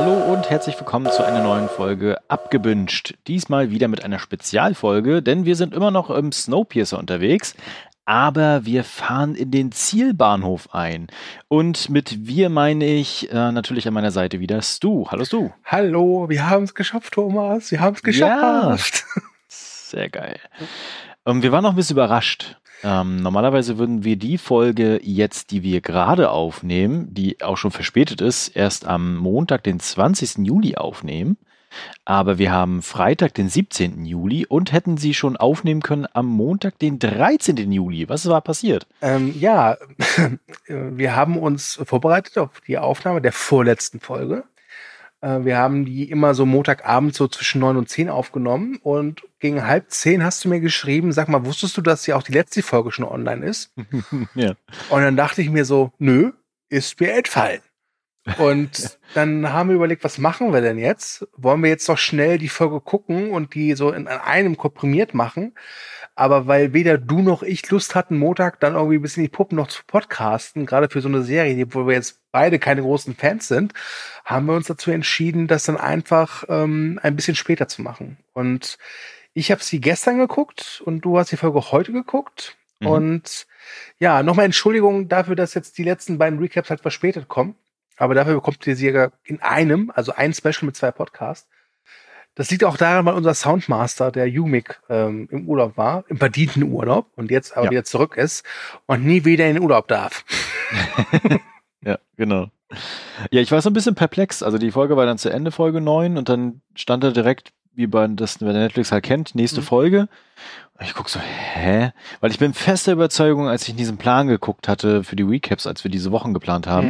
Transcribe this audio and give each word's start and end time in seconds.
Hallo 0.00 0.32
und 0.32 0.48
herzlich 0.48 0.78
willkommen 0.78 1.12
zu 1.12 1.22
einer 1.22 1.42
neuen 1.42 1.68
Folge 1.68 2.16
Abgebünscht. 2.28 3.18
Diesmal 3.26 3.70
wieder 3.70 3.86
mit 3.86 4.02
einer 4.02 4.18
Spezialfolge, 4.18 5.22
denn 5.22 5.44
wir 5.44 5.56
sind 5.56 5.74
immer 5.74 5.90
noch 5.90 6.08
im 6.08 6.32
Snowpiercer 6.32 6.98
unterwegs, 6.98 7.54
aber 8.06 8.64
wir 8.64 8.82
fahren 8.82 9.34
in 9.34 9.50
den 9.50 9.72
Zielbahnhof 9.72 10.74
ein. 10.74 11.08
Und 11.48 11.90
mit 11.90 12.26
wir 12.26 12.48
meine 12.48 12.86
ich 12.86 13.30
äh, 13.30 13.52
natürlich 13.52 13.86
an 13.86 13.92
meiner 13.92 14.10
Seite 14.10 14.40
wieder 14.40 14.62
Stu. 14.62 15.06
Hallo 15.10 15.26
Stu. 15.26 15.50
Hallo, 15.66 16.30
wir 16.30 16.48
haben 16.48 16.64
es 16.64 16.74
geschafft, 16.74 17.12
Thomas. 17.12 17.70
Wir 17.70 17.80
haben 17.80 17.96
es 17.96 18.02
geschafft. 18.02 19.04
Ja. 19.16 19.22
Sehr 19.48 20.08
geil. 20.08 20.40
Ähm, 21.26 21.42
wir 21.42 21.52
waren 21.52 21.62
noch 21.62 21.70
ein 21.70 21.76
bisschen 21.76 21.96
überrascht. 21.96 22.58
Ähm, 22.82 23.16
normalerweise 23.16 23.78
würden 23.78 24.04
wir 24.04 24.16
die 24.16 24.38
Folge 24.38 25.00
jetzt, 25.02 25.50
die 25.50 25.62
wir 25.62 25.80
gerade 25.80 26.30
aufnehmen, 26.30 27.12
die 27.12 27.42
auch 27.42 27.56
schon 27.56 27.70
verspätet 27.70 28.20
ist, 28.20 28.48
erst 28.48 28.86
am 28.86 29.16
Montag, 29.16 29.64
den 29.64 29.80
20. 29.80 30.46
Juli 30.46 30.76
aufnehmen. 30.76 31.36
Aber 32.04 32.38
wir 32.38 32.50
haben 32.50 32.82
Freitag, 32.82 33.34
den 33.34 33.48
17. 33.48 34.04
Juli 34.04 34.44
und 34.46 34.72
hätten 34.72 34.96
sie 34.96 35.14
schon 35.14 35.36
aufnehmen 35.36 35.82
können 35.82 36.06
am 36.12 36.26
Montag, 36.26 36.78
den 36.78 36.98
13. 36.98 37.70
Juli. 37.70 38.08
Was 38.08 38.28
war 38.28 38.40
passiert? 38.40 38.86
Ähm, 39.00 39.32
ja, 39.38 39.76
wir 40.66 41.14
haben 41.14 41.38
uns 41.38 41.80
vorbereitet 41.84 42.38
auf 42.38 42.60
die 42.66 42.78
Aufnahme 42.78 43.20
der 43.20 43.32
vorletzten 43.32 44.00
Folge. 44.00 44.44
Äh, 45.20 45.44
wir 45.44 45.58
haben 45.58 45.84
die 45.84 46.10
immer 46.10 46.34
so 46.34 46.46
Montagabend 46.46 47.14
so 47.14 47.28
zwischen 47.28 47.60
neun 47.60 47.76
und 47.76 47.88
zehn 47.88 48.08
aufgenommen 48.08 48.78
und 48.82 49.22
gegen 49.38 49.66
halb 49.66 49.90
zehn 49.90 50.24
hast 50.24 50.44
du 50.44 50.48
mir 50.48 50.60
geschrieben, 50.60 51.12
sag 51.12 51.28
mal, 51.28 51.44
wusstest 51.44 51.76
du, 51.76 51.82
dass 51.82 52.06
ja 52.06 52.16
auch 52.16 52.22
die 52.22 52.32
letzte 52.32 52.62
Folge 52.62 52.92
schon 52.92 53.04
online 53.04 53.44
ist? 53.44 53.72
ja. 54.34 54.54
Und 54.90 55.02
dann 55.02 55.16
dachte 55.16 55.42
ich 55.42 55.50
mir 55.50 55.64
so, 55.64 55.92
nö, 55.98 56.32
ist 56.68 57.00
mir 57.00 57.12
entfallen. 57.14 57.60
Und 58.38 58.98
dann 59.14 59.52
haben 59.52 59.70
wir 59.70 59.76
überlegt, 59.76 60.04
was 60.04 60.18
machen 60.18 60.52
wir 60.52 60.60
denn 60.60 60.78
jetzt? 60.78 61.26
Wollen 61.36 61.62
wir 61.62 61.70
jetzt 61.70 61.88
doch 61.88 61.98
schnell 61.98 62.38
die 62.38 62.48
Folge 62.48 62.80
gucken 62.80 63.30
und 63.30 63.54
die 63.54 63.74
so 63.74 63.90
in 63.92 64.08
einem 64.08 64.56
komprimiert 64.56 65.14
machen? 65.14 65.54
Aber 66.14 66.46
weil 66.46 66.74
weder 66.74 66.98
du 66.98 67.22
noch 67.22 67.42
ich 67.42 67.68
Lust 67.70 67.94
hatten, 67.94 68.18
Montag 68.18 68.60
dann 68.60 68.74
irgendwie 68.74 68.98
bis 68.98 69.16
in 69.16 69.22
die 69.22 69.30
Puppen 69.30 69.56
noch 69.56 69.68
zu 69.68 69.82
podcasten, 69.86 70.66
gerade 70.66 70.90
für 70.90 71.00
so 71.00 71.08
eine 71.08 71.22
Serie, 71.22 71.66
wo 71.70 71.86
wir 71.86 71.94
jetzt 71.94 72.20
beide 72.30 72.58
keine 72.58 72.82
großen 72.82 73.14
Fans 73.16 73.48
sind, 73.48 73.72
haben 74.24 74.46
wir 74.46 74.54
uns 74.54 74.66
dazu 74.66 74.90
entschieden, 74.90 75.46
das 75.46 75.64
dann 75.64 75.78
einfach 75.78 76.44
ähm, 76.48 77.00
ein 77.02 77.16
bisschen 77.16 77.36
später 77.36 77.68
zu 77.68 77.80
machen. 77.80 78.18
Und 78.34 78.76
ich 79.32 79.50
habe 79.50 79.64
sie 79.64 79.80
gestern 79.80 80.18
geguckt 80.18 80.82
und 80.84 81.00
du 81.00 81.18
hast 81.18 81.32
die 81.32 81.36
Folge 81.36 81.72
heute 81.72 81.92
geguckt. 81.92 82.56
Mhm. 82.80 82.86
Und 82.86 83.46
ja, 83.98 84.22
nochmal 84.22 84.44
Entschuldigung 84.44 85.08
dafür, 85.08 85.36
dass 85.36 85.54
jetzt 85.54 85.78
die 85.78 85.84
letzten 85.84 86.18
beiden 86.18 86.38
Recaps 86.38 86.68
halt 86.68 86.80
verspätet 86.80 87.28
kommen. 87.28 87.54
Aber 88.00 88.14
dafür 88.14 88.34
bekommt 88.34 88.66
ihr 88.66 88.76
sie 88.76 88.88
in 89.24 89.42
einem, 89.42 89.92
also 89.94 90.12
ein 90.12 90.32
Special 90.32 90.64
mit 90.64 90.74
zwei 90.74 90.90
Podcasts. 90.90 91.50
Das 92.34 92.50
liegt 92.50 92.64
auch 92.64 92.78
daran, 92.78 93.04
weil 93.04 93.12
unser 93.12 93.34
Soundmaster, 93.34 94.10
der 94.10 94.26
Umik, 94.40 94.80
ähm, 94.88 95.28
im 95.30 95.46
Urlaub 95.46 95.76
war, 95.76 96.04
im 96.08 96.16
verdienten 96.16 96.62
Urlaub 96.62 97.08
und 97.16 97.30
jetzt 97.30 97.54
aber 97.54 97.66
ja. 97.66 97.72
wieder 97.72 97.84
zurück 97.84 98.16
ist 98.16 98.42
und 98.86 99.04
nie 99.04 99.26
wieder 99.26 99.46
in 99.48 99.56
den 99.56 99.62
Urlaub 99.62 99.86
darf. 99.86 100.24
ja, 101.84 101.98
genau. 102.16 102.46
Ja, 103.30 103.42
ich 103.42 103.52
war 103.52 103.60
so 103.60 103.68
ein 103.68 103.74
bisschen 103.74 103.96
perplex. 103.96 104.42
Also 104.42 104.56
die 104.56 104.70
Folge 104.70 104.96
war 104.96 105.04
dann 105.04 105.18
zu 105.18 105.28
Ende, 105.28 105.52
Folge 105.52 105.82
9, 105.82 106.16
und 106.16 106.30
dann 106.30 106.62
stand 106.74 107.04
da 107.04 107.10
direkt, 107.10 107.52
wie 107.74 107.86
man 107.86 108.16
das 108.16 108.40
wer 108.40 108.52
Netflix 108.52 108.92
halt 108.92 109.04
kennt, 109.04 109.34
nächste 109.34 109.60
mhm. 109.60 109.64
Folge. 109.64 110.08
Und 110.78 110.86
ich 110.86 110.94
guck 110.94 111.08
so, 111.08 111.20
hä? 111.20 111.92
Weil 112.20 112.30
ich 112.30 112.38
bin 112.38 112.54
fester 112.54 112.92
Überzeugung, 112.92 113.48
als 113.48 113.64
ich 113.64 113.70
in 113.70 113.76
diesem 113.76 113.98
Plan 113.98 114.28
geguckt 114.28 114.66
hatte 114.66 115.04
für 115.04 115.16
die 115.16 115.22
Recaps, 115.22 115.66
als 115.66 115.84
wir 115.84 115.90
diese 115.90 116.10
Wochen 116.10 116.32
geplant 116.32 116.66
haben, 116.66 116.88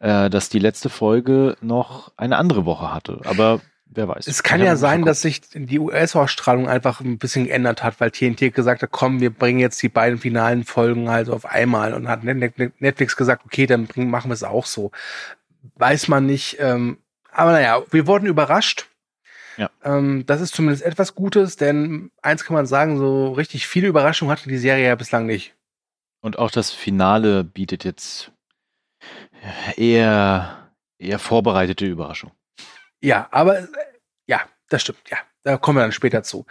mhm. 0.00 0.06
äh, 0.06 0.30
dass 0.30 0.48
die 0.48 0.58
letzte 0.58 0.88
Folge 0.88 1.56
noch 1.60 2.12
eine 2.16 2.36
andere 2.36 2.64
Woche 2.64 2.92
hatte. 2.92 3.20
Aber 3.24 3.60
Wer 3.90 4.06
weiß. 4.06 4.26
Es 4.26 4.42
kann 4.42 4.62
ja 4.62 4.76
sein, 4.76 5.04
dass 5.04 5.22
sich 5.22 5.40
die 5.54 5.78
US-Ausstrahlung 5.78 6.68
einfach 6.68 7.00
ein 7.00 7.16
bisschen 7.16 7.46
geändert 7.46 7.82
hat, 7.82 8.00
weil 8.00 8.10
TNT 8.10 8.54
gesagt 8.54 8.82
hat, 8.82 8.90
komm, 8.90 9.20
wir 9.20 9.30
bringen 9.30 9.58
jetzt 9.58 9.82
die 9.82 9.88
beiden 9.88 10.18
finalen 10.18 10.64
Folgen 10.64 11.08
halt 11.08 11.30
auf 11.30 11.46
einmal 11.46 11.94
und 11.94 12.06
hat 12.06 12.22
Netflix 12.22 13.16
gesagt, 13.16 13.46
okay, 13.46 13.66
dann 13.66 13.86
bringen, 13.86 14.10
machen 14.10 14.28
wir 14.30 14.34
es 14.34 14.44
auch 14.44 14.66
so. 14.66 14.90
Weiß 15.76 16.08
man 16.08 16.26
nicht. 16.26 16.58
Ähm, 16.60 16.98
aber 17.32 17.52
naja, 17.52 17.82
wir 17.90 18.06
wurden 18.06 18.26
überrascht. 18.26 18.87
Ja. 19.58 19.70
Ähm, 19.82 20.24
das 20.24 20.40
ist 20.40 20.54
zumindest 20.54 20.84
etwas 20.84 21.14
Gutes, 21.14 21.56
denn 21.56 22.10
eins 22.22 22.44
kann 22.44 22.54
man 22.54 22.66
sagen, 22.66 22.96
so 22.96 23.32
richtig 23.32 23.66
viele 23.66 23.88
Überraschungen 23.88 24.32
hatte 24.32 24.48
die 24.48 24.56
Serie 24.56 24.86
ja 24.86 24.94
bislang 24.94 25.26
nicht. 25.26 25.54
Und 26.20 26.38
auch 26.38 26.50
das 26.50 26.70
Finale 26.70 27.44
bietet 27.44 27.84
jetzt 27.84 28.32
eher, 29.76 30.70
eher 30.98 31.18
vorbereitete 31.18 31.86
Überraschung. 31.86 32.32
Ja, 33.00 33.28
aber 33.30 33.68
ja, 34.26 34.40
das 34.68 34.82
stimmt, 34.82 35.10
ja. 35.10 35.18
Da 35.42 35.56
kommen 35.56 35.78
wir 35.78 35.82
dann 35.82 35.92
später 35.92 36.22
zu. 36.22 36.46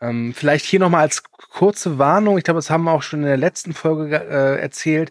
Ähm, 0.00 0.32
vielleicht 0.34 0.64
hier 0.64 0.80
nochmal 0.80 1.02
als 1.02 1.24
kurze 1.24 1.98
Warnung, 1.98 2.38
ich 2.38 2.44
glaube, 2.44 2.58
das 2.58 2.70
haben 2.70 2.84
wir 2.84 2.92
auch 2.92 3.02
schon 3.02 3.20
in 3.20 3.26
der 3.26 3.36
letzten 3.36 3.74
Folge 3.74 4.16
äh, 4.16 4.60
erzählt. 4.60 5.10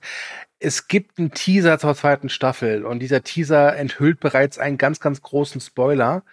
Es 0.60 0.88
gibt 0.88 1.20
einen 1.20 1.32
Teaser 1.32 1.78
zur 1.78 1.96
zweiten 1.96 2.30
Staffel 2.30 2.86
und 2.86 3.00
dieser 3.00 3.22
Teaser 3.22 3.76
enthüllt 3.76 4.20
bereits 4.20 4.58
einen 4.58 4.78
ganz, 4.78 5.00
ganz 5.00 5.22
großen 5.22 5.62
Spoiler. 5.62 6.24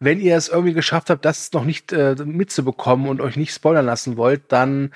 Wenn 0.00 0.20
ihr 0.20 0.36
es 0.36 0.48
irgendwie 0.48 0.74
geschafft 0.74 1.10
habt, 1.10 1.24
das 1.24 1.52
noch 1.52 1.64
nicht 1.64 1.92
äh, 1.92 2.16
mitzubekommen 2.24 3.08
und 3.08 3.20
euch 3.20 3.36
nicht 3.36 3.54
spoilern 3.54 3.86
lassen 3.86 4.16
wollt, 4.16 4.52
dann 4.52 4.92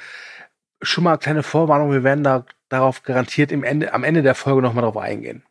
schon 0.82 1.04
mal 1.04 1.16
kleine 1.16 1.42
Vorwarnung, 1.42 1.92
wir 1.92 2.04
werden 2.04 2.24
da 2.24 2.44
darauf 2.68 3.02
garantiert 3.02 3.52
im 3.52 3.64
Ende, 3.64 3.94
am 3.94 4.04
Ende 4.04 4.22
der 4.22 4.34
Folge 4.34 4.62
nochmal 4.62 4.82
drauf 4.82 4.96
eingehen. 4.96 5.44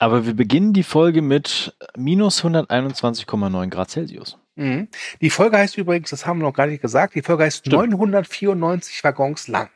Aber 0.00 0.24
wir 0.24 0.32
beginnen 0.32 0.72
die 0.72 0.82
Folge 0.82 1.20
mit 1.20 1.76
minus 1.94 2.42
121,9 2.42 3.68
Grad 3.68 3.90
Celsius. 3.90 4.38
Mhm. 4.54 4.88
Die 5.20 5.28
Folge 5.28 5.58
heißt 5.58 5.76
übrigens, 5.76 6.08
das 6.08 6.26
haben 6.26 6.40
wir 6.40 6.46
noch 6.46 6.54
gar 6.54 6.66
nicht 6.66 6.80
gesagt, 6.80 7.14
die 7.14 7.22
Folge 7.22 7.44
heißt 7.44 7.66
Stimmt. 7.66 7.90
994 7.90 9.04
Waggons 9.04 9.46
lang. 9.46 9.68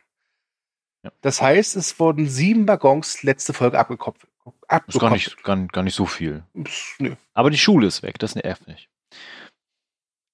Ja. 1.02 1.12
Das 1.20 1.42
heißt, 1.42 1.76
es 1.76 2.00
wurden 2.00 2.26
sieben 2.26 2.66
Waggons 2.66 3.22
letzte 3.22 3.52
Folge 3.52 3.78
abgekopft. 3.78 4.26
Das 4.68 4.82
ist 4.88 5.00
gar 5.00 5.10
nicht, 5.10 5.42
gar, 5.42 5.56
gar 5.68 5.82
nicht 5.82 5.94
so 5.94 6.06
viel. 6.06 6.44
Pss, 6.62 6.96
nö. 6.98 7.14
Aber 7.32 7.50
die 7.50 7.58
Schule 7.58 7.86
ist 7.86 8.02
weg, 8.02 8.18
das 8.18 8.34
nervt 8.34 8.66
nicht. 8.66 8.88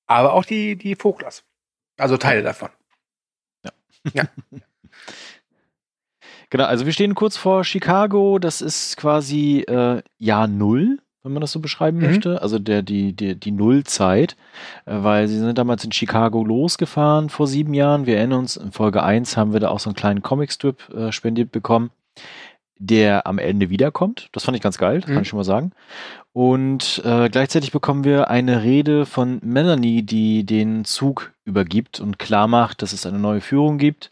Aber 0.06 0.32
auch 0.32 0.44
die, 0.44 0.76
die 0.76 0.96
Voglas. 0.96 1.44
Also 1.96 2.16
Teile 2.16 2.42
davon. 2.42 2.70
Ja. 3.64 3.72
ja. 4.12 4.24
Genau, 6.50 6.64
also 6.64 6.84
wir 6.84 6.92
stehen 6.92 7.14
kurz 7.14 7.36
vor 7.36 7.62
Chicago. 7.62 8.40
Das 8.40 8.60
ist 8.60 8.96
quasi 8.96 9.60
äh, 9.60 10.02
Jahr 10.18 10.48
Null, 10.48 10.98
wenn 11.22 11.32
man 11.32 11.40
das 11.40 11.52
so 11.52 11.60
beschreiben 11.60 11.98
mhm. 11.98 12.06
möchte. 12.06 12.42
Also 12.42 12.58
der, 12.58 12.82
die, 12.82 13.12
die, 13.12 13.38
die 13.38 13.52
Nullzeit, 13.52 14.36
äh, 14.84 14.96
weil 15.00 15.28
sie 15.28 15.38
sind 15.38 15.56
damals 15.56 15.84
in 15.84 15.92
Chicago 15.92 16.42
losgefahren 16.42 17.30
vor 17.30 17.46
sieben 17.46 17.72
Jahren. 17.72 18.06
Wir 18.06 18.16
erinnern 18.16 18.40
uns, 18.40 18.56
in 18.56 18.72
Folge 18.72 19.04
1 19.04 19.36
haben 19.36 19.52
wir 19.52 19.60
da 19.60 19.68
auch 19.68 19.78
so 19.78 19.90
einen 19.90 19.96
kleinen 19.96 20.22
Comicstrip 20.22 20.88
äh, 20.92 21.12
spendiert 21.12 21.52
bekommen, 21.52 21.90
der 22.80 23.26
am 23.26 23.38
Ende 23.38 23.70
wiederkommt. 23.70 24.30
Das 24.32 24.44
fand 24.44 24.56
ich 24.56 24.62
ganz 24.62 24.78
geil, 24.78 24.98
mhm. 24.98 25.12
kann 25.12 25.22
ich 25.22 25.28
schon 25.28 25.36
mal 25.36 25.44
sagen. 25.44 25.72
Und 26.32 27.02
äh, 27.04 27.28
gleichzeitig 27.28 27.72
bekommen 27.72 28.04
wir 28.04 28.30
eine 28.30 28.62
Rede 28.62 29.04
von 29.04 29.38
Melanie, 29.42 30.02
die 30.02 30.44
den 30.44 30.84
Zug 30.84 31.32
übergibt 31.44 32.00
und 32.00 32.18
klar 32.18 32.48
macht, 32.48 32.82
dass 32.82 32.92
es 32.92 33.06
eine 33.06 33.18
neue 33.18 33.40
Führung 33.40 33.78
gibt 33.78 34.10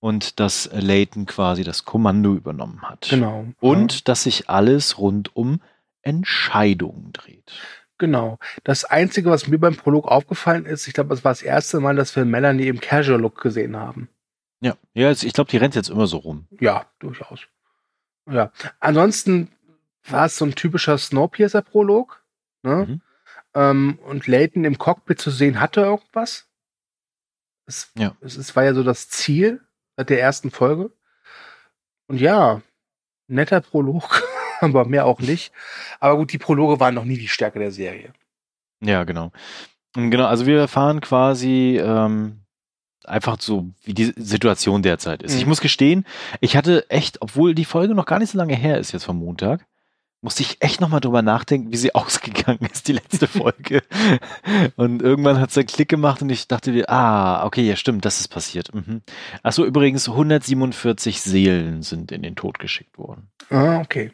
und 0.00 0.40
dass 0.40 0.68
Leighton 0.72 1.26
quasi 1.26 1.62
das 1.62 1.84
Kommando 1.84 2.34
übernommen 2.34 2.82
hat. 2.82 3.08
Genau. 3.10 3.46
Und 3.60 3.94
ja. 3.94 4.00
dass 4.04 4.24
sich 4.24 4.50
alles 4.50 4.98
rund 4.98 5.36
um 5.36 5.60
Entscheidungen 6.02 7.12
dreht. 7.12 7.52
Genau. 7.98 8.38
Das 8.64 8.84
Einzige, 8.84 9.30
was 9.30 9.46
mir 9.46 9.58
beim 9.58 9.76
Prolog 9.76 10.08
aufgefallen 10.08 10.64
ist, 10.64 10.88
ich 10.88 10.94
glaube, 10.94 11.12
es 11.12 11.22
war 11.22 11.32
das 11.32 11.42
erste 11.42 11.80
Mal, 11.80 11.94
dass 11.94 12.16
wir 12.16 12.24
Melanie 12.24 12.68
im 12.68 12.80
Casual-Look 12.80 13.40
gesehen 13.40 13.76
haben. 13.76 14.08
Ja, 14.62 14.74
ja 14.94 15.10
ich 15.10 15.32
glaube, 15.34 15.50
die 15.50 15.58
rennt 15.58 15.74
jetzt 15.74 15.90
immer 15.90 16.06
so 16.06 16.16
rum. 16.16 16.46
Ja, 16.58 16.86
durchaus. 16.98 17.46
Ja. 18.30 18.52
Ansonsten 18.78 19.50
war 20.04 20.26
es 20.26 20.36
so 20.36 20.44
ein 20.44 20.54
typischer 20.54 20.98
Snowpiercer-Prolog. 20.98 22.22
Ne? 22.62 22.86
Mhm. 22.88 23.00
Ähm, 23.54 23.98
und 24.04 24.26
Leighton 24.26 24.64
im 24.64 24.78
Cockpit 24.78 25.20
zu 25.20 25.30
sehen, 25.30 25.60
hatte 25.60 25.80
irgendwas. 25.80 26.46
Es, 27.66 27.90
ja. 27.96 28.16
es, 28.20 28.36
es 28.36 28.54
war 28.56 28.64
ja 28.64 28.74
so 28.74 28.82
das 28.82 29.08
Ziel 29.08 29.60
seit 29.96 30.10
der 30.10 30.20
ersten 30.20 30.50
Folge. 30.50 30.92
Und 32.06 32.20
ja, 32.20 32.62
netter 33.26 33.60
Prolog, 33.60 34.22
aber 34.60 34.84
mehr 34.84 35.06
auch 35.06 35.20
nicht. 35.20 35.52
Aber 36.00 36.16
gut, 36.16 36.32
die 36.32 36.38
Prologe 36.38 36.80
waren 36.80 36.94
noch 36.94 37.04
nie 37.04 37.18
die 37.18 37.28
Stärke 37.28 37.58
der 37.58 37.72
Serie. 37.72 38.12
Ja, 38.80 39.04
genau. 39.04 39.32
Genau, 39.94 40.26
also 40.26 40.46
wir 40.46 40.58
erfahren 40.58 41.00
quasi 41.00 41.80
ähm, 41.82 42.39
einfach 43.04 43.40
so, 43.40 43.70
wie 43.84 43.94
die 43.94 44.12
Situation 44.16 44.82
derzeit 44.82 45.22
ist. 45.22 45.34
Mhm. 45.34 45.38
Ich 45.38 45.46
muss 45.46 45.60
gestehen, 45.60 46.06
ich 46.40 46.56
hatte 46.56 46.88
echt, 46.90 47.22
obwohl 47.22 47.54
die 47.54 47.64
Folge 47.64 47.94
noch 47.94 48.06
gar 48.06 48.18
nicht 48.18 48.30
so 48.30 48.38
lange 48.38 48.54
her 48.56 48.78
ist 48.78 48.92
jetzt 48.92 49.04
vom 49.04 49.18
Montag, 49.18 49.66
musste 50.22 50.42
ich 50.42 50.60
echt 50.60 50.80
nochmal 50.80 51.00
drüber 51.00 51.22
nachdenken, 51.22 51.72
wie 51.72 51.76
sie 51.76 51.94
ausgegangen 51.94 52.68
ist, 52.72 52.88
die 52.88 52.92
letzte 52.92 53.26
Folge. 53.28 53.82
und 54.76 55.02
irgendwann 55.02 55.40
hat 55.40 55.50
es 55.50 55.58
einen 55.58 55.66
Klick 55.66 55.88
gemacht 55.88 56.22
und 56.22 56.30
ich 56.30 56.48
dachte 56.48 56.72
mir, 56.72 56.88
ah, 56.90 57.44
okay, 57.44 57.62
ja 57.62 57.76
stimmt, 57.76 58.04
das 58.04 58.20
ist 58.20 58.28
passiert. 58.28 58.74
Mhm. 58.74 59.02
Achso, 59.42 59.64
übrigens 59.64 60.08
147 60.08 61.20
Seelen 61.20 61.82
sind 61.82 62.12
in 62.12 62.22
den 62.22 62.36
Tod 62.36 62.58
geschickt 62.58 62.98
worden. 62.98 63.28
Ah, 63.48 63.78
okay. 63.80 64.12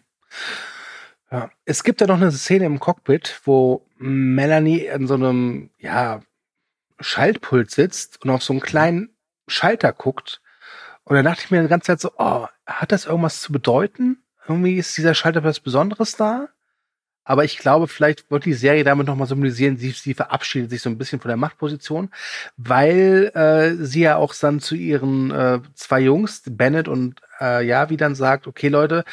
Ja. 1.30 1.50
Es 1.64 1.82
gibt 1.82 2.00
ja 2.00 2.06
noch 2.06 2.16
eine 2.16 2.30
Szene 2.30 2.66
im 2.66 2.78
Cockpit, 2.78 3.40
wo 3.44 3.84
Melanie 3.98 4.86
in 4.86 5.06
so 5.06 5.14
einem, 5.14 5.70
ja, 5.78 6.20
Schaltpult 7.00 7.70
sitzt 7.70 8.22
und 8.22 8.30
auf 8.30 8.42
so 8.42 8.52
einen 8.52 8.60
kleinen 8.60 9.10
Schalter 9.48 9.92
guckt. 9.92 10.40
Und 11.04 11.16
dann 11.16 11.24
dachte 11.24 11.42
ich 11.44 11.50
mir 11.50 11.62
die 11.62 11.68
ganze 11.68 11.86
Zeit 11.86 12.00
so, 12.00 12.12
oh, 12.18 12.46
hat 12.66 12.92
das 12.92 13.06
irgendwas 13.06 13.40
zu 13.40 13.52
bedeuten? 13.52 14.22
Irgendwie 14.48 14.76
ist 14.76 14.96
dieser 14.96 15.14
Schalter 15.14 15.44
was 15.44 15.60
Besonderes 15.60 16.16
da? 16.16 16.48
Aber 17.28 17.42
ich 17.44 17.58
glaube, 17.58 17.88
vielleicht 17.88 18.30
wird 18.30 18.44
die 18.44 18.52
Serie 18.52 18.84
damit 18.84 19.08
nochmal 19.08 19.26
symbolisieren, 19.26 19.76
sie, 19.76 19.90
sie 19.90 20.14
verabschiedet 20.14 20.70
sich 20.70 20.80
so 20.80 20.88
ein 20.88 20.96
bisschen 20.96 21.20
von 21.20 21.28
der 21.28 21.36
Machtposition, 21.36 22.10
weil 22.56 23.32
äh, 23.34 23.84
sie 23.84 24.02
ja 24.02 24.16
auch 24.16 24.32
dann 24.32 24.60
zu 24.60 24.76
ihren 24.76 25.32
äh, 25.32 25.58
zwei 25.74 26.00
Jungs, 26.00 26.44
Bennett 26.46 26.86
und 26.86 27.20
äh, 27.40 27.66
Yavi, 27.66 27.96
dann 27.96 28.14
sagt, 28.14 28.46
okay 28.46 28.68
Leute, 28.68 29.04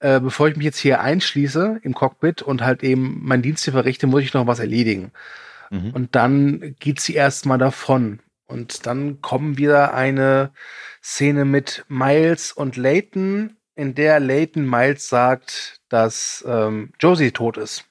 äh, 0.00 0.20
bevor 0.20 0.48
ich 0.48 0.56
mich 0.56 0.66
jetzt 0.66 0.78
hier 0.78 1.00
einschließe 1.00 1.80
im 1.82 1.94
Cockpit 1.94 2.42
und 2.42 2.62
halt 2.62 2.82
eben 2.82 3.24
meinen 3.24 3.42
Dienst 3.42 3.64
hier 3.64 3.72
verrichte, 3.72 4.06
muss 4.06 4.22
ich 4.22 4.34
noch 4.34 4.46
was 4.46 4.58
erledigen. 4.58 5.10
Mhm. 5.72 5.90
Und 5.90 6.14
dann 6.14 6.76
geht 6.78 7.00
sie 7.00 7.14
erstmal 7.14 7.58
davon. 7.58 8.20
Und 8.46 8.86
dann 8.86 9.22
kommen 9.22 9.56
wieder 9.56 9.94
eine 9.94 10.52
Szene 11.02 11.44
mit 11.44 11.84
Miles 11.88 12.52
und 12.52 12.76
Layton, 12.76 13.56
in 13.74 13.94
der 13.94 14.20
Layton 14.20 14.68
Miles 14.68 15.08
sagt, 15.08 15.80
dass 15.88 16.44
ähm, 16.46 16.92
Josie 17.00 17.32
tot 17.32 17.56
ist. 17.56 17.86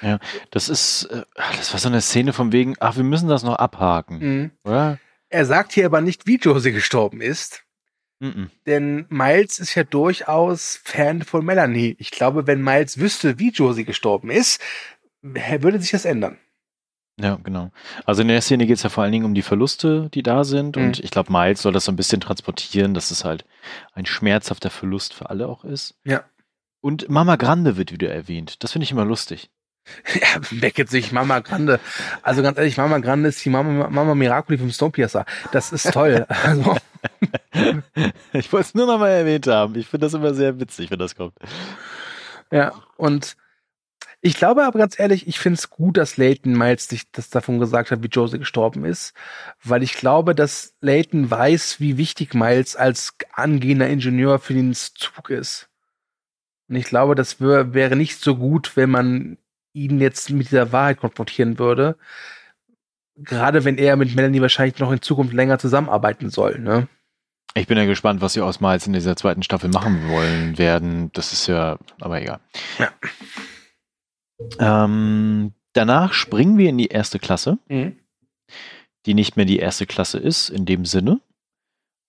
Ja, 0.00 0.18
das 0.50 0.70
ist, 0.70 1.04
äh, 1.04 1.24
das 1.34 1.72
war 1.72 1.80
so 1.80 1.88
eine 1.88 2.00
Szene 2.00 2.32
von 2.32 2.52
wegen, 2.52 2.74
ach, 2.80 2.96
wir 2.96 3.04
müssen 3.04 3.28
das 3.28 3.42
noch 3.42 3.56
abhaken, 3.56 4.18
mhm. 4.18 4.50
oder? 4.64 4.98
Er 5.28 5.44
sagt 5.44 5.72
hier 5.72 5.84
aber 5.84 6.00
nicht, 6.00 6.26
wie 6.26 6.36
Josie 6.36 6.72
gestorben 6.72 7.20
ist. 7.20 7.64
Mhm. 8.18 8.50
Denn 8.66 9.04
Miles 9.10 9.58
ist 9.58 9.74
ja 9.74 9.84
durchaus 9.84 10.80
Fan 10.82 11.22
von 11.22 11.44
Melanie. 11.44 11.96
Ich 11.98 12.10
glaube, 12.10 12.46
wenn 12.46 12.62
Miles 12.62 12.98
wüsste, 12.98 13.38
wie 13.38 13.50
Josie 13.50 13.84
gestorben 13.84 14.30
ist, 14.30 14.60
würde 15.22 15.80
sich 15.80 15.90
das 15.90 16.06
ändern. 16.06 16.38
Ja, 17.20 17.38
genau. 17.42 17.70
Also 18.06 18.22
in 18.22 18.28
der 18.28 18.40
Szene 18.40 18.66
geht 18.66 18.76
es 18.76 18.82
ja 18.82 18.88
vor 18.88 19.02
allen 19.02 19.12
Dingen 19.12 19.24
um 19.24 19.34
die 19.34 19.42
Verluste, 19.42 20.08
die 20.14 20.22
da 20.22 20.44
sind. 20.44 20.76
Mhm. 20.76 20.84
Und 20.84 21.00
ich 21.00 21.10
glaube, 21.10 21.32
Miles 21.32 21.62
soll 21.62 21.72
das 21.72 21.84
so 21.84 21.92
ein 21.92 21.96
bisschen 21.96 22.20
transportieren, 22.20 22.94
dass 22.94 23.10
es 23.10 23.24
halt 23.24 23.44
ein 23.92 24.06
schmerzhafter 24.06 24.70
Verlust 24.70 25.12
für 25.12 25.28
alle 25.28 25.48
auch 25.48 25.64
ist. 25.64 25.94
Ja. 26.04 26.24
Und 26.80 27.10
Mama 27.10 27.36
Grande 27.36 27.76
wird 27.76 27.92
wieder 27.92 28.10
erwähnt. 28.12 28.62
Das 28.64 28.72
finde 28.72 28.84
ich 28.84 28.92
immer 28.92 29.04
lustig. 29.04 29.50
Ja, 30.14 30.40
Beckett 30.50 30.88
sich 30.88 31.10
Mama 31.10 31.40
Grande. 31.40 31.80
Also 32.22 32.42
ganz 32.42 32.58
ehrlich, 32.58 32.76
Mama 32.76 32.98
Grande 32.98 33.30
ist 33.30 33.44
die 33.44 33.50
Mama, 33.50 33.88
Mama 33.88 34.14
Miracoli 34.14 34.58
vom 34.58 34.70
Snowpiercer. 34.70 35.24
Das 35.52 35.72
ist 35.72 35.92
toll. 35.92 36.26
Also. 36.44 36.76
ich 38.34 38.52
wollte 38.52 38.68
es 38.68 38.74
nur 38.74 38.86
noch 38.86 38.98
mal 38.98 39.08
erwähnt 39.08 39.46
haben. 39.46 39.74
Ich 39.74 39.88
finde 39.88 40.06
das 40.06 40.14
immer 40.14 40.34
sehr 40.34 40.60
witzig, 40.60 40.90
wenn 40.90 40.98
das 40.98 41.16
kommt. 41.16 41.32
Ja, 42.52 42.72
und 42.98 43.36
ich 44.22 44.34
glaube 44.34 44.64
aber 44.64 44.78
ganz 44.78 44.98
ehrlich, 44.98 45.26
ich 45.26 45.38
finde 45.38 45.58
es 45.58 45.70
gut, 45.70 45.96
dass 45.96 46.16
Leighton 46.16 46.52
Miles 46.52 46.88
sich 46.88 47.10
das 47.10 47.30
davon 47.30 47.58
gesagt 47.58 47.90
hat, 47.90 48.02
wie 48.02 48.08
Josie 48.08 48.38
gestorben 48.38 48.84
ist, 48.84 49.14
weil 49.64 49.82
ich 49.82 49.94
glaube, 49.94 50.34
dass 50.34 50.74
Leighton 50.80 51.30
weiß, 51.30 51.80
wie 51.80 51.96
wichtig 51.96 52.34
Miles 52.34 52.76
als 52.76 53.14
angehender 53.32 53.88
Ingenieur 53.88 54.38
für 54.38 54.54
den 54.54 54.74
Zug 54.74 55.30
ist. 55.30 55.68
Und 56.68 56.76
ich 56.76 56.84
glaube, 56.84 57.14
das 57.14 57.40
wär, 57.40 57.74
wäre 57.74 57.96
nicht 57.96 58.20
so 58.20 58.36
gut, 58.36 58.76
wenn 58.76 58.90
man 58.90 59.38
ihn 59.72 60.00
jetzt 60.00 60.30
mit 60.30 60.50
dieser 60.50 60.72
Wahrheit 60.72 60.98
konfrontieren 60.98 61.58
würde. 61.58 61.96
Gerade 63.16 63.64
wenn 63.64 63.78
er 63.78 63.96
mit 63.96 64.14
Melanie 64.14 64.40
wahrscheinlich 64.40 64.78
noch 64.78 64.92
in 64.92 65.02
Zukunft 65.02 65.32
länger 65.32 65.58
zusammenarbeiten 65.58 66.30
soll, 66.30 66.58
ne? 66.58 66.88
Ich 67.54 67.66
bin 67.66 67.76
ja 67.76 67.84
gespannt, 67.84 68.20
was 68.20 68.34
sie 68.34 68.42
aus 68.42 68.60
Miles 68.60 68.86
in 68.86 68.92
dieser 68.92 69.16
zweiten 69.16 69.42
Staffel 69.42 69.70
machen 69.70 70.08
wollen 70.08 70.56
werden. 70.56 71.10
Das 71.14 71.32
ist 71.32 71.48
ja, 71.48 71.78
aber 72.00 72.22
egal. 72.22 72.38
Ja. 72.78 72.92
Ähm, 74.58 75.52
danach 75.72 76.12
springen 76.12 76.58
wir 76.58 76.68
in 76.68 76.78
die 76.78 76.88
erste 76.88 77.18
Klasse, 77.18 77.58
mhm. 77.68 77.96
die 79.06 79.14
nicht 79.14 79.36
mehr 79.36 79.46
die 79.46 79.58
erste 79.58 79.86
Klasse 79.86 80.18
ist 80.18 80.48
in 80.48 80.66
dem 80.66 80.84
Sinne. 80.84 81.20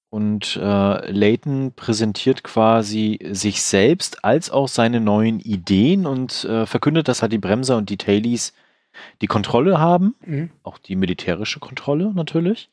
Und 0.09 0.57
äh, 0.57 1.11
Layton 1.11 1.71
präsentiert 1.73 2.43
quasi 2.43 3.17
sich 3.31 3.61
selbst 3.61 4.25
als 4.25 4.51
auch 4.51 4.67
seine 4.67 4.99
neuen 4.99 5.39
Ideen 5.39 6.05
und 6.05 6.43
äh, 6.43 6.65
verkündet, 6.65 7.07
dass 7.07 7.21
halt 7.21 7.31
die 7.31 7.37
Bremser 7.37 7.77
und 7.77 7.89
die 7.89 7.97
Tailies 7.97 8.53
die 9.21 9.27
Kontrolle 9.27 9.79
haben, 9.79 10.15
mhm. 10.25 10.51
auch 10.63 10.77
die 10.77 10.97
militärische 10.97 11.61
Kontrolle 11.61 12.11
natürlich. 12.13 12.69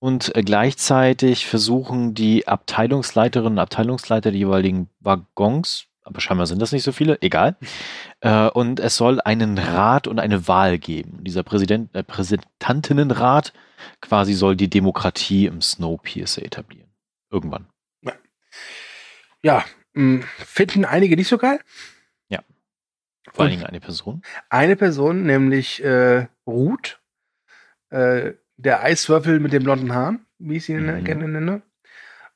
Und 0.00 0.36
äh, 0.36 0.42
gleichzeitig 0.42 1.46
versuchen 1.46 2.12
die 2.12 2.46
Abteilungsleiterinnen 2.46 3.54
und 3.54 3.58
Abteilungsleiter 3.58 4.30
die 4.30 4.40
jeweiligen 4.40 4.90
Waggons 5.00 5.86
aber 6.04 6.20
scheinbar 6.20 6.46
sind 6.46 6.60
das 6.60 6.72
nicht 6.72 6.82
so 6.82 6.92
viele, 6.92 7.20
egal. 7.22 7.56
Äh, 8.20 8.48
und 8.48 8.80
es 8.80 8.96
soll 8.96 9.20
einen 9.20 9.58
Rat 9.58 10.06
und 10.06 10.18
eine 10.18 10.48
Wahl 10.48 10.78
geben. 10.78 11.22
Dieser 11.24 11.42
Präsident, 11.42 11.94
äh, 11.94 12.02
Präsentantinnenrat 12.02 13.52
quasi 14.00 14.34
soll 14.34 14.56
die 14.56 14.70
Demokratie 14.70 15.46
im 15.46 15.60
Snowpiercer 15.60 16.44
etablieren. 16.44 16.90
Irgendwann. 17.30 17.66
Ja, 18.02 18.12
ja 19.42 19.64
hm, 19.94 20.22
finden 20.38 20.84
einige 20.84 21.16
nicht 21.16 21.28
so 21.28 21.38
geil. 21.38 21.60
Ja. 22.28 22.42
Vor 23.30 23.44
allen 23.44 23.52
Dingen 23.52 23.66
eine 23.66 23.80
Person. 23.80 24.22
Eine 24.50 24.76
Person, 24.76 25.24
nämlich 25.24 25.82
äh, 25.84 26.26
Ruth, 26.46 27.00
äh, 27.90 28.32
der 28.56 28.82
Eiswürfel 28.82 29.40
mit 29.40 29.52
den 29.52 29.64
blonden 29.64 29.94
Haaren, 29.94 30.26
wie 30.38 30.56
ich 30.56 30.64
sie 30.64 30.74
mhm. 30.74 31.04
gerne 31.04 31.28
nenne. 31.28 31.62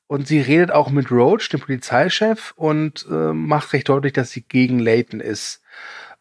Und 0.07 0.27
sie 0.27 0.39
redet 0.39 0.71
auch 0.71 0.89
mit 0.89 1.11
Roach, 1.11 1.49
dem 1.49 1.59
Polizeichef, 1.59 2.53
und 2.55 3.05
äh, 3.09 3.33
macht 3.33 3.73
recht 3.73 3.89
deutlich, 3.89 4.13
dass 4.13 4.31
sie 4.31 4.41
gegen 4.41 4.79
Layton 4.79 5.19
ist. 5.19 5.61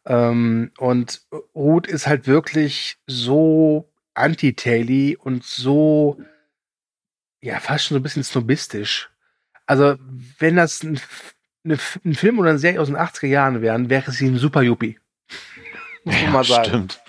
Ähm, 0.05 0.73
und 0.79 1.23
Ruth 1.55 1.87
ist 1.87 2.06
halt 2.06 2.27
wirklich 2.27 2.99
so 3.06 3.88
anti-Taily 4.15 5.17
und 5.17 5.44
so, 5.44 6.21
ja, 7.41 7.61
fast 7.61 7.85
schon 7.85 7.97
so 7.97 8.00
ein 8.00 8.03
bisschen 8.03 8.25
snobistisch. 8.25 9.11
Also, 9.67 9.97
wenn 10.38 10.56
das 10.56 10.83
ein, 10.83 11.00
eine, 11.65 11.79
ein 12.05 12.15
Film 12.15 12.38
oder 12.38 12.50
eine 12.50 12.59
Serie 12.59 12.81
aus 12.81 12.88
den 12.88 12.97
80er 12.97 13.27
Jahren 13.27 13.62
wären, 13.62 13.91
wäre 13.91 14.11
sie 14.11 14.27
ein 14.27 14.38
super 14.38 14.62
Yuppie. 14.62 14.99
Muss 16.05 16.15
man 16.15 16.25
ja, 16.25 16.31
mal 16.31 16.44
sagen. 16.44 16.65
Stimmt. 16.69 17.03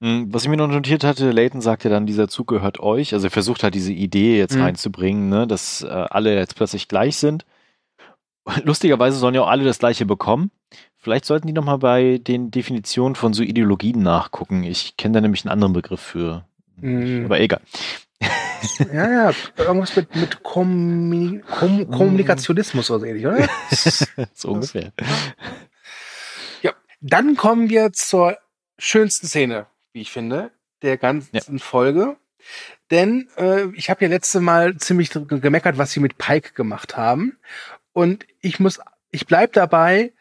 Hm, 0.00 0.32
was 0.32 0.44
ich 0.44 0.48
mir 0.48 0.56
noch 0.56 0.68
notiert 0.68 1.02
hatte, 1.02 1.32
Leighton 1.32 1.60
sagt 1.60 1.84
ja 1.84 1.90
dann, 1.90 2.06
dieser 2.06 2.28
Zug 2.28 2.46
gehört 2.46 2.78
euch. 2.78 3.14
Also 3.14 3.26
er 3.26 3.30
versucht 3.30 3.64
halt 3.64 3.74
diese 3.74 3.92
Idee 3.92 4.38
jetzt 4.38 4.54
mhm. 4.54 4.62
reinzubringen, 4.62 5.28
ne, 5.28 5.46
dass 5.46 5.82
äh, 5.82 5.88
alle 5.88 6.36
jetzt 6.36 6.54
plötzlich 6.54 6.88
gleich 6.88 7.16
sind. 7.16 7.44
Lustigerweise 8.62 9.18
sollen 9.18 9.34
ja 9.34 9.42
auch 9.42 9.48
alle 9.48 9.64
das 9.64 9.80
gleiche 9.80 10.06
bekommen. 10.06 10.50
Vielleicht 10.96 11.24
sollten 11.24 11.46
die 11.46 11.52
nochmal 11.52 11.78
bei 11.78 12.18
den 12.18 12.50
Definitionen 12.50 13.14
von 13.14 13.32
so 13.32 13.42
Ideologien 13.42 14.02
nachgucken. 14.02 14.62
Ich 14.62 14.96
kenne 14.96 15.14
da 15.14 15.20
nämlich 15.20 15.44
einen 15.44 15.52
anderen 15.52 15.72
Begriff 15.72 16.00
für. 16.00 16.44
Mhm. 16.76 17.24
Aber 17.26 17.40
egal. 17.40 17.60
Ja, 18.92 19.08
ja, 19.08 19.32
irgendwas 19.56 19.94
mit, 19.94 20.16
mit 20.16 20.42
Kommuni 20.42 21.40
Kom 21.48 21.88
Kommunikationismus 21.88 22.90
oder 22.90 23.00
so 23.00 23.06
ähnlich, 23.06 23.24
oder? 23.24 23.48
so 24.34 24.48
ungefähr. 24.48 24.92
Ja, 26.62 26.72
dann 27.00 27.36
kommen 27.36 27.70
wir 27.70 27.92
zur 27.92 28.36
schönsten 28.76 29.28
Szene 29.28 29.66
wie 29.92 30.02
ich 30.02 30.12
finde, 30.12 30.50
der 30.82 30.96
ganzen 30.96 31.36
ja. 31.36 31.58
Folge. 31.58 32.16
Denn 32.90 33.28
äh, 33.36 33.66
ich 33.74 33.90
habe 33.90 34.04
ja 34.04 34.10
letzte 34.10 34.40
Mal 34.40 34.76
ziemlich 34.76 35.10
gemeckert, 35.10 35.78
was 35.78 35.92
sie 35.92 36.00
mit 36.00 36.18
Pike 36.18 36.52
gemacht 36.54 36.96
haben. 36.96 37.38
Und 37.92 38.26
ich 38.40 38.60
muss, 38.60 38.80
ich 39.10 39.26
bleib 39.26 39.52
dabei, 39.52 40.12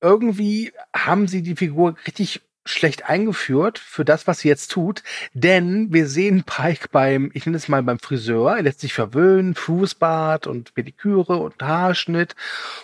irgendwie 0.00 0.72
haben 0.94 1.28
sie 1.28 1.42
die 1.42 1.56
Figur 1.56 1.96
richtig 2.06 2.42
schlecht 2.64 3.08
eingeführt 3.08 3.78
für 3.78 4.04
das, 4.04 4.26
was 4.26 4.40
sie 4.40 4.48
jetzt 4.48 4.70
tut. 4.70 5.02
Denn 5.32 5.92
wir 5.92 6.06
sehen 6.06 6.44
Pike 6.44 6.88
beim, 6.92 7.30
ich 7.34 7.46
nenne 7.46 7.56
es 7.56 7.68
mal 7.68 7.82
beim 7.82 7.98
Friseur, 7.98 8.56
er 8.56 8.62
lässt 8.62 8.80
sich 8.80 8.92
verwöhnen, 8.92 9.54
Fußbad 9.54 10.46
und 10.46 10.74
Pediküre 10.74 11.36
und 11.36 11.62
Haarschnitt. 11.62 12.34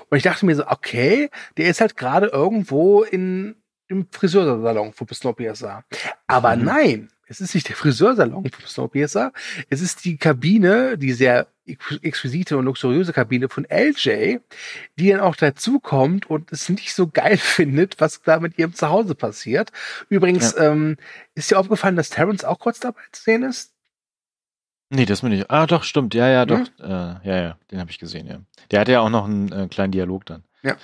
Und 0.09 0.17
ich 0.17 0.23
dachte 0.23 0.47
mir 0.47 0.57
so, 0.57 0.67
okay, 0.67 1.31
der 1.57 1.67
ist 1.69 1.81
halt 1.81 1.97
gerade 1.97 2.29
irgendwo 2.29 3.03
in 3.03 3.57
im 3.89 4.07
Friseursalon 4.11 4.93
von 4.93 5.07
Snowpiercer. 5.09 5.85
Aber 6.27 6.57
mhm. 6.57 6.65
nein, 6.65 7.11
es 7.27 7.41
ist 7.41 7.55
nicht 7.55 7.69
der 7.69 7.77
Friseursalon 7.77 8.51
von 8.51 8.67
Snowpiercer. 8.67 9.33
Es 9.71 9.81
ist 9.81 10.05
die 10.05 10.17
Kabine, 10.17 10.99
die 10.99 11.13
sehr 11.13 11.47
exquisite 11.67 12.59
und 12.59 12.67
luxuriöse 12.67 13.13
Kabine 13.13 13.49
von 13.49 13.67
LJ, 13.71 14.39
die 14.99 15.11
dann 15.11 15.21
auch 15.21 15.37
dazukommt 15.37 16.29
und 16.29 16.53
es 16.53 16.69
nicht 16.69 16.95
so 16.95 17.09
geil 17.09 17.37
findet, 17.39 18.01
was 18.01 18.23
da 18.23 18.41
mit 18.41 18.59
ihrem 18.59 18.75
Zuhause 18.75 19.15
passiert. 19.15 19.71
Übrigens, 20.09 20.55
ja. 20.57 20.71
ähm, 20.71 20.97
ist 21.35 21.51
dir 21.51 21.59
aufgefallen, 21.59 21.97
dass 21.97 22.11
Terrence 22.11 22.45
auch 22.45 22.59
kurz 22.59 22.81
dabei 22.81 23.01
zu 23.13 23.23
sehen 23.23 23.43
ist? 23.43 23.73
Nee, 24.91 25.07
das 25.07 25.23
bin 25.23 25.33
ich. 25.33 25.51
Ah, 25.51 25.67
doch, 25.67 25.83
stimmt. 25.83 26.15
Ja, 26.15 26.29
ja, 26.29 26.45
doch. 26.45 26.59
Mhm. 26.59 26.67
Äh, 26.81 26.87
ja, 26.89 27.43
ja, 27.43 27.59
den 27.71 27.81
habe 27.81 27.91
ich 27.91 27.99
gesehen, 27.99 28.27
ja. 28.27 28.41
Der 28.71 28.81
hatte 28.81 28.93
ja 28.93 29.01
auch 29.01 29.11
noch 29.11 29.25
einen 29.25 29.51
äh, 29.51 29.69
kleinen 29.69 29.93
Dialog 29.93 30.27
dann. 30.27 30.45
Ja. 30.63 30.77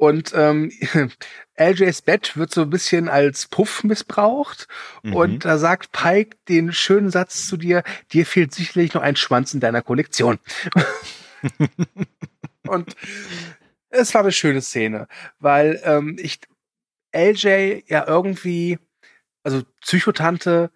Und 0.00 0.32
ähm, 0.34 0.72
LJs 1.58 2.00
Bett 2.00 2.34
wird 2.38 2.54
so 2.54 2.62
ein 2.62 2.70
bisschen 2.70 3.10
als 3.10 3.48
Puff 3.48 3.84
missbraucht. 3.84 4.66
Mhm. 5.02 5.14
Und 5.14 5.44
da 5.44 5.58
sagt 5.58 5.92
Pike 5.92 6.38
den 6.48 6.72
schönen 6.72 7.10
Satz 7.10 7.46
zu 7.46 7.58
dir, 7.58 7.82
dir 8.10 8.24
fehlt 8.24 8.54
sicherlich 8.54 8.94
noch 8.94 9.02
ein 9.02 9.16
Schwanz 9.16 9.52
in 9.52 9.60
deiner 9.60 9.82
Kollektion. 9.82 10.38
und 12.66 12.96
Es 13.90 14.14
war 14.14 14.22
eine 14.22 14.32
schöne 14.32 14.62
Szene, 14.62 15.06
weil 15.38 15.78
ähm, 15.84 16.16
ich 16.18 16.40
LJ 17.14 17.82
ja 17.86 18.06
irgendwie, 18.06 18.78
also 19.42 19.64
Psychotante, 19.82 20.70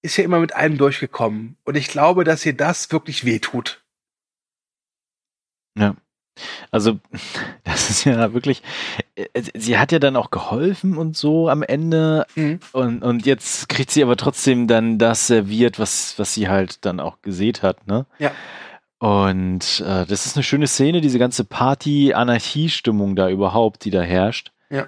ist 0.00 0.16
ja 0.16 0.22
immer 0.22 0.38
mit 0.38 0.54
allem 0.54 0.78
durchgekommen. 0.78 1.56
Und 1.64 1.76
ich 1.76 1.88
glaube, 1.88 2.22
dass 2.22 2.46
ihr 2.46 2.54
das 2.54 2.92
wirklich 2.92 3.24
wehtut. 3.24 3.84
Ja. 5.76 5.96
Also, 6.70 6.98
das 7.64 7.90
ist 7.90 8.04
ja 8.04 8.32
wirklich, 8.32 8.62
äh, 9.14 9.26
sie 9.54 9.78
hat 9.78 9.92
ja 9.92 9.98
dann 9.98 10.16
auch 10.16 10.30
geholfen 10.30 10.96
und 10.96 11.16
so 11.16 11.48
am 11.48 11.62
Ende. 11.62 12.26
Mhm. 12.34 12.60
Und, 12.72 13.02
und 13.02 13.26
jetzt 13.26 13.68
kriegt 13.68 13.90
sie 13.90 14.02
aber 14.02 14.16
trotzdem 14.16 14.66
dann 14.66 14.98
das 14.98 15.26
serviert, 15.26 15.78
was, 15.78 16.18
was 16.18 16.34
sie 16.34 16.48
halt 16.48 16.84
dann 16.84 17.00
auch 17.00 17.22
gesehen 17.22 17.56
hat, 17.62 17.86
ne? 17.86 18.06
Ja. 18.18 18.32
Und 18.98 19.80
äh, 19.86 20.06
das 20.06 20.24
ist 20.24 20.36
eine 20.36 20.42
schöne 20.42 20.66
Szene, 20.66 21.02
diese 21.02 21.18
ganze 21.18 21.44
Party-Anarchie-Stimmung 21.44 23.16
da 23.16 23.28
überhaupt, 23.28 23.84
die 23.84 23.90
da 23.90 24.00
herrscht. 24.00 24.52
Ja. 24.70 24.86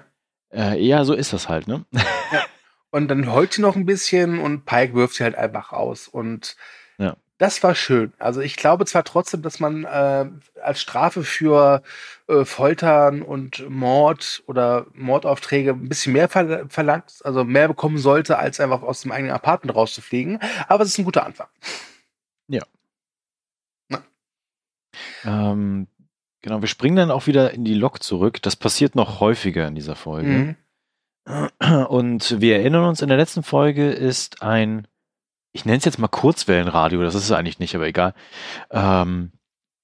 Äh, 0.51 0.83
ja, 0.83 1.03
so 1.03 1.13
ist 1.13 1.33
das 1.33 1.49
halt, 1.49 1.67
ne? 1.67 1.85
Ja. 1.91 2.43
Und 2.89 3.09
dann 3.09 3.31
heult 3.31 3.53
sie 3.53 3.61
noch 3.61 3.75
ein 3.75 3.85
bisschen 3.85 4.39
und 4.39 4.65
Pike 4.65 4.95
wirft 4.95 5.15
sie 5.15 5.23
halt 5.23 5.35
einfach 5.35 5.71
raus. 5.71 6.07
Und 6.07 6.55
ja. 6.97 7.15
Das 7.37 7.61
war 7.63 7.75
schön. 7.75 8.13
Also 8.17 8.41
ich 8.41 8.55
glaube 8.55 8.85
zwar 8.85 9.03
trotzdem, 9.03 9.41
dass 9.41 9.59
man 9.59 9.83
äh, 9.83 10.25
als 10.61 10.81
Strafe 10.81 11.23
für 11.23 11.83
äh, 12.27 12.45
Foltern 12.45 13.21
und 13.21 13.69
Mord 13.69 14.43
oder 14.47 14.87
Mordaufträge 14.93 15.71
ein 15.71 15.89
bisschen 15.89 16.13
mehr 16.13 16.29
ver 16.29 16.67
verlangt, 16.69 17.21
also 17.23 17.43
mehr 17.43 17.67
bekommen 17.67 17.99
sollte, 17.99 18.39
als 18.39 18.59
einfach 18.59 18.81
aus 18.81 19.01
dem 19.01 19.11
eigenen 19.11 19.33
Apartment 19.33 19.75
rauszufliegen. 19.75 20.39
Aber 20.67 20.83
es 20.83 20.89
ist 20.89 20.97
ein 20.97 21.05
guter 21.05 21.25
Anfang. 21.25 21.47
Ja. 22.47 22.63
Ähm, 25.25 25.87
genau, 26.41 26.61
wir 26.61 26.67
springen 26.67 26.95
dann 26.95 27.11
auch 27.11 27.27
wieder 27.27 27.51
in 27.51 27.65
die 27.65 27.73
Lok 27.73 28.01
zurück. 28.01 28.41
Das 28.41 28.55
passiert 28.55 28.95
noch 28.95 29.19
häufiger 29.19 29.67
in 29.67 29.75
dieser 29.75 29.95
Folge. 29.95 30.29
Mhm. 30.29 30.55
Und 31.89 32.39
wir 32.39 32.57
erinnern 32.57 32.85
uns, 32.85 33.01
in 33.01 33.09
der 33.09 33.17
letzten 33.17 33.43
Folge 33.43 33.91
ist 33.91 34.41
ein, 34.41 34.87
ich 35.57 35.65
nenne 35.65 35.79
es 35.79 35.85
jetzt 35.85 35.97
mal 35.97 36.07
Kurzwellenradio, 36.07 37.01
das 37.01 37.15
ist 37.15 37.23
es 37.23 37.31
eigentlich 37.31 37.57
nicht, 37.57 37.73
aber 37.73 37.87
egal, 37.87 38.13
ähm, 38.69 39.31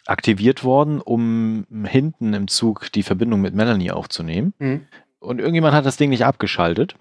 aktiviert 0.05 0.63
worden, 0.63 1.01
um 1.01 1.65
hinten 1.85 2.35
im 2.35 2.47
Zug 2.47 2.91
die 2.91 3.01
Verbindung 3.01 3.41
mit 3.41 3.55
Melanie 3.55 3.89
aufzunehmen. 3.89 4.53
Mhm. 4.59 4.87
Und 5.19 5.39
irgendjemand 5.39 5.73
hat 5.73 5.87
das 5.87 5.97
Ding 5.97 6.11
nicht 6.11 6.25
abgeschaltet 6.25 6.95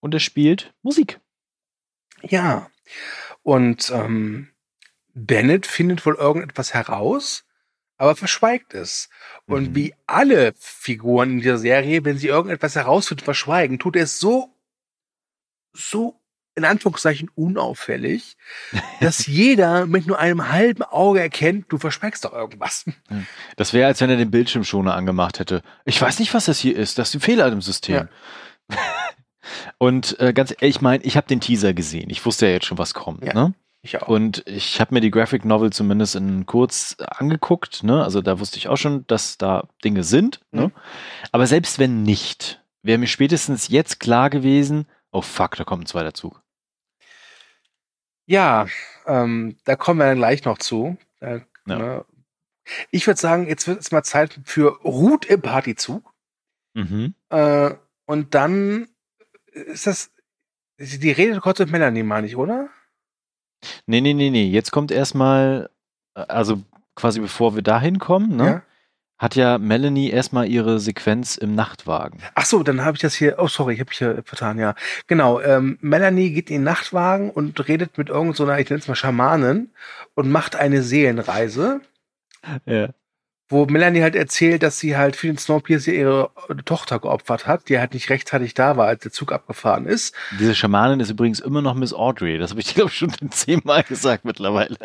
und 0.00 0.14
es 0.14 0.22
spielt 0.22 0.72
Musik. 0.82 1.20
Ja. 2.22 2.70
Und 3.42 3.90
ähm, 3.90 4.48
Bennett 5.12 5.66
findet 5.66 6.06
wohl 6.06 6.14
irgendetwas 6.14 6.72
heraus, 6.72 7.44
aber 7.98 8.16
verschweigt 8.16 8.72
es. 8.72 9.10
Und 9.44 9.70
mhm. 9.70 9.74
wie 9.74 9.94
alle 10.06 10.54
Figuren 10.56 11.32
in 11.32 11.38
dieser 11.38 11.58
Serie, 11.58 12.02
wenn 12.06 12.16
sie 12.16 12.28
irgendetwas 12.28 12.76
herausfinden, 12.76 13.24
verschweigen, 13.24 13.78
tut 13.78 13.96
er 13.96 14.04
es 14.04 14.18
so, 14.18 14.56
so 15.74 16.19
in 16.54 16.64
Anführungszeichen 16.64 17.30
unauffällig, 17.34 18.36
dass 19.00 19.26
jeder 19.26 19.86
mit 19.86 20.06
nur 20.06 20.18
einem 20.18 20.50
halben 20.50 20.82
Auge 20.82 21.20
erkennt, 21.20 21.66
du 21.68 21.78
verschweigst 21.78 22.24
doch 22.24 22.32
irgendwas. 22.32 22.84
Das 23.56 23.72
wäre, 23.72 23.86
als 23.86 24.00
wenn 24.00 24.10
er 24.10 24.16
den 24.16 24.30
Bildschirmschoner 24.30 24.94
angemacht 24.94 25.38
hätte. 25.38 25.62
Ich 25.84 26.00
weiß 26.00 26.18
nicht, 26.18 26.34
was 26.34 26.46
das 26.46 26.58
hier 26.58 26.76
ist. 26.76 26.98
Das 26.98 27.10
ist 27.10 27.16
ein 27.16 27.20
Fehler 27.20 27.50
im 27.50 27.62
System. 27.62 28.08
Ja. 28.70 28.76
Und 29.78 30.18
äh, 30.20 30.32
ganz 30.32 30.52
ehrlich, 30.52 30.76
ich 30.76 30.80
meine, 30.80 31.02
ich 31.04 31.16
habe 31.16 31.26
den 31.26 31.40
Teaser 31.40 31.72
gesehen. 31.72 32.10
Ich 32.10 32.24
wusste 32.24 32.46
ja 32.46 32.52
jetzt 32.52 32.66
schon, 32.66 32.78
was 32.78 32.94
kommt. 32.94 33.24
Ja. 33.24 33.34
Ne? 33.34 33.54
Ich 33.82 34.00
auch. 34.00 34.08
Und 34.08 34.42
ich 34.46 34.80
habe 34.80 34.94
mir 34.94 35.00
die 35.00 35.10
Graphic 35.10 35.44
Novel 35.44 35.72
zumindest 35.72 36.16
in 36.16 36.46
kurz 36.46 36.96
angeguckt. 36.98 37.82
Ne? 37.82 38.02
Also 38.02 38.20
da 38.20 38.38
wusste 38.38 38.58
ich 38.58 38.68
auch 38.68 38.76
schon, 38.76 39.06
dass 39.06 39.38
da 39.38 39.68
Dinge 39.82 40.04
sind. 40.04 40.40
Ne? 40.52 40.62
Mhm. 40.62 40.66
Ne? 40.66 40.72
Aber 41.32 41.46
selbst 41.46 41.78
wenn 41.78 42.02
nicht, 42.02 42.62
wäre 42.82 42.98
mir 42.98 43.06
spätestens 43.06 43.68
jetzt 43.68 44.00
klar 44.00 44.30
gewesen, 44.30 44.86
oh 45.12 45.22
fuck, 45.22 45.56
da 45.56 45.64
kommt 45.64 45.84
ein 45.84 45.86
zweiter 45.86 46.14
Zug. 46.14 46.42
Ja, 48.26 48.66
ähm, 49.06 49.56
da 49.64 49.76
kommen 49.76 49.98
wir 49.98 50.06
dann 50.06 50.18
gleich 50.18 50.44
noch 50.44 50.58
zu. 50.58 50.96
Äh, 51.20 51.40
ja. 51.66 51.78
ne? 51.78 52.04
Ich 52.90 53.06
würde 53.06 53.20
sagen, 53.20 53.48
jetzt 53.48 53.66
wird 53.66 53.80
es 53.80 53.90
mal 53.90 54.04
Zeit 54.04 54.38
für 54.44 54.80
Ruth 54.84 55.26
im 55.26 55.42
Partyzug. 55.42 56.12
Mhm. 56.74 57.14
Äh, 57.30 57.74
und 58.06 58.34
dann 58.34 58.88
ist 59.52 59.86
das, 59.86 60.12
die 60.78 61.10
Rede 61.10 61.40
kurz 61.40 61.58
mit 61.58 61.70
Melanie, 61.70 62.02
meine 62.02 62.26
ich, 62.26 62.36
oder? 62.36 62.68
Nee, 63.86 64.00
nee, 64.00 64.14
nee, 64.14 64.30
nee. 64.30 64.46
Jetzt 64.46 64.70
kommt 64.70 64.90
erstmal, 64.90 65.70
äh, 66.14 66.20
also 66.20 66.62
quasi 66.94 67.20
bevor 67.20 67.54
wir 67.54 67.62
dahin 67.62 67.98
kommen, 67.98 68.36
ne? 68.36 68.46
Ja? 68.46 68.62
Hat 69.20 69.36
ja 69.36 69.58
Melanie 69.58 70.08
erstmal 70.08 70.48
ihre 70.48 70.80
Sequenz 70.80 71.36
im 71.36 71.54
Nachtwagen. 71.54 72.20
Ach 72.34 72.46
so, 72.46 72.62
dann 72.62 72.86
habe 72.86 72.96
ich 72.96 73.02
das 73.02 73.14
hier. 73.14 73.36
Oh, 73.38 73.48
sorry, 73.48 73.74
ich 73.74 73.80
habe 73.80 73.90
hier 73.92 74.22
vertan, 74.24 74.58
ja. 74.58 74.74
Genau, 75.08 75.42
ähm, 75.42 75.76
Melanie 75.82 76.30
geht 76.30 76.48
in 76.48 76.56
den 76.56 76.64
Nachtwagen 76.64 77.30
und 77.30 77.68
redet 77.68 77.98
mit 77.98 78.08
irgendeiner, 78.08 78.34
so 78.34 78.50
ich 78.50 78.70
nenne 78.70 78.80
es 78.80 78.88
mal 78.88 78.94
Schamanin 78.94 79.68
und 80.14 80.30
macht 80.30 80.56
eine 80.56 80.82
Seelenreise. 80.82 81.82
Ja 82.64 82.88
wo 83.50 83.66
Melanie 83.66 84.02
halt 84.02 84.14
erzählt, 84.14 84.62
dass 84.62 84.78
sie 84.78 84.96
halt 84.96 85.16
für 85.16 85.26
den 85.26 85.36
Snowpiercer 85.36 85.92
ihre 85.92 86.30
Tochter 86.64 87.00
geopfert 87.00 87.48
hat, 87.48 87.68
die 87.68 87.80
halt 87.80 87.94
nicht 87.94 88.08
rechtzeitig 88.08 88.54
da 88.54 88.76
war, 88.76 88.86
als 88.86 89.02
der 89.02 89.10
Zug 89.10 89.32
abgefahren 89.32 89.86
ist. 89.86 90.14
Diese 90.38 90.54
Schamanin 90.54 91.00
ist 91.00 91.10
übrigens 91.10 91.40
immer 91.40 91.60
noch 91.60 91.74
Miss 91.74 91.92
Audrey. 91.92 92.38
Das 92.38 92.50
habe 92.50 92.60
ich, 92.60 92.74
glaube 92.74 92.90
ich, 92.90 92.96
schon 92.96 93.12
zehnmal 93.30 93.82
gesagt 93.82 94.24
mittlerweile. 94.24 94.76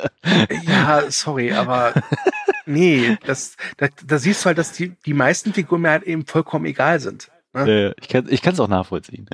Ja, 0.66 1.04
sorry, 1.10 1.54
aber 1.54 1.94
nee, 2.66 3.18
das, 3.26 3.58
da, 3.78 3.88
da 4.06 4.18
siehst 4.18 4.44
du 4.44 4.48
halt, 4.48 4.58
dass 4.58 4.72
die, 4.72 4.90
die 5.06 5.14
meisten 5.14 5.54
Figuren 5.54 5.82
mir 5.82 5.92
halt 5.92 6.04
eben 6.04 6.26
vollkommen 6.26 6.66
egal 6.66 7.00
sind. 7.00 7.32
Ne? 7.54 7.96
ich 7.98 8.42
kann 8.42 8.54
es 8.54 8.60
auch 8.60 8.68
nachvollziehen. 8.68 9.30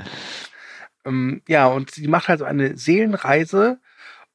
Ähm, 1.06 1.42
ja, 1.48 1.68
und 1.68 1.92
sie 1.92 2.08
macht 2.08 2.28
halt 2.28 2.40
so 2.40 2.46
eine 2.46 2.78
Seelenreise 2.78 3.80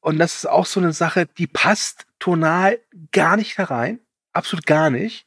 und 0.01 0.19
das 0.19 0.35
ist 0.35 0.47
auch 0.47 0.67
so 0.67 0.81
eine 0.81 0.93
Sache, 0.93 1.27
die 1.27 1.47
passt 1.47 2.07
tonal 2.19 2.79
gar 3.13 3.37
nicht 3.37 3.59
herein 3.59 4.01
absolut 4.37 4.67
gar 4.67 4.91
nicht. 4.91 5.27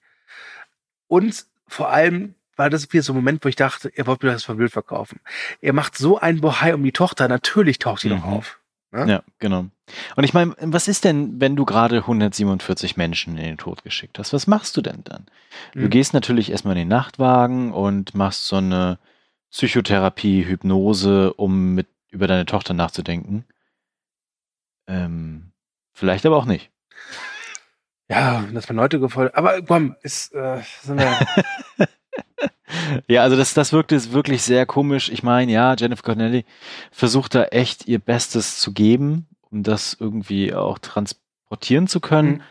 Und 1.07 1.45
vor 1.67 1.89
allem 1.89 2.35
war 2.55 2.69
das 2.69 2.91
wieder 2.93 3.03
so 3.03 3.13
ein 3.13 3.17
Moment, 3.17 3.43
wo 3.43 3.49
ich 3.49 3.55
dachte, 3.55 3.91
er 3.93 4.05
wollte 4.05 4.25
mir 4.25 4.33
das 4.33 4.43
von 4.43 4.57
Wild 4.57 4.71
verkaufen. 4.71 5.19
Er 5.61 5.73
macht 5.73 5.97
so 5.97 6.19
einen 6.19 6.41
Bohai 6.41 6.73
um 6.73 6.83
die 6.83 6.91
Tochter, 6.91 7.27
natürlich 7.27 7.79
taucht 7.79 8.01
sie 8.01 8.09
mhm. 8.09 8.17
noch 8.17 8.25
auf. 8.25 8.58
Ne? 8.91 9.05
Ja, 9.07 9.23
genau. 9.37 9.65
Und 10.15 10.23
ich 10.23 10.33
meine, 10.33 10.55
was 10.59 10.87
ist 10.87 11.03
denn, 11.03 11.39
wenn 11.39 11.55
du 11.55 11.65
gerade 11.65 11.97
147 11.97 12.97
Menschen 12.97 13.37
in 13.37 13.43
den 13.43 13.57
Tod 13.57 13.83
geschickt 13.83 14.17
hast? 14.17 14.33
Was 14.33 14.47
machst 14.47 14.75
du 14.77 14.81
denn 14.81 15.03
dann? 15.03 15.25
Du 15.73 15.81
mhm. 15.81 15.89
gehst 15.89 16.13
natürlich 16.13 16.51
erstmal 16.51 16.73
in 16.73 16.79
den 16.79 16.87
Nachtwagen 16.87 17.71
und 17.71 18.15
machst 18.15 18.45
so 18.47 18.55
eine 18.55 18.97
Psychotherapie, 19.51 20.45
Hypnose, 20.45 21.33
um 21.33 21.75
mit 21.75 21.87
über 22.09 22.27
deine 22.27 22.45
Tochter 22.45 22.73
nachzudenken. 22.73 23.45
Ähm, 24.87 25.51
vielleicht 25.93 26.25
aber 26.25 26.37
auch 26.37 26.45
nicht. 26.45 26.71
Ja, 28.09 28.43
das 28.51 28.67
mir 28.69 28.75
Leute 28.75 28.99
gefallen. 28.99 29.29
Aber 29.33 29.61
komm, 29.61 29.95
ist, 30.01 30.33
äh, 30.33 30.61
sind 30.81 30.99
wir. 30.99 31.87
ja, 33.07 33.23
also 33.23 33.35
das, 33.35 33.53
das 33.53 33.73
wirkte 33.73 34.11
wirklich 34.11 34.43
sehr 34.43 34.65
komisch. 34.65 35.09
Ich 35.09 35.23
meine, 35.23 35.51
ja, 35.51 35.75
Jennifer 35.75 36.03
Connelly 36.03 36.45
versucht 36.91 37.35
da 37.35 37.45
echt 37.45 37.87
ihr 37.87 37.99
Bestes 37.99 38.59
zu 38.59 38.73
geben, 38.73 39.27
um 39.49 39.63
das 39.63 39.97
irgendwie 39.99 40.53
auch 40.53 40.79
transportieren 40.79 41.87
zu 41.87 41.99
können. 41.99 42.29
Mhm. 42.29 42.41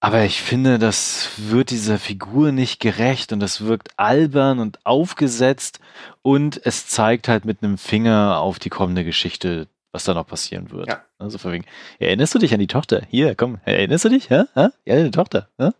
Aber 0.00 0.24
ich 0.24 0.42
finde, 0.42 0.78
das 0.78 1.30
wird 1.38 1.70
dieser 1.70 1.98
Figur 1.98 2.52
nicht 2.52 2.78
gerecht 2.78 3.32
und 3.32 3.40
das 3.40 3.64
wirkt 3.64 3.98
albern 3.98 4.58
und 4.58 4.84
aufgesetzt 4.84 5.80
und 6.20 6.60
es 6.64 6.86
zeigt 6.88 7.26
halt 7.28 7.46
mit 7.46 7.62
einem 7.62 7.78
Finger 7.78 8.38
auf 8.38 8.58
die 8.58 8.68
kommende 8.68 9.04
Geschichte 9.04 9.66
was 9.94 10.04
da 10.04 10.12
noch 10.12 10.26
passieren 10.26 10.72
wird. 10.72 10.88
Ja. 10.88 11.04
Also 11.18 11.38
von 11.38 11.52
wegen, 11.52 11.64
erinnerst 12.00 12.34
du 12.34 12.40
dich 12.40 12.52
an 12.52 12.58
die 12.58 12.66
Tochter? 12.66 13.02
Hier, 13.08 13.36
komm, 13.36 13.60
erinnerst 13.64 14.04
du 14.04 14.08
dich? 14.08 14.28
Ja, 14.28 14.46
ja 14.56 14.70
deine 14.84 15.12
Tochter. 15.12 15.48
Ja? 15.56 15.72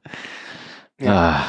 Ja. 1.00 1.12
Ah, 1.12 1.44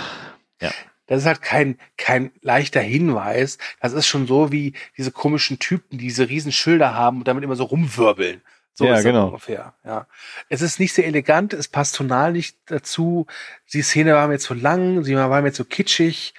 ja. 0.60 0.72
Das 1.08 1.22
ist 1.22 1.28
halt 1.28 1.42
kein, 1.42 1.80
kein 1.98 2.32
leichter 2.42 2.82
Hinweis. 2.82 3.58
Das 3.80 3.94
ist 3.94 4.08
schon 4.08 4.28
so 4.28 4.52
wie 4.52 4.74
diese 4.98 5.12
komischen 5.12 5.60
Typen, 5.60 5.98
die 5.98 6.06
diese 6.06 6.30
riesen 6.30 6.52
Schilder 6.52 6.96
haben 6.96 7.20
und 7.20 7.28
damit 7.28 7.44
immer 7.44 7.56
so 7.56 7.66
rumwirbeln. 7.66 8.42
So 8.74 8.86
ja, 8.86 8.96
ist 8.96 9.04
genau. 9.04 9.28
ungefähr. 9.28 9.74
Ja. 9.86 10.08
Es 10.50 10.62
ist 10.62 10.80
nicht 10.80 10.94
sehr 10.94 11.08
elegant, 11.08 11.54
es 11.54 11.70
passt 11.70 11.96
tonal 11.96 12.34
nicht 12.34 12.58
dazu. 12.66 13.26
Die 13.72 13.82
Szene 13.82 14.14
war 14.16 14.28
mir 14.28 14.38
zu 14.40 14.54
lang, 14.54 15.04
sie 15.04 15.16
war 15.16 15.42
mir 15.42 15.54
zu 15.54 15.64
kitschig 15.64 16.34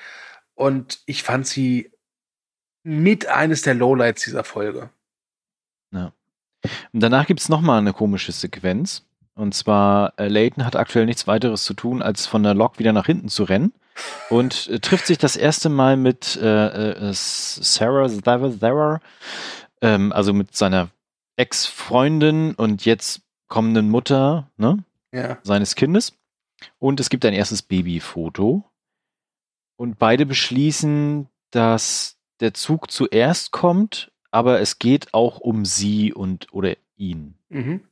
und 0.54 1.00
ich 1.06 1.22
fand 1.22 1.46
sie 1.46 1.90
mit 2.82 3.26
eines 3.26 3.62
der 3.62 3.74
Lowlights 3.74 4.24
dieser 4.24 4.44
Folge. 4.44 4.90
Ja. 5.92 6.12
Und 6.92 7.00
danach 7.00 7.26
gibt 7.26 7.40
es 7.40 7.48
nochmal 7.48 7.78
eine 7.78 7.94
komische 7.94 8.32
Sequenz. 8.32 9.05
Und 9.36 9.54
zwar, 9.54 10.14
äh, 10.18 10.28
Layton 10.28 10.64
hat 10.64 10.76
aktuell 10.76 11.04
nichts 11.04 11.26
weiteres 11.26 11.64
zu 11.64 11.74
tun, 11.74 12.00
als 12.00 12.26
von 12.26 12.42
der 12.42 12.54
Lok 12.54 12.78
wieder 12.78 12.94
nach 12.94 13.06
hinten 13.06 13.28
zu 13.28 13.44
rennen. 13.44 13.72
Und 14.30 14.68
äh, 14.68 14.80
trifft 14.80 15.06
sich 15.06 15.18
das 15.18 15.36
erste 15.36 15.68
Mal 15.68 15.96
mit 15.96 16.36
äh, 16.36 16.90
äh 16.92 17.12
Sarah 17.12 18.08
Sarah, 18.08 19.00
ähm, 19.82 20.12
also 20.12 20.32
mit 20.32 20.56
seiner 20.56 20.88
Ex-Freundin 21.36 22.54
und 22.54 22.86
jetzt 22.86 23.20
kommenden 23.48 23.90
Mutter 23.90 24.50
ne? 24.56 24.82
ja. 25.12 25.38
seines 25.42 25.74
Kindes. 25.74 26.14
Und 26.78 26.98
es 26.98 27.10
gibt 27.10 27.24
ein 27.26 27.34
erstes 27.34 27.60
Babyfoto. 27.60 28.64
und 29.76 29.98
beide 29.98 30.24
beschließen, 30.24 31.28
dass 31.50 32.16
der 32.40 32.54
Zug 32.54 32.90
zuerst 32.90 33.50
kommt, 33.50 34.10
aber 34.30 34.60
es 34.60 34.78
geht 34.78 35.12
auch 35.12 35.38
um 35.38 35.66
sie 35.66 36.14
und 36.14 36.52
oder 36.52 36.76
ihn. 36.96 37.34
Mhm. 37.50 37.82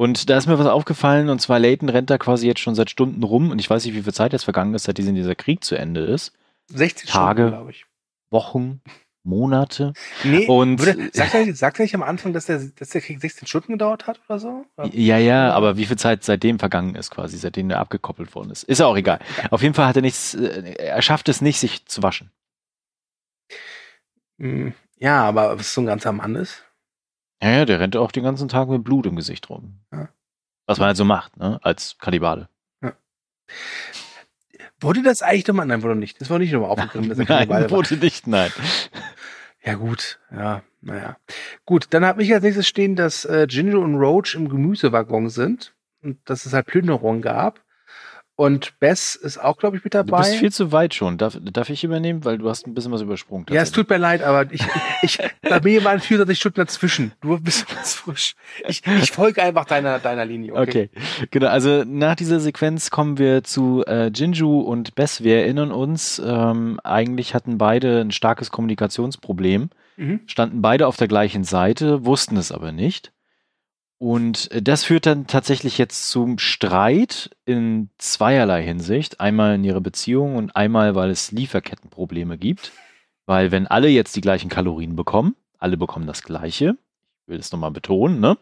Und 0.00 0.30
da 0.30 0.38
ist 0.38 0.46
mir 0.46 0.58
was 0.58 0.66
aufgefallen, 0.66 1.28
und 1.28 1.42
zwar 1.42 1.58
Leighton 1.58 1.90
rennt 1.90 2.08
da 2.08 2.16
quasi 2.16 2.46
jetzt 2.46 2.60
schon 2.60 2.74
seit 2.74 2.88
Stunden 2.88 3.22
rum 3.22 3.50
und 3.50 3.58
ich 3.58 3.68
weiß 3.68 3.84
nicht, 3.84 3.94
wie 3.94 4.00
viel 4.00 4.14
Zeit 4.14 4.32
jetzt 4.32 4.44
vergangen 4.44 4.72
ist, 4.72 4.84
seit 4.84 4.96
dieser 4.96 5.34
Krieg 5.34 5.62
zu 5.62 5.74
Ende 5.74 6.00
ist. 6.00 6.32
60 6.68 7.10
Tage. 7.10 7.48
Glaube 7.48 7.70
ich. 7.70 7.84
Wochen, 8.30 8.80
Monate. 9.24 9.92
Nee, 10.24 10.46
Und- 10.46 10.78
würde, 10.82 11.10
sagt, 11.12 11.34
er, 11.34 11.54
sagt 11.54 11.78
er 11.78 11.82
nicht 11.82 11.94
am 11.94 12.02
Anfang, 12.02 12.32
dass 12.32 12.46
der, 12.46 12.60
dass 12.78 12.88
der 12.88 13.02
Krieg 13.02 13.20
16 13.20 13.46
Stunden 13.46 13.72
gedauert 13.72 14.06
hat 14.06 14.18
oder 14.26 14.38
so? 14.38 14.64
Ja, 14.90 15.18
ja, 15.18 15.52
aber 15.52 15.76
wie 15.76 15.84
viel 15.84 15.98
Zeit 15.98 16.24
seitdem 16.24 16.58
vergangen 16.58 16.94
ist, 16.94 17.10
quasi, 17.10 17.36
seitdem 17.36 17.68
er 17.68 17.80
abgekoppelt 17.80 18.34
worden 18.34 18.50
ist. 18.52 18.62
Ist 18.62 18.78
ja 18.78 18.86
auch 18.86 18.96
egal. 18.96 19.18
Auf 19.50 19.60
jeden 19.60 19.74
Fall 19.74 19.84
hat 19.86 19.96
er 19.96 20.02
nichts, 20.02 20.32
äh, 20.32 20.76
er 20.78 21.02
schafft 21.02 21.28
es 21.28 21.42
nicht, 21.42 21.60
sich 21.60 21.84
zu 21.84 22.02
waschen. 22.02 22.30
Hm, 24.38 24.72
Ja, 24.96 25.24
aber 25.24 25.58
was 25.58 25.74
so 25.74 25.82
ein 25.82 25.86
ganzer 25.86 26.12
Mann 26.12 26.36
ist. 26.36 26.64
Ja, 27.42 27.50
ja, 27.50 27.64
der 27.64 27.80
rennt 27.80 27.96
auch 27.96 28.12
den 28.12 28.24
ganzen 28.24 28.48
Tag 28.48 28.68
mit 28.68 28.84
Blut 28.84 29.06
im 29.06 29.16
Gesicht 29.16 29.48
rum. 29.48 29.80
Ja. 29.92 30.08
Was 30.66 30.78
man 30.78 30.88
halt 30.88 30.96
so 30.96 31.04
macht, 31.04 31.36
ne, 31.36 31.58
als 31.62 31.96
Kannibale. 31.98 32.48
Wurde 34.80 35.02
das 35.02 35.22
eigentlich 35.22 35.46
nochmal? 35.46 35.66
Nein, 35.66 35.82
wurde 35.82 35.96
nicht. 35.96 36.20
Das 36.20 36.30
wurde 36.30 36.44
nicht 36.44 36.52
nochmal 36.52 36.70
aufgegriffen, 36.70 37.08
dass 37.08 37.18
er 37.18 37.24
Nein, 37.28 37.48
Kannibale 37.48 37.64
war. 37.70 37.78
wurde 37.78 37.96
nicht, 37.96 38.26
nein. 38.26 38.50
Ja, 39.62 39.74
gut. 39.74 40.18
Ja, 40.32 40.62
naja. 40.80 41.18
Gut, 41.66 41.88
dann 41.90 42.02
habe 42.06 42.22
ich 42.22 42.32
als 42.32 42.42
nächstes 42.42 42.66
stehen, 42.66 42.96
dass 42.96 43.26
äh, 43.26 43.46
Ginger 43.46 43.78
und 43.78 43.96
Roach 43.96 44.34
im 44.34 44.48
Gemüsewaggon 44.48 45.28
sind 45.28 45.74
und 46.02 46.18
dass 46.24 46.46
es 46.46 46.54
halt 46.54 46.64
Plünderungen 46.64 47.20
gab. 47.20 47.60
Und 48.40 48.78
Bess 48.80 49.16
ist 49.16 49.36
auch, 49.36 49.58
glaube 49.58 49.76
ich, 49.76 49.84
mit 49.84 49.92
Du 49.92 49.98
dabei. 49.98 50.20
bist 50.22 50.36
viel 50.36 50.50
zu 50.50 50.72
weit 50.72 50.94
schon. 50.94 51.18
Darf, 51.18 51.36
darf 51.42 51.68
ich 51.68 51.84
übernehmen? 51.84 52.24
Weil 52.24 52.38
du 52.38 52.48
hast 52.48 52.66
ein 52.66 52.72
bisschen 52.72 52.90
was 52.90 53.02
übersprungen. 53.02 53.44
ja, 53.50 53.60
es 53.60 53.70
tut 53.70 53.90
mir 53.90 53.98
leid, 53.98 54.22
aber 54.22 54.50
ich, 54.50 54.62
ich, 55.02 55.18
bei 55.42 55.60
mir 55.60 55.84
waren 55.84 56.00
24 56.00 56.38
Stunden 56.38 56.56
dazwischen. 56.56 57.12
Du 57.20 57.38
bist 57.38 57.68
ganz 57.68 57.92
frisch. 57.92 58.34
Ich, 58.66 58.80
ich 58.86 59.10
folge 59.12 59.42
einfach 59.42 59.66
deiner, 59.66 59.98
deiner 59.98 60.24
Linie. 60.24 60.54
Okay. 60.54 60.88
Okay, 60.90 60.90
genau. 61.30 61.48
Also 61.48 61.84
nach 61.84 62.14
dieser 62.14 62.40
Sequenz 62.40 62.90
kommen 62.90 63.18
wir 63.18 63.44
zu 63.44 63.84
äh, 63.86 64.06
Jinju 64.08 64.60
und 64.60 64.94
Bess. 64.94 65.22
Wir 65.22 65.40
erinnern 65.40 65.70
uns, 65.70 66.18
ähm, 66.24 66.80
eigentlich 66.82 67.34
hatten 67.34 67.58
beide 67.58 68.00
ein 68.00 68.10
starkes 68.10 68.50
Kommunikationsproblem, 68.50 69.68
Mhm. 69.98 70.20
standen 70.26 70.62
beide 70.62 70.86
auf 70.86 70.96
der 70.96 71.08
gleichen 71.08 71.44
Seite, 71.44 72.06
wussten 72.06 72.38
es 72.38 72.52
aber 72.52 72.72
nicht. 72.72 73.12
Und 74.00 74.50
äh, 74.50 74.62
das 74.62 74.82
führt 74.82 75.04
dann 75.04 75.26
tatsächlich 75.26 75.76
jetzt 75.76 76.08
zum 76.08 76.38
Streit 76.38 77.36
in 77.44 77.90
zweierlei 77.98 78.62
Hinsicht. 78.62 79.20
Einmal 79.20 79.56
in 79.56 79.64
ihrer 79.64 79.82
Beziehung 79.82 80.36
und 80.36 80.56
einmal, 80.56 80.94
weil 80.94 81.10
es 81.10 81.32
Lieferkettenprobleme 81.32 82.38
gibt. 82.38 82.72
Weil 83.26 83.52
wenn 83.52 83.66
alle 83.66 83.88
jetzt 83.88 84.16
die 84.16 84.22
gleichen 84.22 84.48
Kalorien 84.48 84.96
bekommen, 84.96 85.36
alle 85.58 85.76
bekommen 85.76 86.06
das 86.06 86.22
gleiche, 86.22 86.78
ich 87.22 87.28
will 87.28 87.38
es 87.38 87.52
nochmal 87.52 87.72
betonen, 87.72 88.20
ne? 88.20 88.38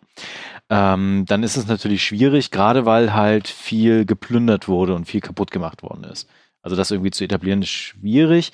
ähm, 0.71 1.25
dann 1.27 1.43
ist 1.43 1.57
es 1.57 1.67
natürlich 1.67 2.05
schwierig, 2.05 2.53
gerade 2.53 2.87
weil 2.87 3.12
halt 3.12 3.49
viel 3.49 4.07
geplündert 4.07 4.69
wurde 4.69 4.95
und 4.95 5.07
viel 5.07 5.21
kaputt 5.21 5.50
gemacht 5.50 5.83
worden 5.83 6.05
ist. 6.05 6.29
Also 6.62 6.77
das 6.77 6.93
irgendwie 6.93 7.11
zu 7.11 7.25
etablieren 7.25 7.62
ist 7.62 7.71
schwierig. 7.71 8.53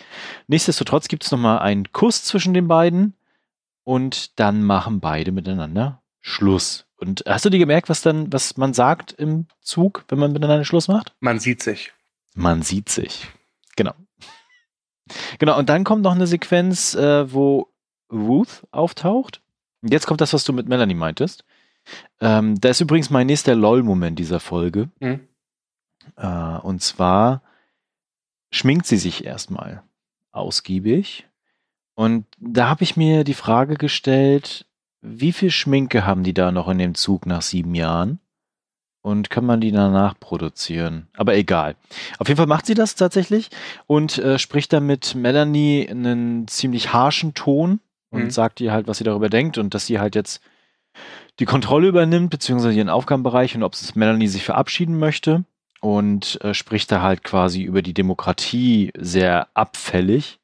Nichtsdestotrotz 0.49 1.08
gibt 1.08 1.25
es 1.25 1.30
nochmal 1.30 1.58
einen 1.58 1.92
Kuss 1.92 2.25
zwischen 2.25 2.54
den 2.54 2.66
beiden 2.66 3.14
und 3.84 4.40
dann 4.40 4.64
machen 4.64 5.00
beide 5.00 5.32
miteinander 5.32 6.02
Schluss. 6.23 6.87
Und 6.96 7.24
hast 7.26 7.44
du 7.44 7.50
dir 7.50 7.58
gemerkt, 7.58 7.88
was 7.88 8.02
dann, 8.02 8.32
was 8.32 8.56
man 8.56 8.72
sagt 8.72 9.12
im 9.12 9.46
Zug, 9.60 10.04
wenn 10.08 10.18
man 10.18 10.32
miteinander 10.32 10.64
Schluss 10.64 10.88
macht? 10.88 11.14
Man 11.20 11.38
sieht 11.38 11.62
sich. 11.62 11.92
Man 12.34 12.62
sieht 12.62 12.88
sich. 12.88 13.28
Genau. 13.76 13.94
Genau, 15.38 15.58
und 15.58 15.68
dann 15.68 15.84
kommt 15.84 16.02
noch 16.02 16.14
eine 16.14 16.26
Sequenz, 16.26 16.94
äh, 16.94 17.33
wo 17.33 17.68
Ruth 18.11 18.66
auftaucht. 18.70 19.42
Und 19.83 19.92
jetzt 19.92 20.07
kommt 20.07 20.20
das, 20.20 20.33
was 20.33 20.44
du 20.44 20.52
mit 20.52 20.68
Melanie 20.68 20.94
meintest. 20.94 21.44
Ähm, 22.20 22.59
da 22.61 22.70
ist 22.70 22.80
übrigens 22.80 23.11
mein 23.11 23.26
nächster 23.26 23.54
LOL-Moment 23.54 24.18
dieser 24.18 24.40
Folge. 24.40 24.88
Mhm. 25.00 25.28
Äh, 26.16 26.59
und 26.59 26.83
zwar 26.83 27.42
schminkt 28.50 28.87
sie 28.87 28.96
sich 28.96 29.24
erstmal 29.24 29.83
ausgiebig. 30.33 31.26
Und 31.94 32.26
da 32.38 32.68
habe 32.68 32.83
ich 32.83 32.96
mir 32.96 33.24
die 33.24 33.35
Frage 33.35 33.76
gestellt, 33.76 34.66
wie 35.04 35.32
viel 35.32 35.50
Schminke 35.50 36.06
haben 36.06 36.24
die 36.24 36.34
da 36.34 36.50
noch 36.50 36.68
in 36.68 36.78
dem 36.78 36.94
Zug 36.94 37.26
nach 37.26 37.42
sieben 37.42 37.74
Jahren? 37.74 38.20
Und 39.02 39.28
kann 39.28 39.44
man 39.44 39.60
die 39.60 39.70
danach 39.70 40.18
produzieren? 40.18 41.08
Aber 41.14 41.34
egal. 41.34 41.76
Auf 42.18 42.28
jeden 42.28 42.38
Fall 42.38 42.46
macht 42.46 42.64
sie 42.64 42.72
das 42.72 42.94
tatsächlich 42.94 43.50
und 43.86 44.16
äh, 44.16 44.38
spricht 44.38 44.72
dann 44.72 44.86
mit 44.86 45.14
Melanie 45.14 45.86
einen 45.90 46.48
ziemlich 46.48 46.94
harschen 46.94 47.34
Ton 47.34 47.80
und 48.08 48.22
Mhm. 48.24 48.30
sagt 48.30 48.62
ihr 48.62 48.72
halt, 48.72 48.86
was 48.86 48.96
sie 48.98 49.04
darüber 49.04 49.28
denkt 49.28 49.58
und 49.58 49.74
dass 49.74 49.84
sie 49.84 49.98
halt 50.00 50.14
jetzt 50.14 50.40
die 51.38 51.44
Kontrolle 51.44 51.88
übernimmt, 51.88 52.30
beziehungsweise 52.30 52.78
ihren 52.78 52.88
Aufgabenbereich 52.88 53.54
und 53.54 53.62
ob 53.62 53.74
es 53.74 53.94
Melanie 53.94 54.28
sich 54.28 54.44
verabschieden 54.44 54.98
möchte 54.98 55.44
und 55.82 56.40
äh, 56.42 56.54
spricht 56.54 56.90
da 56.90 57.02
halt 57.02 57.22
quasi 57.24 57.62
über 57.62 57.82
die 57.82 57.92
Demokratie 57.92 58.90
sehr 58.96 59.48
abfällig. 59.52 60.38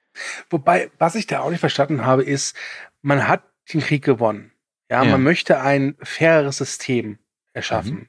Wobei, 0.51 0.91
was 0.99 1.15
ich 1.15 1.27
da 1.27 1.41
auch 1.41 1.51
nicht 1.51 1.61
verstanden 1.61 2.05
habe, 2.05 2.25
ist, 2.25 2.55
man 3.01 3.27
hat 3.27 3.43
den 3.73 3.81
Krieg 3.81 4.05
gewonnen. 4.05 4.53
Ja, 4.91 5.03
Ja. 5.05 5.11
man 5.13 5.23
möchte 5.23 5.61
ein 5.61 5.97
faireres 6.03 6.57
System 6.59 7.19
erschaffen. 7.53 7.95
Mhm. 7.95 8.09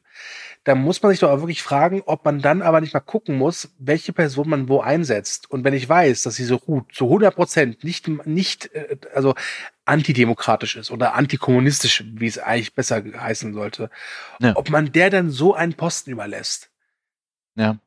Da 0.63 0.76
muss 0.76 1.02
man 1.02 1.12
sich 1.12 1.19
doch 1.19 1.32
auch 1.32 1.39
wirklich 1.39 1.63
fragen, 1.63 2.04
ob 2.06 2.24
man 2.24 2.39
dann 2.39 2.62
aber 2.62 2.82
nicht 2.82 2.93
mal 2.93 3.00
gucken 3.00 3.36
muss, 3.36 3.74
welche 3.80 4.13
Person 4.13 4.47
man 4.50 4.69
wo 4.69 4.80
einsetzt. 4.80 5.50
Und 5.50 5.63
wenn 5.63 5.74
ich 5.74 5.89
weiß, 5.89 6.21
dass 6.21 6.36
diese 6.36 6.54
Ruth 6.54 6.93
zu 6.93 7.06
100 7.10 7.34
Prozent 7.36 7.84
nicht, 7.84 8.08
nicht, 8.28 8.71
äh, 8.76 8.95
also 9.15 9.34
antidemokratisch 9.86 10.76
ist 10.76 10.91
oder 10.91 11.15
antikommunistisch, 11.15 12.04
wie 12.13 12.28
es 12.28 12.38
eigentlich 12.38 12.76
besser 12.76 13.04
heißen 13.04 13.54
sollte, 13.54 13.89
Ja. 14.39 14.56
ob 14.56 14.69
man 14.69 14.91
der 14.91 15.10
dann 15.10 15.32
so 15.32 15.56
einen 15.56 15.74
Posten 15.74 16.12
überlässt. 16.12 16.69
Ja. 17.56 17.78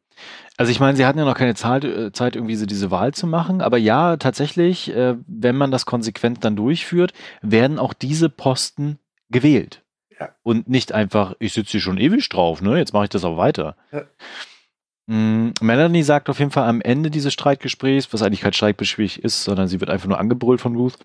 Also 0.57 0.71
ich 0.71 0.79
meine, 0.79 0.97
sie 0.97 1.05
hatten 1.05 1.19
ja 1.19 1.25
noch 1.25 1.37
keine 1.37 1.51
äh, 1.51 2.13
Zeit, 2.13 2.37
irgendwie 2.37 2.55
so 2.55 2.67
diese 2.67 2.91
Wahl 2.91 3.13
zu 3.13 3.27
machen, 3.27 3.61
aber 3.61 3.77
ja, 3.77 4.17
tatsächlich, 4.17 4.95
äh, 4.95 5.17
wenn 5.27 5.57
man 5.57 5.71
das 5.71 5.85
konsequent 5.85 6.45
dann 6.45 6.55
durchführt, 6.55 7.13
werden 7.43 7.79
auch 7.79 7.93
diese 7.93 8.29
Posten 8.29 8.99
gewählt. 9.31 9.83
Ja. 10.19 10.31
Und 10.45 10.69
nicht 10.69 10.93
einfach, 10.93 11.35
ich 11.41 11.53
sitze 11.53 11.73
hier 11.73 11.81
schon 11.81 11.99
ewig 11.99 12.29
drauf, 12.29 12.63
ne? 12.63 12.79
Jetzt 12.79 12.93
mache 12.93 13.05
ich 13.05 13.11
das 13.11 13.25
auch 13.25 13.37
weiter. 13.37 13.77
Ja. 13.91 14.05
Mm, 15.07 15.53
Melanie 15.61 16.05
sagt 16.05 16.31
auf 16.31 16.39
jeden 16.39 16.53
Fall 16.53 16.69
am 16.69 16.81
Ende 16.81 17.11
dieses 17.11 17.33
Streitgesprächs, 17.33 18.13
was 18.13 18.23
eigentlich 18.23 18.41
kein 18.41 18.53
Streitgespräch 18.53 19.19
ist, 19.19 19.43
sondern 19.43 19.67
sie 19.67 19.81
wird 19.81 19.91
einfach 19.91 20.09
nur 20.09 20.19
angebrüllt 20.19 20.61
von 20.61 20.77
Ruth. 20.77 20.99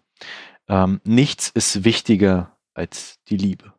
Ähm, 0.67 1.01
nichts 1.03 1.49
ist 1.49 1.83
wichtiger 1.83 2.55
als 2.75 3.19
die 3.27 3.37
Liebe. 3.37 3.73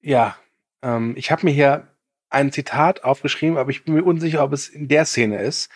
Ja, 0.00 0.36
ähm, 0.82 1.14
ich 1.16 1.30
habe 1.30 1.44
mir 1.44 1.52
hier 1.52 1.93
ein 2.34 2.52
Zitat 2.52 3.04
aufgeschrieben, 3.04 3.56
aber 3.56 3.70
ich 3.70 3.84
bin 3.84 3.94
mir 3.94 4.04
unsicher, 4.04 4.42
ob 4.42 4.52
es 4.52 4.68
in 4.68 4.88
der 4.88 5.06
Szene 5.06 5.40
ist. 5.40 5.70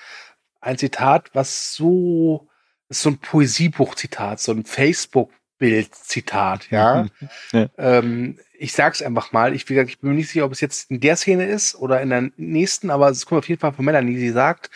Ein 0.61 0.77
Zitat, 0.77 1.31
was 1.35 1.75
so, 1.75 2.49
das 2.89 2.99
ist 2.99 3.05
so 3.05 3.11
ein 3.11 3.19
Poesiebuch-Zitat, 3.19 4.41
so 4.41 4.51
ein 4.53 4.65
Facebook-Bild-Zitat, 4.65 6.69
ja. 6.71 7.07
Ja. 7.53 7.69
Ähm, 7.79 8.41
ich 8.59 8.73
sag's 8.73 9.03
einfach 9.03 9.31
mal. 9.33 9.55
Ich, 9.55 9.67
gesagt, 9.67 9.89
ich 9.89 10.01
bin 10.01 10.11
mir 10.11 10.17
nicht 10.17 10.31
sicher, 10.31 10.45
ob 10.45 10.53
es 10.53 10.61
jetzt 10.61 10.91
in 10.91 11.01
der 11.01 11.17
Szene 11.17 11.47
ist 11.47 11.77
oder 11.77 12.03
in 12.03 12.11
der 12.11 12.31
nächsten, 12.37 12.91
aber 12.91 13.09
es 13.09 13.25
kommt 13.25 13.39
auf 13.39 13.49
jeden 13.49 13.61
Fall 13.61 13.73
von 13.73 13.85
Melanie. 13.85 14.19
Sie 14.19 14.31
sagt, 14.31 14.71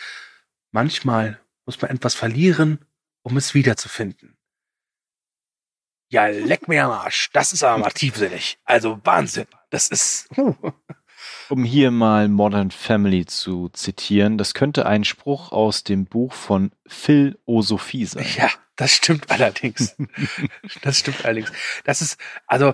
manchmal 0.71 1.39
muss 1.65 1.81
man 1.81 1.91
etwas 1.91 2.15
verlieren, 2.15 2.79
um 3.23 3.35
es 3.35 3.53
wiederzufinden. 3.53 4.37
Ja, 6.09 6.27
leck 6.27 6.67
mir 6.67 6.85
am 6.85 6.91
Arsch. 6.91 7.29
Das 7.33 7.53
ist 7.53 7.63
aber 7.63 7.79
mal 7.79 7.89
tiefsinnig. 7.89 8.59
Also 8.65 8.99
Wahnsinn. 9.03 9.47
Das 9.69 9.89
ist. 9.89 10.29
Huh. 10.37 10.55
Um 11.49 11.63
hier 11.63 11.91
mal 11.91 12.27
Modern 12.27 12.71
Family 12.71 13.25
zu 13.25 13.69
zitieren, 13.69 14.37
das 14.37 14.53
könnte 14.53 14.85
ein 14.85 15.03
Spruch 15.03 15.51
aus 15.51 15.83
dem 15.83 16.05
Buch 16.05 16.33
von 16.33 16.71
Phil 16.85 17.37
Osophie 17.45 18.05
sein. 18.05 18.25
Ja, 18.37 18.49
das 18.75 18.91
stimmt 18.91 19.29
allerdings. 19.29 19.95
das 20.81 20.99
stimmt 20.99 21.23
allerdings. 21.25 21.51
Das 21.83 22.01
ist, 22.01 22.17
also, 22.47 22.73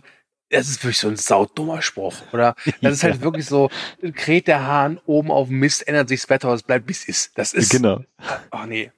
das 0.49 0.67
ist 0.67 0.83
wirklich 0.83 0.97
so 0.97 1.07
ein 1.07 1.17
saudummer 1.17 1.81
Spruch, 1.81 2.15
oder? 2.31 2.55
Das 2.81 2.93
ist 2.93 3.03
halt 3.03 3.21
wirklich 3.21 3.45
so, 3.45 3.69
kräht 4.15 4.47
der 4.47 4.65
Hahn 4.65 4.99
oben 5.05 5.31
auf 5.31 5.47
dem 5.47 5.59
Mist, 5.59 5.87
ändert 5.87 6.09
sich 6.09 6.21
das 6.21 6.29
Wetter, 6.29 6.53
es 6.53 6.63
bleibt 6.63 6.85
bis 6.85 7.05
ist. 7.05 7.37
Das 7.37 7.53
ist. 7.53 7.69
Genau. 7.69 8.03
Ach 8.51 8.65
nee. 8.65 8.91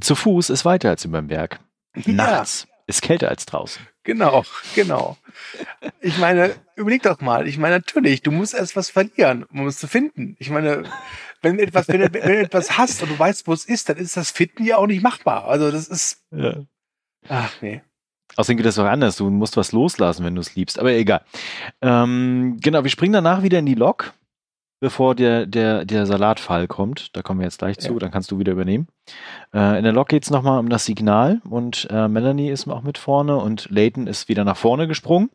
Zu 0.00 0.14
Fuß 0.14 0.50
ist 0.50 0.64
weiter 0.64 0.90
als 0.90 1.04
über 1.04 1.20
dem 1.20 1.28
Berg. 1.28 1.60
Nachts 2.06 2.66
ist 2.86 3.02
kälter 3.02 3.28
als 3.28 3.46
draußen. 3.46 3.86
Genau, 4.04 4.44
genau. 4.74 5.16
Ich 6.00 6.18
meine, 6.18 6.54
überleg 6.76 7.02
doch 7.02 7.20
mal. 7.20 7.48
Ich 7.48 7.58
meine, 7.58 7.76
natürlich, 7.76 8.22
du 8.22 8.30
musst 8.30 8.54
erst 8.54 8.76
was 8.76 8.90
verlieren, 8.90 9.44
um 9.44 9.66
es 9.66 9.78
zu 9.78 9.88
finden. 9.88 10.36
Ich 10.38 10.50
meine, 10.50 10.84
wenn 11.42 11.58
etwas, 11.58 11.88
wenn, 11.88 12.00
wenn 12.00 12.12
du 12.12 12.38
etwas 12.38 12.76
hast 12.78 13.02
und 13.02 13.10
du 13.10 13.18
weißt, 13.18 13.46
wo 13.46 13.52
es 13.52 13.64
ist, 13.64 13.88
dann 13.88 13.96
ist 13.96 14.16
das 14.16 14.30
Finden 14.30 14.64
ja 14.64 14.76
auch 14.76 14.86
nicht 14.86 15.02
machbar. 15.02 15.46
Also 15.46 15.70
das 15.70 15.88
ist, 15.88 16.22
Ja. 16.30 16.56
ach 17.28 17.50
nee. 17.62 17.82
Außerdem 18.36 18.56
geht 18.58 18.66
das 18.66 18.78
auch 18.78 18.84
anders. 18.86 19.16
Du 19.16 19.30
musst 19.30 19.56
was 19.56 19.72
loslassen, 19.72 20.24
wenn 20.24 20.34
du 20.34 20.40
es 20.40 20.54
liebst. 20.54 20.78
Aber 20.78 20.92
egal. 20.92 21.22
Ähm, 21.80 22.58
genau, 22.60 22.82
wir 22.82 22.90
springen 22.90 23.12
danach 23.12 23.42
wieder 23.42 23.58
in 23.58 23.66
die 23.66 23.74
Lok. 23.74 24.12
Bevor 24.84 25.14
der, 25.14 25.46
der, 25.46 25.86
der 25.86 26.04
Salatfall 26.04 26.66
kommt. 26.68 27.16
Da 27.16 27.22
kommen 27.22 27.40
wir 27.40 27.46
jetzt 27.46 27.58
gleich 27.58 27.78
zu, 27.78 27.94
Ja. 27.94 27.98
dann 28.00 28.10
kannst 28.10 28.30
du 28.30 28.38
wieder 28.38 28.52
übernehmen. 28.52 28.86
Äh, 29.54 29.78
in 29.78 29.84
der 29.84 29.94
Lok 29.94 30.10
geht 30.10 30.24
es 30.24 30.30
nochmal 30.30 30.58
um 30.58 30.68
das 30.68 30.84
Signal 30.84 31.40
und 31.48 31.88
äh, 31.90 32.06
Melanie 32.06 32.50
ist 32.50 32.68
auch 32.68 32.82
mit 32.82 32.98
vorne 32.98 33.36
und 33.36 33.70
Leighton 33.70 34.06
ist 34.06 34.28
wieder 34.28 34.44
nach 34.44 34.58
vorne 34.58 34.86
gesprungen. 34.86 35.30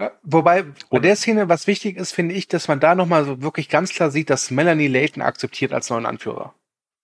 Ja, 0.00 0.10
Wobei 0.24 0.64
bei 0.90 0.98
der 0.98 1.14
Szene, 1.14 1.48
was 1.48 1.68
wichtig 1.68 1.96
ist, 1.96 2.10
finde 2.10 2.34
ich, 2.34 2.48
dass 2.48 2.66
man 2.66 2.80
da 2.80 2.96
nochmal 2.96 3.24
so 3.24 3.40
wirklich 3.40 3.68
ganz 3.68 3.90
klar 3.94 4.10
sieht, 4.10 4.30
dass 4.30 4.50
Melanie 4.50 4.88
Layton 4.88 5.22
akzeptiert 5.22 5.72
als 5.72 5.90
neuen 5.90 6.04
Anführer. 6.04 6.54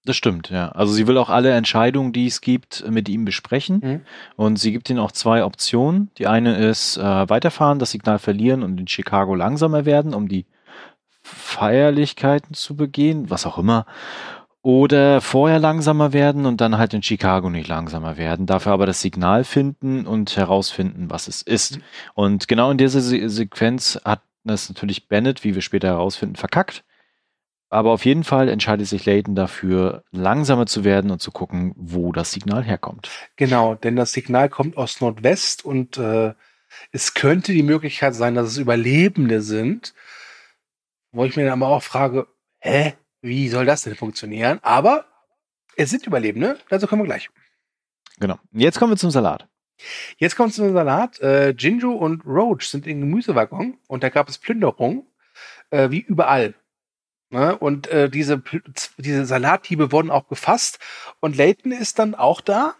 Das 0.04 0.16
stimmt, 0.16 0.50
ja. 0.50 0.70
Also 0.70 0.92
sie 0.92 1.06
will 1.06 1.16
auch 1.16 1.30
alle 1.30 1.52
Entscheidungen, 1.52 2.12
die 2.12 2.26
es 2.26 2.40
gibt, 2.40 2.84
mit 2.90 3.08
ihm 3.08 3.24
besprechen. 3.24 3.80
Mhm. 3.80 4.00
Und 4.34 4.58
sie 4.58 4.72
gibt 4.72 4.90
ihnen 4.90 4.98
auch 4.98 5.12
zwei 5.12 5.44
Optionen. 5.44 6.10
Die 6.18 6.26
eine 6.26 6.56
ist 6.56 6.96
äh, 6.96 7.02
weiterfahren, 7.30 7.78
das 7.78 7.92
Signal 7.92 8.18
verlieren 8.18 8.64
und 8.64 8.80
in 8.80 8.88
Chicago 8.88 9.36
langsamer 9.36 9.84
werden, 9.84 10.12
um 10.12 10.26
die 10.26 10.44
Feierlichkeiten 11.24 12.54
zu 12.54 12.76
begehen, 12.76 13.30
was 13.30 13.46
auch 13.46 13.58
immer. 13.58 13.86
Oder 14.62 15.20
vorher 15.20 15.58
langsamer 15.58 16.12
werden 16.12 16.46
und 16.46 16.60
dann 16.60 16.78
halt 16.78 16.94
in 16.94 17.02
Chicago 17.02 17.50
nicht 17.50 17.68
langsamer 17.68 18.16
werden. 18.16 18.46
Dafür 18.46 18.72
aber 18.72 18.86
das 18.86 19.02
Signal 19.02 19.44
finden 19.44 20.06
und 20.06 20.36
herausfinden, 20.36 21.10
was 21.10 21.28
es 21.28 21.42
ist. 21.42 21.80
Und 22.14 22.48
genau 22.48 22.70
in 22.70 22.78
dieser 22.78 23.00
Se 23.00 23.28
Sequenz 23.28 24.00
hat 24.04 24.22
es 24.44 24.68
natürlich 24.68 25.08
Bennett, 25.08 25.44
wie 25.44 25.54
wir 25.54 25.62
später 25.62 25.88
herausfinden, 25.88 26.36
verkackt. 26.36 26.84
Aber 27.68 27.90
auf 27.90 28.04
jeden 28.04 28.24
Fall 28.24 28.48
entscheidet 28.48 28.86
sich 28.86 29.04
Layton 29.04 29.34
dafür, 29.34 30.04
langsamer 30.12 30.66
zu 30.66 30.84
werden 30.84 31.10
und 31.10 31.20
zu 31.20 31.30
gucken, 31.30 31.74
wo 31.76 32.12
das 32.12 32.32
Signal 32.32 32.62
herkommt. 32.62 33.10
Genau, 33.36 33.74
denn 33.74 33.96
das 33.96 34.12
Signal 34.12 34.48
kommt 34.48 34.76
aus 34.76 35.00
Nordwest 35.00 35.64
und 35.64 35.98
äh, 35.98 36.34
es 36.92 37.14
könnte 37.14 37.52
die 37.52 37.62
Möglichkeit 37.62 38.14
sein, 38.14 38.34
dass 38.34 38.48
es 38.48 38.58
Überlebende 38.58 39.42
sind. 39.42 39.94
Wo 41.14 41.24
ich 41.24 41.36
mir 41.36 41.44
dann 41.44 41.62
aber 41.62 41.72
auch 41.72 41.82
frage, 41.82 42.26
hä, 42.58 42.94
wie 43.22 43.48
soll 43.48 43.64
das 43.66 43.82
denn 43.82 43.94
funktionieren? 43.94 44.58
Aber 44.62 45.06
es 45.76 45.90
sind 45.90 46.06
Überlebende, 46.06 46.58
dazu 46.68 46.86
kommen 46.86 47.02
wir 47.02 47.06
gleich. 47.06 47.30
Genau. 48.18 48.38
Jetzt 48.52 48.78
kommen 48.78 48.92
wir 48.92 48.96
zum 48.96 49.10
Salat. 49.10 49.48
Jetzt 50.18 50.36
kommt 50.36 50.54
zum 50.54 50.72
Salat. 50.72 51.20
Äh, 51.20 51.50
Jinju 51.50 51.92
und 51.92 52.24
Roach 52.26 52.62
sind 52.62 52.86
im 52.86 53.00
Gemüsewaggon 53.00 53.78
und 53.88 54.02
da 54.02 54.08
gab 54.08 54.28
es 54.28 54.38
Plünderung, 54.38 55.06
äh, 55.70 55.90
wie 55.90 56.00
überall. 56.00 56.54
Ne? 57.30 57.56
Und 57.56 57.86
äh, 57.88 58.08
diese, 58.08 58.42
diese 58.98 59.24
Salathiebe 59.24 59.90
wurden 59.92 60.10
auch 60.10 60.28
gefasst 60.28 60.78
und 61.20 61.36
Layton 61.36 61.72
ist 61.72 61.98
dann 61.98 62.14
auch 62.14 62.40
da 62.40 62.74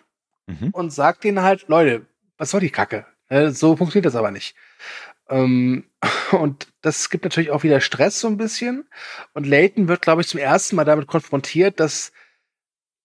Mhm. 0.47 0.71
und 0.73 0.91
sagt 0.93 1.25
denen 1.25 1.41
halt, 1.41 1.69
Leute, 1.69 2.05
was 2.37 2.51
soll 2.51 2.61
die 2.61 2.69
Kacke? 2.69 3.07
Äh, 3.29 3.49
so 3.49 3.77
funktioniert 3.77 4.05
das 4.05 4.15
aber 4.15 4.31
nicht. 4.31 4.55
Ähm, 5.31 5.85
und 6.33 6.69
das 6.83 7.11
gibt 7.11 7.25
natürlich 7.25 7.51
auch 7.51 7.63
wieder 7.63 7.81
Stress 7.81 8.21
so 8.21 8.29
ein 8.29 8.37
bisschen. 8.37 8.89
Und 9.33 9.47
Layton 9.47 9.89
wird, 9.89 10.03
glaube 10.03 10.23
ich, 10.23 10.29
zum 10.29 10.41
ersten 10.41 10.77
Mal 10.77 10.85
damit 10.85 11.07
konfrontiert, 11.07 11.81
dass 11.81 12.13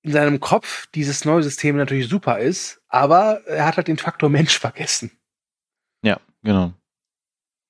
in 0.01 0.12
seinem 0.12 0.39
Kopf 0.39 0.88
dieses 0.88 1.25
neue 1.25 1.43
System 1.43 1.75
natürlich 1.75 2.07
super 2.07 2.39
ist, 2.39 2.81
aber 2.88 3.41
er 3.45 3.65
hat 3.65 3.77
halt 3.77 3.88
den 3.88 3.97
Faktor 3.97 4.29
Mensch 4.29 4.57
vergessen. 4.57 5.12
Ja, 6.01 6.19
genau. 6.41 6.73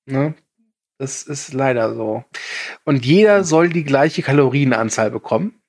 Ne? 0.06 0.34
Das 0.98 1.22
ist 1.22 1.52
leider 1.52 1.94
so. 1.94 2.24
Und 2.84 3.06
jeder 3.06 3.42
soll 3.42 3.70
die 3.70 3.84
gleiche 3.84 4.22
Kalorienanzahl 4.22 5.10
bekommen. 5.10 5.60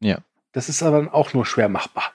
Ja. 0.00 0.18
Das 0.52 0.68
ist 0.68 0.82
aber 0.82 1.14
auch 1.14 1.34
nur 1.34 1.46
schwer 1.46 1.68
machbar. 1.68 2.12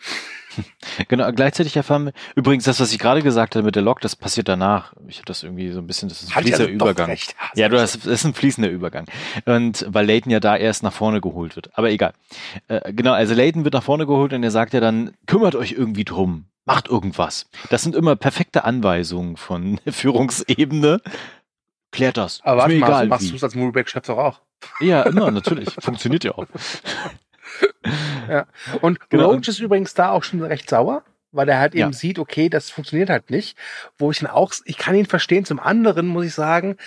Genau, 1.07 1.31
gleichzeitig 1.31 1.75
erfahren 1.77 2.05
wir, 2.05 2.13
übrigens 2.35 2.63
das, 2.65 2.79
was 2.79 2.91
ich 2.91 2.99
gerade 2.99 3.21
gesagt 3.21 3.55
habe 3.55 3.65
mit 3.65 3.75
der 3.75 3.83
Lok, 3.83 4.01
das 4.01 4.15
passiert 4.15 4.47
danach. 4.47 4.93
Ich 5.07 5.17
habe 5.17 5.25
das 5.25 5.43
irgendwie 5.43 5.71
so 5.71 5.79
ein 5.79 5.87
bisschen, 5.87 6.09
das 6.09 6.23
ist 6.23 6.29
ein 6.29 6.39
ich 6.39 6.55
fließender 6.55 6.65
also 6.65 6.73
Übergang. 6.73 7.09
recht. 7.09 7.35
Ja, 7.55 7.69
du 7.69 7.79
hast, 7.79 7.95
das 7.97 8.05
ist 8.05 8.25
ein 8.25 8.33
fließender 8.33 8.69
Übergang. 8.69 9.05
Und 9.45 9.85
weil 9.89 10.05
Layton 10.05 10.31
ja 10.31 10.39
da 10.39 10.55
erst 10.55 10.83
nach 10.83 10.93
vorne 10.93 11.21
geholt 11.21 11.55
wird. 11.55 11.77
Aber 11.77 11.91
egal. 11.91 12.13
Äh, 12.67 12.93
genau, 12.93 13.13
also 13.13 13.33
Layton 13.33 13.63
wird 13.63 13.73
nach 13.73 13.83
vorne 13.83 14.05
geholt 14.05 14.33
und 14.33 14.43
er 14.43 14.51
sagt 14.51 14.73
ja 14.73 14.79
dann, 14.79 15.11
kümmert 15.27 15.55
euch 15.55 15.73
irgendwie 15.73 16.05
drum. 16.05 16.45
Macht 16.65 16.89
irgendwas. 16.89 17.45
Das 17.69 17.81
sind 17.83 17.95
immer 17.95 18.15
perfekte 18.15 18.65
Anweisungen 18.65 19.37
von 19.37 19.79
Führungsebene. 19.87 21.01
Klärt 21.91 22.17
das. 22.17 22.41
Aber 22.43 22.57
ist 22.57 22.61
warte 22.63 22.73
mir 22.73 22.79
mal, 22.81 22.87
egal. 22.87 23.07
machst 23.07 23.31
du 23.31 23.35
es 23.35 23.43
als 23.43 23.55
Movieback-Chef 23.55 24.05
doch 24.05 24.17
auch. 24.17 24.41
Ja, 24.79 25.03
immer, 25.03 25.31
natürlich. 25.31 25.69
Funktioniert 25.79 26.23
ja 26.23 26.33
auch. 26.33 26.45
Und 28.81 28.99
Genau. 29.09 29.31
Roach 29.31 29.47
ist 29.47 29.59
übrigens 29.59 29.93
da 29.93 30.09
auch 30.11 30.23
schon 30.23 30.41
recht 30.43 30.69
sauer, 30.69 31.03
weil 31.31 31.47
er 31.49 31.59
halt 31.59 31.73
Ja. 31.75 31.85
eben 31.85 31.93
sieht, 31.93 32.19
okay, 32.19 32.49
das 32.49 32.69
funktioniert 32.69 33.09
halt 33.09 33.29
nicht. 33.29 33.57
Wo 33.97 34.11
ich 34.11 34.21
ihn 34.21 34.27
auch, 34.27 34.53
ich 34.65 34.77
kann 34.77 34.95
ihn 34.95 35.05
verstehen. 35.05 35.45
Zum 35.45 35.59
anderen 35.59 36.07
muss 36.07 36.25
ich 36.25 36.33
sagen, 36.33 36.77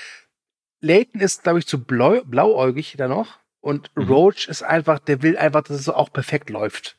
Layton 0.80 1.20
ist, 1.20 1.42
glaube 1.42 1.58
ich, 1.58 1.66
zu 1.66 1.82
blau, 1.84 2.20
blauäugig 2.24 2.94
da 2.96 3.08
noch. 3.08 3.38
Und 3.60 3.90
Mhm. 3.94 4.04
Roach 4.08 4.48
ist 4.48 4.62
einfach, 4.62 4.98
der 4.98 5.22
will 5.22 5.36
einfach, 5.36 5.62
dass 5.62 5.78
es 5.78 5.88
auch 5.88 6.12
perfekt 6.12 6.48
läuft. 6.50 6.96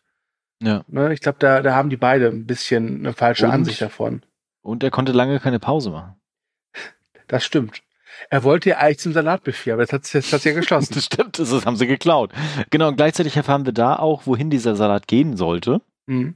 Ja. 0.61 0.83
Ne? 0.87 1.11
Ich 1.13 1.21
glaube, 1.21 1.39
da, 1.39 1.61
da 1.61 1.73
haben 1.73 1.89
die 1.89 1.97
beide 1.97 2.27
ein 2.27 2.45
bisschen 2.45 2.99
eine 2.99 3.13
falsche 3.13 3.45
Und- 3.47 3.51
Ansicht 3.51 3.81
davon. 3.81 4.21
Und 4.61 4.83
er 4.83 4.91
konnte 4.91 5.11
lange 5.11 5.39
keine 5.39 5.59
Pause 5.59 5.89
machen. 5.89 6.15
Das 7.27 7.43
stimmt. 7.43 7.81
Er 8.29 8.43
wollte 8.43 8.69
ja 8.69 8.77
eigentlich 8.77 8.99
zum 8.99 9.13
Salatbuffet, 9.13 9.71
aber 9.71 9.85
das 9.85 9.93
hat 9.93 10.13
das 10.13 10.43
ja 10.43 10.53
geschlossen. 10.53 10.93
Das 10.95 11.05
stimmt, 11.05 11.39
das 11.39 11.65
haben 11.65 11.75
sie 11.75 11.87
geklaut. 11.87 12.31
Genau, 12.69 12.89
und 12.89 12.97
gleichzeitig 12.97 13.35
erfahren 13.35 13.65
wir 13.65 13.73
da 13.73 13.95
auch, 13.95 14.25
wohin 14.25 14.49
dieser 14.49 14.75
Salat 14.75 15.07
gehen 15.07 15.37
sollte. 15.37 15.81
mhm. 16.05 16.35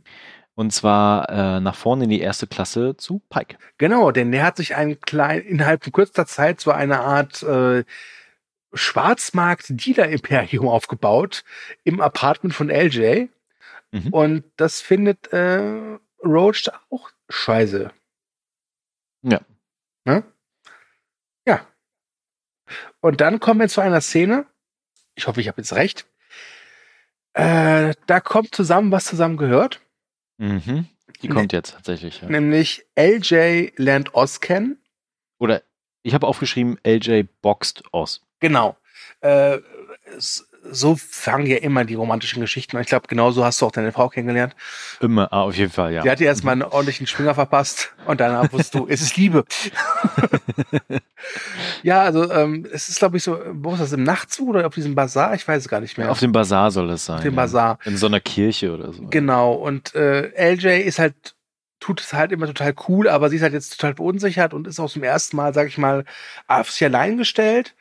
Und 0.58 0.72
zwar 0.72 1.30
äh, 1.30 1.60
nach 1.60 1.76
vorne 1.76 2.06
in 2.06 2.10
die 2.10 2.22
erste 2.22 2.48
Klasse 2.48 2.96
zu 2.96 3.22
Pike. 3.30 3.58
Genau, 3.78 4.12
denn 4.12 4.32
der 4.32 4.46
hat 4.46 4.56
sich 4.56 4.78
einen 4.78 5.02
kleinen, 5.02 5.46
innerhalb 5.46 5.84
von 5.84 5.92
kürzester 5.92 6.26
Zeit 6.26 6.62
so 6.62 6.72
eine 6.72 7.02
Art 7.02 7.44
äh, 7.44 7.84
Schwarzmarkt-Dealer-Imperium 8.74 10.68
aufgebaut 10.68 11.44
im 11.84 12.00
Apartment 12.00 12.56
von 12.56 12.70
LJ. 12.70 13.28
Mhm. 13.92 14.14
Und 14.14 14.44
das 14.56 14.80
findet 14.80 15.34
äh, 15.34 15.98
Roach 16.24 16.70
auch 16.90 17.10
scheiße. 17.30 17.92
Ja. 19.24 19.42
Ne? 20.06 20.24
Und 23.06 23.22
dann 23.22 23.40
kommen 23.40 23.60
wir 23.60 23.68
zu 23.68 23.82
einer 23.82 24.02
Szene. 24.02 24.48
Ich 25.14 25.28
hoffe, 25.28 25.40
ich 25.40 25.48
habe 25.48 25.62
jetzt 25.62 25.74
recht. 25.74 26.08
Äh, 27.34 27.94
da 28.08 28.20
kommt 28.20 28.56
zusammen, 28.56 28.92
was 28.92 29.06
zusammen 29.06 29.38
gehört. 29.38 29.80
Mhm. 30.38 30.88
Die 31.22 31.28
Ne- 31.28 31.36
kommt 31.36 31.54
jetzt 31.54 31.74
tatsächlich. 31.74 32.22
Ja. 32.22 32.30
Nämlich 32.30 32.88
LJ 32.96 33.74
lernt 33.76 34.16
Oz 34.16 34.40
kennen. 34.40 34.82
Oder 35.38 35.62
ich 36.02 36.16
habe 36.16 36.26
aufgeschrieben, 36.26 36.80
LJ 36.84 37.26
boxt 37.44 37.84
Oz. 37.92 38.22
Genau. 38.40 38.76
Äh, 39.22 39.60
s- 40.18 40.45
so 40.72 40.96
fangen 40.98 41.48
ja 41.48 41.58
immer 41.58 41.86
die 41.86 41.96
romantischen 41.96 42.42
Geschichten 42.42 42.78
an. 42.78 42.84
Ich 42.84 42.90
glaube, 42.90 43.08
genauso 43.08 43.44
hast 43.46 43.62
du 43.62 43.66
auch 43.66 43.72
deine 43.72 43.92
Frau 43.92 44.10
kennengelernt. 44.10 44.56
Immer, 45.00 45.32
ah, 45.32 45.42
auf 45.42 45.56
jeden 45.56 45.72
Fall, 45.72 45.94
ja. 45.94 46.02
Die 46.02 46.10
hat 46.10 46.20
dir 46.20 46.28
erstmal 46.28 46.54
einen 46.54 46.64
ordentlichen 46.64 47.08
Schwinger 47.08 47.36
verpasst 47.36 47.94
und 48.06 48.20
danach 48.20 48.52
wusstest 48.52 48.76
du, 48.76 48.88
es 48.88 49.02
ist 49.02 49.18
Liebe. 49.18 49.46
ja, 51.84 52.02
also 52.02 52.32
ähm, 52.32 52.68
es 52.72 52.90
ist, 52.90 53.00
glaube 53.00 53.18
ich, 53.18 53.24
so, 53.24 53.40
wo 53.54 53.74
ist 53.74 53.82
das, 53.82 53.92
im 53.94 54.04
Nachtzug 54.04 54.50
oder 54.50 54.66
auf 54.66 54.74
diesem 54.74 54.96
Bazar? 54.96 55.36
Ich 55.36 55.48
weiß 55.48 55.64
es 55.64 55.70
gar 55.70 55.80
nicht 55.80 55.98
mehr. 55.98 56.12
Auf 56.12 56.20
dem 56.20 56.32
Bazar 56.32 56.72
soll 56.72 56.90
es 56.90 57.06
sein. 57.06 57.18
Auf 57.18 57.24
dem 57.24 57.34
ja. 57.34 57.42
Bazar. 57.42 57.80
In 57.86 57.98
so 57.98 58.08
einer 58.08 58.20
Kirche 58.20 58.74
oder 58.74 58.92
so. 58.92 59.08
Genau. 59.08 59.54
Und 59.54 59.96
äh, 59.96 60.54
LJ 60.54 60.82
ist 60.82 61.00
halt, 61.00 61.36
tut 61.80 62.02
es 62.02 62.14
halt 62.14 62.32
immer 62.32 62.48
total 62.48 62.74
cool, 62.88 63.08
aber 63.08 63.30
sie 63.30 63.38
ist 63.38 63.42
halt 63.42 63.54
jetzt 63.54 63.78
total 63.80 63.96
verunsichert 63.96 64.54
und 64.54 64.68
ist 64.68 64.80
auch 64.80 64.90
zum 64.90 65.04
ersten 65.04 65.38
Mal, 65.38 65.54
sag 65.54 65.68
ich 65.68 65.78
mal, 65.78 66.06
auf 66.48 66.72
sich 66.72 66.84
allein 66.84 67.18
gestellt. 67.18 67.76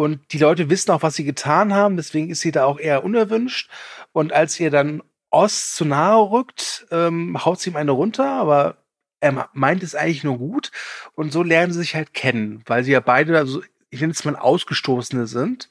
Und 0.00 0.32
die 0.32 0.38
Leute 0.38 0.70
wissen 0.70 0.92
auch, 0.92 1.02
was 1.02 1.14
sie 1.14 1.24
getan 1.24 1.74
haben, 1.74 1.98
deswegen 1.98 2.30
ist 2.30 2.40
sie 2.40 2.52
da 2.52 2.64
auch 2.64 2.78
eher 2.78 3.04
unerwünscht. 3.04 3.68
Und 4.12 4.32
als 4.32 4.58
ihr 4.58 4.70
dann 4.70 5.02
Oz 5.30 5.74
zu 5.74 5.84
nahe 5.84 6.30
rückt, 6.30 6.86
ähm, 6.90 7.44
haut 7.44 7.60
sie 7.60 7.68
ihm 7.68 7.76
eine 7.76 7.90
runter, 7.90 8.24
aber 8.24 8.78
er 9.20 9.50
meint 9.52 9.82
es 9.82 9.94
eigentlich 9.94 10.24
nur 10.24 10.38
gut. 10.38 10.70
Und 11.12 11.34
so 11.34 11.42
lernen 11.42 11.74
sie 11.74 11.80
sich 11.80 11.96
halt 11.96 12.14
kennen, 12.14 12.62
weil 12.64 12.82
sie 12.82 12.92
ja 12.92 13.00
beide, 13.00 13.36
also 13.36 13.62
ich 13.90 14.00
nenne 14.00 14.14
es 14.14 14.24
mal 14.24 14.36
Ausgestoßene 14.36 15.26
sind. 15.26 15.68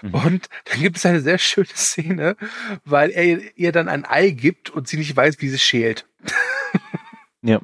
Mhm. 0.00 0.14
Und 0.14 0.48
dann 0.66 0.80
gibt 0.80 0.98
es 0.98 1.04
eine 1.04 1.20
sehr 1.20 1.38
schöne 1.38 1.66
Szene, 1.74 2.36
weil 2.84 3.10
er 3.10 3.58
ihr 3.58 3.72
dann 3.72 3.88
ein 3.88 4.04
Ei 4.04 4.30
gibt 4.30 4.70
und 4.70 4.86
sie 4.86 4.96
nicht 4.96 5.16
weiß, 5.16 5.40
wie 5.40 5.48
sie 5.48 5.58
schält. 5.58 6.06
Ja. 7.42 7.60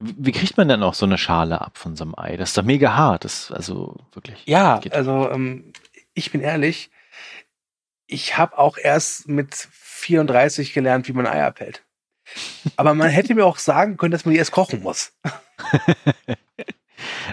Wie 0.00 0.32
kriegt 0.32 0.56
man 0.56 0.68
denn 0.68 0.82
auch 0.82 0.94
so 0.94 1.04
eine 1.06 1.18
Schale 1.18 1.60
ab 1.60 1.76
von 1.76 1.94
so 1.94 2.04
einem 2.04 2.14
Ei? 2.16 2.36
Das 2.38 2.50
ist 2.50 2.58
doch 2.58 2.62
mega 2.62 2.94
hart. 2.96 3.24
Das 3.24 3.44
ist 3.44 3.50
also 3.52 3.96
wirklich. 4.12 4.42
Ja, 4.46 4.80
also 4.90 5.30
ähm, 5.30 5.72
ich 6.14 6.32
bin 6.32 6.40
ehrlich, 6.40 6.90
ich 8.06 8.38
habe 8.38 8.58
auch 8.58 8.78
erst 8.78 9.28
mit 9.28 9.54
34 9.54 10.72
gelernt, 10.72 11.06
wie 11.06 11.12
man 11.12 11.26
Eier 11.26 11.46
abhält. 11.46 11.84
Aber 12.76 12.94
man 12.94 13.10
hätte 13.10 13.34
mir 13.34 13.44
auch 13.44 13.58
sagen 13.58 13.96
können, 13.98 14.12
dass 14.12 14.24
man 14.24 14.32
die 14.32 14.38
erst 14.38 14.52
kochen 14.52 14.82
muss. 14.82 15.12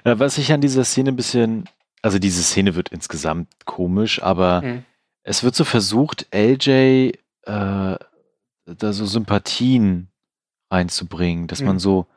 Äh, 0.04 0.18
Was 0.20 0.38
ich 0.38 0.52
an 0.54 0.62
dieser 0.62 0.84
Szene 0.86 1.12
ein 1.12 1.16
bisschen, 1.16 1.68
also 2.02 2.20
diese 2.20 2.42
Szene 2.44 2.76
wird 2.76 2.90
insgesamt 2.90 3.50
komisch, 3.66 4.22
aber 4.24 4.62
Mhm. 4.62 4.86
es 5.24 5.44
wird 5.44 5.56
so 5.56 5.66
versucht, 5.66 6.28
LJ 6.34 6.70
äh, 6.70 7.12
da 7.46 7.98
so 8.94 9.06
Sympathien 9.06 10.10
reinzubringen, 10.72 11.48
dass 11.48 11.62
man 11.62 11.76
Mhm. 11.76 11.80
so 11.80 12.08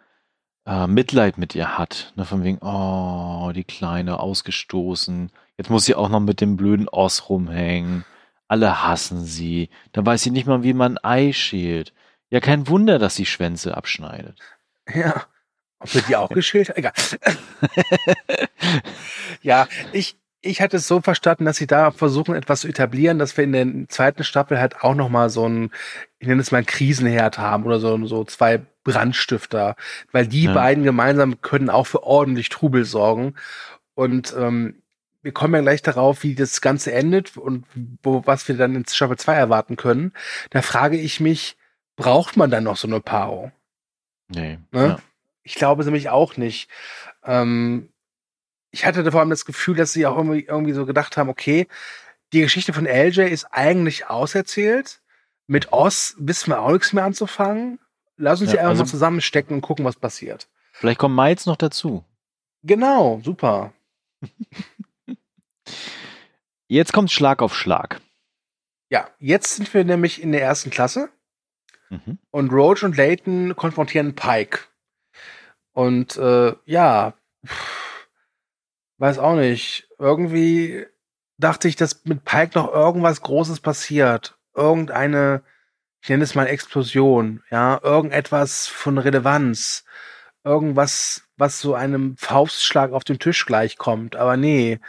äh, 0.66 0.86
Mitleid 0.86 1.38
mit 1.38 1.54
ihr 1.54 1.78
hat. 1.78 2.12
Ne, 2.16 2.24
von 2.24 2.44
wegen, 2.44 2.58
oh, 2.58 3.52
die 3.52 3.64
Kleine, 3.64 4.20
ausgestoßen, 4.20 5.30
Jetzt 5.60 5.68
muss 5.68 5.84
sie 5.84 5.94
auch 5.94 6.08
noch 6.08 6.20
mit 6.20 6.40
dem 6.40 6.56
blöden 6.56 6.88
Oss 6.88 7.28
rumhängen. 7.28 8.06
Alle 8.48 8.82
hassen 8.82 9.26
sie. 9.26 9.68
Dann 9.92 10.06
weiß 10.06 10.22
sie 10.22 10.30
nicht 10.30 10.46
mal, 10.46 10.62
wie 10.62 10.72
man 10.72 10.96
ein 10.96 11.04
Ei 11.04 11.32
schält. 11.34 11.92
Ja, 12.30 12.40
kein 12.40 12.66
Wunder, 12.66 12.98
dass 12.98 13.14
sie 13.14 13.26
Schwänze 13.26 13.76
abschneidet. 13.76 14.38
Ja. 14.90 15.26
Ob 15.80 15.94
wir 15.94 16.00
die 16.00 16.16
auch 16.16 16.30
geschält? 16.30 16.74
Egal. 16.78 16.94
ja, 19.42 19.68
ich, 19.92 20.16
ich 20.40 20.62
hatte 20.62 20.78
es 20.78 20.88
so 20.88 21.02
verstanden, 21.02 21.44
dass 21.44 21.58
sie 21.58 21.66
da 21.66 21.90
versuchen, 21.90 22.34
etwas 22.34 22.62
zu 22.62 22.68
etablieren, 22.68 23.18
dass 23.18 23.36
wir 23.36 23.44
in 23.44 23.52
der 23.52 23.88
zweiten 23.90 24.24
Staffel 24.24 24.58
halt 24.58 24.80
auch 24.80 24.94
nochmal 24.94 25.28
so 25.28 25.46
ein, 25.46 25.72
ich 26.20 26.26
nenne 26.26 26.40
es 26.40 26.52
mal 26.52 26.58
ein 26.58 26.66
Krisenherd 26.66 27.36
haben 27.36 27.64
oder 27.64 27.80
so, 27.80 28.06
so 28.06 28.24
zwei 28.24 28.62
Brandstifter. 28.84 29.76
Weil 30.12 30.26
die 30.26 30.44
ja. 30.44 30.54
beiden 30.54 30.84
gemeinsam 30.84 31.40
können 31.40 31.70
auch 31.70 31.86
für 31.86 32.02
ordentlich 32.02 32.48
Trubel 32.48 32.84
sorgen. 32.84 33.34
Und 33.94 34.34
ähm, 34.36 34.82
wir 35.22 35.32
kommen 35.32 35.54
ja 35.54 35.60
gleich 35.60 35.82
darauf, 35.82 36.22
wie 36.22 36.34
das 36.34 36.60
Ganze 36.60 36.92
endet 36.92 37.36
und 37.36 37.66
wo, 38.02 38.26
was 38.26 38.48
wir 38.48 38.56
dann 38.56 38.74
in 38.74 38.86
Staffel 38.86 39.18
2 39.18 39.34
erwarten 39.34 39.76
können. 39.76 40.12
Da 40.50 40.62
frage 40.62 40.96
ich 40.96 41.20
mich, 41.20 41.56
braucht 41.96 42.36
man 42.36 42.50
dann 42.50 42.64
noch 42.64 42.76
so 42.76 42.88
eine 42.88 43.00
Paarung? 43.00 43.52
Nee. 44.28 44.58
Ne? 44.72 44.86
Ja. 44.86 44.98
Ich 45.42 45.54
glaube 45.54 45.82
es 45.82 45.86
nämlich 45.86 46.08
auch 46.08 46.36
nicht. 46.36 46.70
Ähm, 47.24 47.90
ich 48.70 48.86
hatte 48.86 49.10
vor 49.10 49.20
allem 49.20 49.30
das 49.30 49.44
Gefühl, 49.44 49.76
dass 49.76 49.92
sie 49.92 50.06
auch 50.06 50.16
irgendwie, 50.16 50.44
irgendwie 50.44 50.72
so 50.72 50.86
gedacht 50.86 51.16
haben, 51.16 51.28
okay, 51.28 51.66
die 52.32 52.40
Geschichte 52.40 52.72
von 52.72 52.86
LJ 52.86 53.22
ist 53.22 53.46
eigentlich 53.50 54.08
auserzählt. 54.08 55.00
Mit 55.46 55.72
Oz 55.72 56.14
wissen 56.18 56.50
wir 56.50 56.60
auch 56.60 56.70
nichts 56.70 56.92
mehr 56.92 57.04
anzufangen. 57.04 57.80
Lass 58.20 58.40
uns 58.42 58.52
ja, 58.52 58.58
einfach 58.58 58.70
also, 58.70 58.82
mal 58.84 58.88
zusammenstecken 58.88 59.56
und 59.56 59.62
gucken, 59.62 59.84
was 59.84 59.96
passiert. 59.96 60.48
Vielleicht 60.72 60.98
kommt 60.98 61.16
Miles 61.16 61.46
noch 61.46 61.56
dazu. 61.56 62.04
Genau, 62.62 63.20
super. 63.24 63.72
Jetzt 66.68 66.92
kommt 66.92 67.10
Schlag 67.10 67.42
auf 67.42 67.56
Schlag. 67.56 68.00
Ja, 68.90 69.08
jetzt 69.18 69.56
sind 69.56 69.72
wir 69.74 69.84
nämlich 69.84 70.22
in 70.22 70.32
der 70.32 70.42
ersten 70.42 70.70
Klasse. 70.70 71.10
Mhm. 71.88 72.18
Und 72.30 72.52
Roach 72.52 72.84
und 72.84 72.96
Layton 72.96 73.56
konfrontieren 73.56 74.14
Pike. 74.14 74.60
Und 75.72 76.16
äh, 76.16 76.54
ja, 76.66 77.14
weiß 78.98 79.18
auch 79.18 79.34
nicht. 79.34 79.88
Irgendwie 79.98 80.86
dachte 81.38 81.66
ich, 81.66 81.76
dass 81.76 82.04
mit 82.04 82.24
Pike 82.24 82.58
noch 82.58 82.72
irgendwas 82.72 83.22
Großes 83.22 83.60
passiert. 83.60 84.38
Irgendeine, 84.54 85.42
ich 86.02 86.08
nenne 86.08 86.24
es 86.24 86.34
mal 86.34 86.46
Explosion, 86.46 87.42
ja, 87.50 87.80
irgendetwas 87.82 88.66
von 88.66 88.98
Relevanz. 88.98 89.84
Irgendwas, 90.42 91.24
was 91.36 91.60
so 91.60 91.74
einem 91.74 92.16
Faustschlag 92.16 92.92
auf 92.92 93.04
den 93.04 93.18
Tisch 93.18 93.44
gleichkommt. 93.44 94.16
Aber 94.16 94.38
nee, 94.38 94.80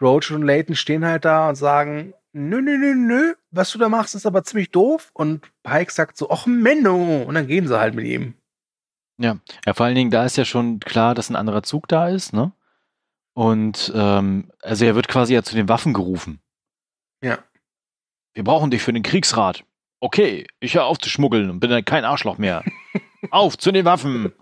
Roach 0.00 0.30
und 0.30 0.42
Layton 0.42 0.76
stehen 0.76 1.06
halt 1.06 1.24
da 1.24 1.48
und 1.48 1.54
sagen, 1.56 2.12
nö, 2.32 2.60
nö, 2.60 2.76
nö, 2.76 2.94
nö, 2.94 3.34
was 3.50 3.70
du 3.70 3.78
da 3.78 3.88
machst, 3.88 4.14
ist 4.14 4.26
aber 4.26 4.44
ziemlich 4.44 4.70
doof. 4.70 5.10
Und 5.14 5.50
Pike 5.62 5.90
sagt 5.90 6.16
so, 6.16 6.30
ach 6.30 6.46
Menno. 6.46 7.22
Und 7.22 7.34
dann 7.34 7.46
gehen 7.46 7.66
sie 7.66 7.78
halt 7.78 7.94
mit 7.94 8.06
ihm. 8.06 8.34
Ja. 9.18 9.38
ja, 9.66 9.74
vor 9.74 9.86
allen 9.86 9.94
Dingen, 9.94 10.10
da 10.10 10.24
ist 10.24 10.36
ja 10.36 10.44
schon 10.44 10.80
klar, 10.80 11.14
dass 11.14 11.28
ein 11.28 11.36
anderer 11.36 11.62
Zug 11.62 11.88
da 11.88 12.08
ist, 12.08 12.32
ne? 12.32 12.52
Und 13.34 13.92
ähm, 13.94 14.50
also 14.62 14.84
er 14.84 14.94
wird 14.94 15.08
quasi 15.08 15.34
ja 15.34 15.42
zu 15.42 15.54
den 15.54 15.68
Waffen 15.68 15.92
gerufen. 15.92 16.40
Ja. 17.22 17.38
Wir 18.32 18.44
brauchen 18.44 18.70
dich 18.70 18.82
für 18.82 18.92
den 18.92 19.02
Kriegsrat. 19.02 19.64
Okay, 20.00 20.46
ich 20.60 20.74
höre 20.74 20.84
auf 20.84 20.98
zu 20.98 21.10
schmuggeln 21.10 21.50
und 21.50 21.60
bin 21.60 21.70
dann 21.70 21.84
kein 21.84 22.04
Arschloch 22.04 22.38
mehr. 22.38 22.64
auf 23.30 23.58
zu 23.58 23.70
den 23.70 23.84
Waffen. 23.84 24.32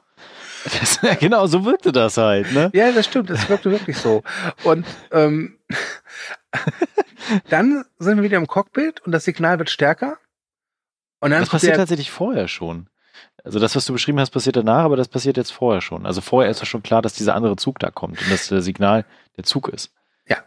Das, 0.65 1.01
genau, 1.21 1.47
so 1.47 1.65
wirkte 1.65 1.93
das 1.93 2.17
halt, 2.17 2.53
ne? 2.53 2.71
Ja, 2.75 2.93
das 2.93 3.07
stimmt, 3.07 3.31
das 3.31 3.49
wirkte 3.49 3.71
wirklich 3.71 3.97
so. 3.97 4.23
Und 4.65 4.87
ähm, 5.13 5.59
dann 7.49 7.85
sind 7.99 8.17
wir 8.17 8.25
wieder 8.25 8.39
im 8.39 8.47
Cockpit 8.47 9.01
und 9.01 9.13
das 9.13 9.25
Signal 9.25 9.59
wird 9.59 9.71
stärker. 9.71 10.19
Und 11.21 11.31
dann 11.31 11.41
das 11.41 11.51
passiert 11.51 11.77
tatsächlich 11.77 12.11
vorher 12.11 12.49
schon. 12.49 12.89
Also 13.45 13.59
das, 13.59 13.75
was 13.75 13.87
du 13.87 13.93
beschrieben 13.93 14.21
hast, 14.21 14.31
passiert 14.31 14.57
danach, 14.57 14.85
aber 14.85 14.97
das 14.97 15.09
passiert 15.09 15.37
jetzt 15.37 15.53
vorher 15.53 15.81
schon. 15.81 16.07
Also 16.07 16.21
vorher 16.21 16.51
ist 16.51 16.61
ja 16.61 16.67
schon 16.67 16.83
klar, 16.83 17.03
dass 17.03 17.15
dieser 17.15 17.35
andere 17.35 17.57
Zug 17.57 17.79
da 17.79 17.91
kommt 17.91 18.21
und 18.21 18.31
dass 18.31 18.49
das 18.49 18.65
Signal 18.65 19.05
der 19.37 19.45
Zug 19.45 19.69
ist. 19.69 19.93
Ja. 20.27 20.39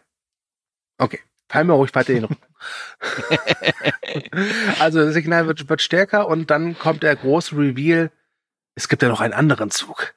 Okay. 0.98 1.20
Fall 1.52 1.66
mir 1.66 1.74
ruhig 1.74 1.94
weiter 1.94 2.14
hin. 2.14 2.28
also 4.80 5.04
das 5.04 5.14
Signal 5.14 5.48
wird, 5.48 5.68
wird 5.68 5.82
stärker 5.82 6.28
und 6.28 6.50
dann 6.50 6.78
kommt 6.78 7.04
der 7.04 7.16
große 7.16 7.56
Reveal, 7.56 8.12
es 8.76 8.88
gibt 8.88 9.02
ja 9.02 9.10
noch 9.10 9.22
einen 9.22 9.34
anderen 9.34 9.70
Zug. 9.70 10.14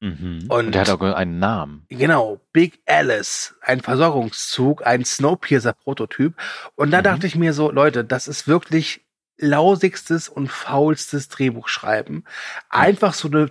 Mhm. 0.00 0.46
Und, 0.48 0.66
und 0.66 0.74
der 0.74 0.82
hat 0.82 0.90
auch 0.90 1.00
einen 1.00 1.38
Namen. 1.38 1.86
Genau, 1.88 2.40
Big 2.52 2.80
Alice, 2.86 3.54
ein 3.62 3.80
Versorgungszug, 3.80 4.86
ein 4.86 5.04
Snowpiercer-Prototyp. 5.04 6.34
Und 6.74 6.90
da 6.90 6.98
mhm. 6.98 7.04
dachte 7.04 7.26
ich 7.26 7.36
mir 7.36 7.52
so, 7.52 7.70
Leute, 7.70 8.04
das 8.04 8.28
ist 8.28 8.46
wirklich 8.46 9.06
lausigstes 9.38 10.28
und 10.28 10.48
faulstes 10.48 11.28
Drehbuch 11.28 11.68
schreiben. 11.68 12.24
Einfach 12.68 13.14
so, 13.14 13.28
eine, 13.28 13.50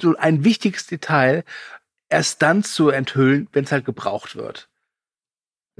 so 0.00 0.16
ein 0.16 0.44
wichtiges 0.44 0.86
Detail 0.86 1.44
erst 2.08 2.42
dann 2.42 2.62
zu 2.62 2.90
enthüllen, 2.90 3.48
wenn 3.52 3.64
es 3.64 3.72
halt 3.72 3.84
gebraucht 3.84 4.36
wird. 4.36 4.68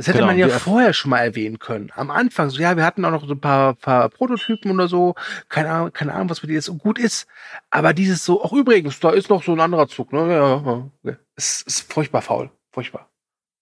Das 0.03 0.09
hätte 0.09 0.19
genau, 0.19 0.33
man 0.33 0.39
ja 0.39 0.49
vorher 0.49 0.93
schon 0.93 1.11
mal 1.11 1.21
erwähnen 1.21 1.61
können. 1.61 1.93
Am 1.95 2.11
Anfang, 2.11 2.51
so 2.51 2.61
ja, 2.61 2.77
wir 2.77 2.85
hatten 2.85 3.05
auch 3.05 3.13
noch 3.13 3.25
so 3.25 3.35
ein 3.35 3.41
paar, 3.41 3.75
paar 3.75 4.09
Prototypen 4.09 4.73
oder 4.73 4.89
so. 4.89 5.15
Keine 5.49 5.71
Ahnung, 5.71 5.93
keine 5.93 6.13
Ahnung, 6.13 6.29
was 6.29 6.43
mit 6.43 6.51
dir 6.51 6.55
jetzt 6.55 6.77
gut 6.79 6.99
ist. 6.99 7.29
Aber 7.71 7.93
dieses 7.93 8.25
so, 8.25 8.43
auch 8.43 8.53
übrigens, 8.53 8.99
da 8.99 9.11
ist 9.11 9.31
noch 9.31 9.45
so 9.45 9.53
ein 9.53 9.61
anderer 9.61 9.87
Zug. 9.87 10.13
Ne? 10.13 10.33
Ja, 10.33 10.89
ja, 11.05 11.17
es 11.37 11.63
ist 11.63 11.93
furchtbar 11.93 12.21
faul. 12.21 12.51
Furchtbar. 12.73 13.09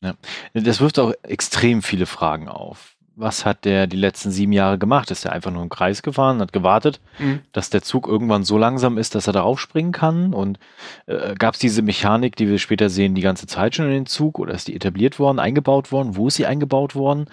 Ja. 0.02 0.14
Das 0.54 0.80
wirft 0.80 0.98
auch 0.98 1.12
extrem 1.24 1.82
viele 1.82 2.06
Fragen 2.06 2.48
auf 2.48 2.96
was 3.20 3.44
hat 3.44 3.64
der 3.64 3.86
die 3.86 3.96
letzten 3.96 4.30
sieben 4.30 4.52
Jahre 4.52 4.78
gemacht? 4.78 5.10
Ist 5.10 5.24
er 5.24 5.32
einfach 5.32 5.50
nur 5.50 5.62
im 5.62 5.68
Kreis 5.68 6.02
gefahren, 6.02 6.40
hat 6.40 6.52
gewartet, 6.52 7.00
mhm. 7.18 7.40
dass 7.52 7.70
der 7.70 7.82
Zug 7.82 8.08
irgendwann 8.08 8.44
so 8.44 8.58
langsam 8.58 8.98
ist, 8.98 9.14
dass 9.14 9.26
er 9.26 9.32
darauf 9.32 9.60
springen 9.60 9.92
kann? 9.92 10.32
Und 10.34 10.58
äh, 11.06 11.34
gab 11.34 11.54
es 11.54 11.60
diese 11.60 11.82
Mechanik, 11.82 12.36
die 12.36 12.48
wir 12.48 12.58
später 12.58 12.88
sehen, 12.88 13.14
die 13.14 13.22
ganze 13.22 13.46
Zeit 13.46 13.74
schon 13.74 13.86
in 13.86 13.92
den 13.92 14.06
Zug 14.06 14.38
oder 14.38 14.54
ist 14.54 14.68
die 14.68 14.76
etabliert 14.76 15.18
worden, 15.18 15.38
eingebaut 15.38 15.92
worden? 15.92 16.16
Wo 16.16 16.28
ist 16.28 16.36
sie 16.36 16.46
eingebaut 16.46 16.94
worden? 16.94 17.26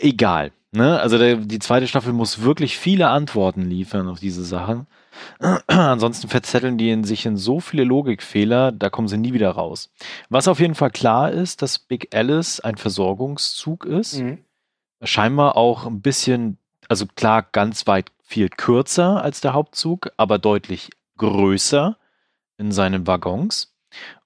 Egal. 0.00 0.52
Ne? 0.72 1.00
Also 1.00 1.18
der, 1.18 1.36
die 1.36 1.60
zweite 1.60 1.86
Staffel 1.86 2.12
muss 2.12 2.42
wirklich 2.42 2.76
viele 2.76 3.08
Antworten 3.08 3.62
liefern 3.62 4.08
auf 4.08 4.18
diese 4.18 4.44
Sachen. 4.44 4.86
Ansonsten 5.68 6.28
verzetteln 6.28 6.78
die 6.78 6.90
in 6.90 7.04
sich 7.04 7.24
in 7.26 7.36
so 7.36 7.60
viele 7.60 7.84
Logikfehler, 7.84 8.72
da 8.72 8.90
kommen 8.90 9.06
sie 9.06 9.16
nie 9.16 9.32
wieder 9.32 9.50
raus. 9.50 9.92
Was 10.28 10.48
auf 10.48 10.58
jeden 10.58 10.74
Fall 10.74 10.90
klar 10.90 11.30
ist, 11.30 11.62
dass 11.62 11.78
Big 11.78 12.14
Alice 12.14 12.58
ein 12.58 12.76
Versorgungszug 12.76 13.84
ist. 13.84 14.20
Mhm 14.20 14.38
scheinbar 15.02 15.56
auch 15.56 15.86
ein 15.86 16.00
bisschen, 16.00 16.58
also 16.88 17.06
klar, 17.06 17.42
ganz 17.42 17.86
weit 17.86 18.10
viel 18.22 18.48
kürzer 18.48 19.22
als 19.22 19.40
der 19.40 19.52
Hauptzug, 19.52 20.10
aber 20.16 20.38
deutlich 20.38 20.90
größer 21.18 21.96
in 22.58 22.72
seinen 22.72 23.06
Waggons. 23.06 23.74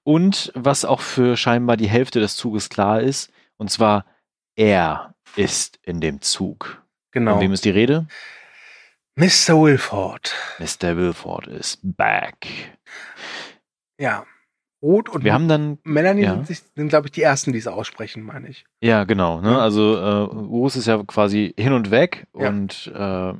Und 0.03 0.51
was 0.55 0.85
auch 0.85 1.01
für 1.01 1.37
scheinbar 1.37 1.77
die 1.77 1.89
Hälfte 1.89 2.19
des 2.19 2.35
Zuges 2.35 2.69
klar 2.69 3.01
ist, 3.01 3.31
und 3.57 3.69
zwar 3.69 4.05
er 4.55 5.15
ist 5.35 5.79
in 5.83 6.01
dem 6.01 6.21
Zug. 6.21 6.83
Genau. 7.11 7.33
Von 7.33 7.41
wem 7.41 7.53
ist 7.53 7.65
die 7.65 7.69
Rede? 7.69 8.07
Mr. 9.15 9.61
Wilford. 9.61 10.33
Mr. 10.59 10.95
Wilford 10.95 11.47
ist 11.47 11.79
back. 11.83 12.47
Ja, 13.97 14.25
Rot 14.81 15.09
und 15.09 15.23
wir 15.23 15.33
haben 15.33 15.47
dann, 15.47 15.77
Melanie 15.83 16.23
ja. 16.23 16.43
sind, 16.43 16.63
sind 16.75 16.89
glaube 16.89 17.07
ich, 17.07 17.11
die 17.11 17.21
ersten, 17.21 17.51
die 17.51 17.59
es 17.59 17.67
aussprechen, 17.67 18.23
meine 18.23 18.47
ich. 18.47 18.65
Ja, 18.81 19.03
genau. 19.03 19.41
Ne? 19.41 19.59
Also 19.59 19.97
äh, 19.97 20.35
Urs 20.35 20.75
ist 20.75 20.87
ja 20.87 21.03
quasi 21.03 21.53
hin 21.57 21.73
und 21.73 21.91
weg 21.91 22.27
ja. 22.37 22.47
und 22.47 22.91
äh, 22.95 23.33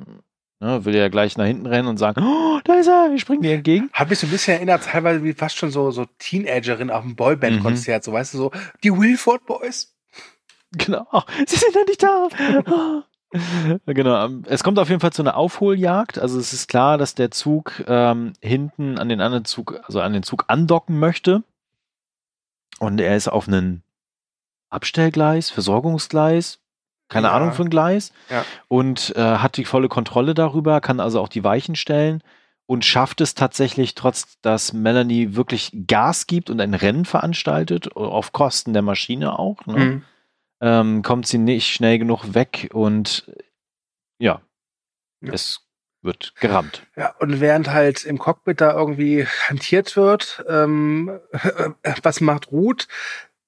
ne, 0.60 0.84
will 0.84 0.94
ja 0.94 1.08
gleich 1.08 1.36
nach 1.36 1.46
hinten 1.46 1.66
rennen 1.66 1.88
und 1.88 1.96
sagen, 1.96 2.22
oh, 2.22 2.60
da 2.64 2.74
ist 2.74 2.86
er, 2.86 3.10
wir 3.10 3.18
springen 3.18 3.42
dir 3.42 3.54
entgegen. 3.54 3.90
Hat 3.92 4.10
mich 4.10 4.18
so 4.18 4.26
ein 4.26 4.30
bisschen 4.30 4.54
erinnert, 4.54 4.84
teilweise 4.84 5.24
wie 5.24 5.32
fast 5.32 5.56
schon 5.56 5.70
so, 5.70 5.90
so 5.90 6.06
Teenagerin 6.18 6.90
auf 6.90 7.02
einem 7.02 7.16
Boyband-Konzert, 7.16 8.02
mhm. 8.02 8.04
so 8.04 8.12
weißt 8.12 8.34
du, 8.34 8.38
so, 8.38 8.50
die 8.84 8.92
Wilford 8.92 9.46
Boys. 9.46 9.96
Genau, 10.72 11.06
sie 11.46 11.56
sind 11.56 11.74
ja 11.74 11.84
nicht 11.84 12.02
da. 12.02 12.28
Genau, 13.86 14.24
ähm, 14.24 14.42
es 14.46 14.64
kommt 14.64 14.78
auf 14.78 14.88
jeden 14.88 15.00
Fall 15.00 15.12
zu 15.12 15.22
einer 15.22 15.36
Aufholjagd. 15.36 16.18
Also 16.18 16.38
es 16.38 16.52
ist 16.52 16.68
klar, 16.68 16.98
dass 16.98 17.14
der 17.14 17.30
Zug 17.30 17.84
ähm, 17.86 18.32
hinten 18.40 18.98
an 18.98 19.08
den 19.08 19.20
anderen 19.20 19.44
Zug, 19.44 19.80
also 19.84 20.00
an 20.00 20.12
den 20.12 20.22
Zug 20.22 20.44
andocken 20.48 20.98
möchte. 20.98 21.42
Und 22.78 23.00
er 23.00 23.16
ist 23.16 23.28
auf 23.28 23.46
einem 23.46 23.82
Abstellgleis, 24.70 25.50
Versorgungsgleis, 25.50 26.60
keine 27.08 27.28
ja. 27.28 27.32
Ahnung 27.34 27.52
von 27.52 27.70
Gleis. 27.70 28.12
Ja. 28.30 28.44
Und 28.68 29.14
äh, 29.16 29.20
hat 29.20 29.56
die 29.56 29.64
volle 29.64 29.88
Kontrolle 29.88 30.34
darüber, 30.34 30.80
kann 30.80 31.00
also 31.00 31.20
auch 31.20 31.28
die 31.28 31.44
Weichen 31.44 31.76
stellen 31.76 32.22
und 32.66 32.84
schafft 32.84 33.20
es 33.20 33.34
tatsächlich, 33.34 33.94
trotz 33.94 34.40
dass 34.42 34.72
Melanie 34.72 35.34
wirklich 35.34 35.72
Gas 35.86 36.26
gibt 36.26 36.50
und 36.50 36.60
ein 36.60 36.74
Rennen 36.74 37.04
veranstaltet, 37.04 37.94
auf 37.96 38.32
Kosten 38.32 38.72
der 38.72 38.82
Maschine 38.82 39.38
auch. 39.38 39.66
Ne? 39.66 39.78
Mhm 39.78 40.02
ähm, 40.60 41.02
kommt 41.02 41.26
sie 41.26 41.38
nicht 41.38 41.72
schnell 41.72 41.98
genug 41.98 42.34
weg 42.34 42.70
und 42.72 43.30
ja, 44.18 44.40
ja. 45.20 45.32
es 45.32 45.66
wird 46.02 46.34
gerammt. 46.36 46.86
Ja, 46.96 47.14
und 47.18 47.40
während 47.40 47.70
halt 47.70 48.04
im 48.04 48.18
Cockpit 48.18 48.60
da 48.60 48.72
irgendwie 48.72 49.26
hantiert 49.48 49.96
wird, 49.96 50.44
ähm, 50.48 51.20
was 52.02 52.20
macht 52.20 52.50
Ruth? 52.52 52.88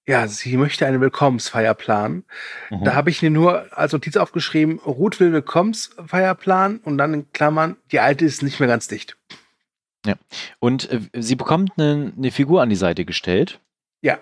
ja, 0.07 0.27
sie 0.27 0.57
möchte 0.57 0.87
eine 0.87 1.01
Willkommensfeier 1.01 1.75
planen. 1.75 2.25
Mhm. 2.71 2.85
Da 2.85 2.95
habe 2.95 3.11
ich 3.11 3.23
mir 3.23 3.31
nur 3.31 3.77
als 3.77 3.93
Notiz 3.93 4.17
aufgeschrieben, 4.17 4.79
Ruth 4.81 5.21
will 5.21 5.33
Willkommensfeier 5.33 6.35
planen 6.35 6.79
und 6.79 6.99
dann 6.99 7.15
in 7.15 7.33
Klammern, 7.33 7.77
die 7.93 8.01
alte 8.01 8.25
ist 8.25 8.43
nicht 8.43 8.59
mehr 8.59 8.69
ganz 8.69 8.89
dicht. 8.89 9.17
Und 10.59 10.91
äh, 10.91 11.01
sie 11.15 11.37
bekommt 11.37 11.73
eine, 11.77 12.13
eine 12.17 12.33
Figur 12.33 12.63
an 12.63 12.69
die 12.69 12.77
Seite 12.77 13.05
gestellt. 13.05 13.61
Ja. 14.01 14.19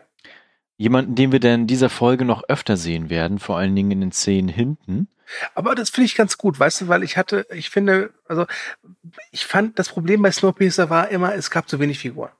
Jemanden, 0.81 1.15
den 1.15 1.31
wir 1.31 1.41
dann 1.41 1.61
in 1.63 1.67
dieser 1.67 1.91
Folge 1.91 2.25
noch 2.25 2.43
öfter 2.49 2.79
sehen 2.79 3.11
werden, 3.11 3.39
vor 3.39 3.59
allen 3.59 3.77
Dingen 3.77 3.91
in 3.91 4.01
den 4.01 4.13
Szenen 4.13 4.49
hinten. 4.49 5.09
Aber 5.55 5.75
das 5.75 5.91
finde 5.91 6.07
ich 6.07 6.15
ganz 6.15 6.39
gut, 6.39 6.59
weißt 6.59 6.81
du, 6.81 6.89
weil 6.89 7.03
ich 7.03 7.19
hatte, 7.19 7.47
ich 7.55 7.69
finde, 7.69 8.15
also 8.27 8.47
ich 9.31 9.45
fand, 9.45 9.79
das 9.79 9.91
Problem 9.91 10.23
bei 10.23 10.33
Snowpiercer 10.33 10.89
war 10.89 11.11
immer, 11.11 11.35
es 11.35 11.51
gab 11.51 11.69
zu 11.69 11.81
wenig 11.81 11.99
Figuren. 11.99 12.31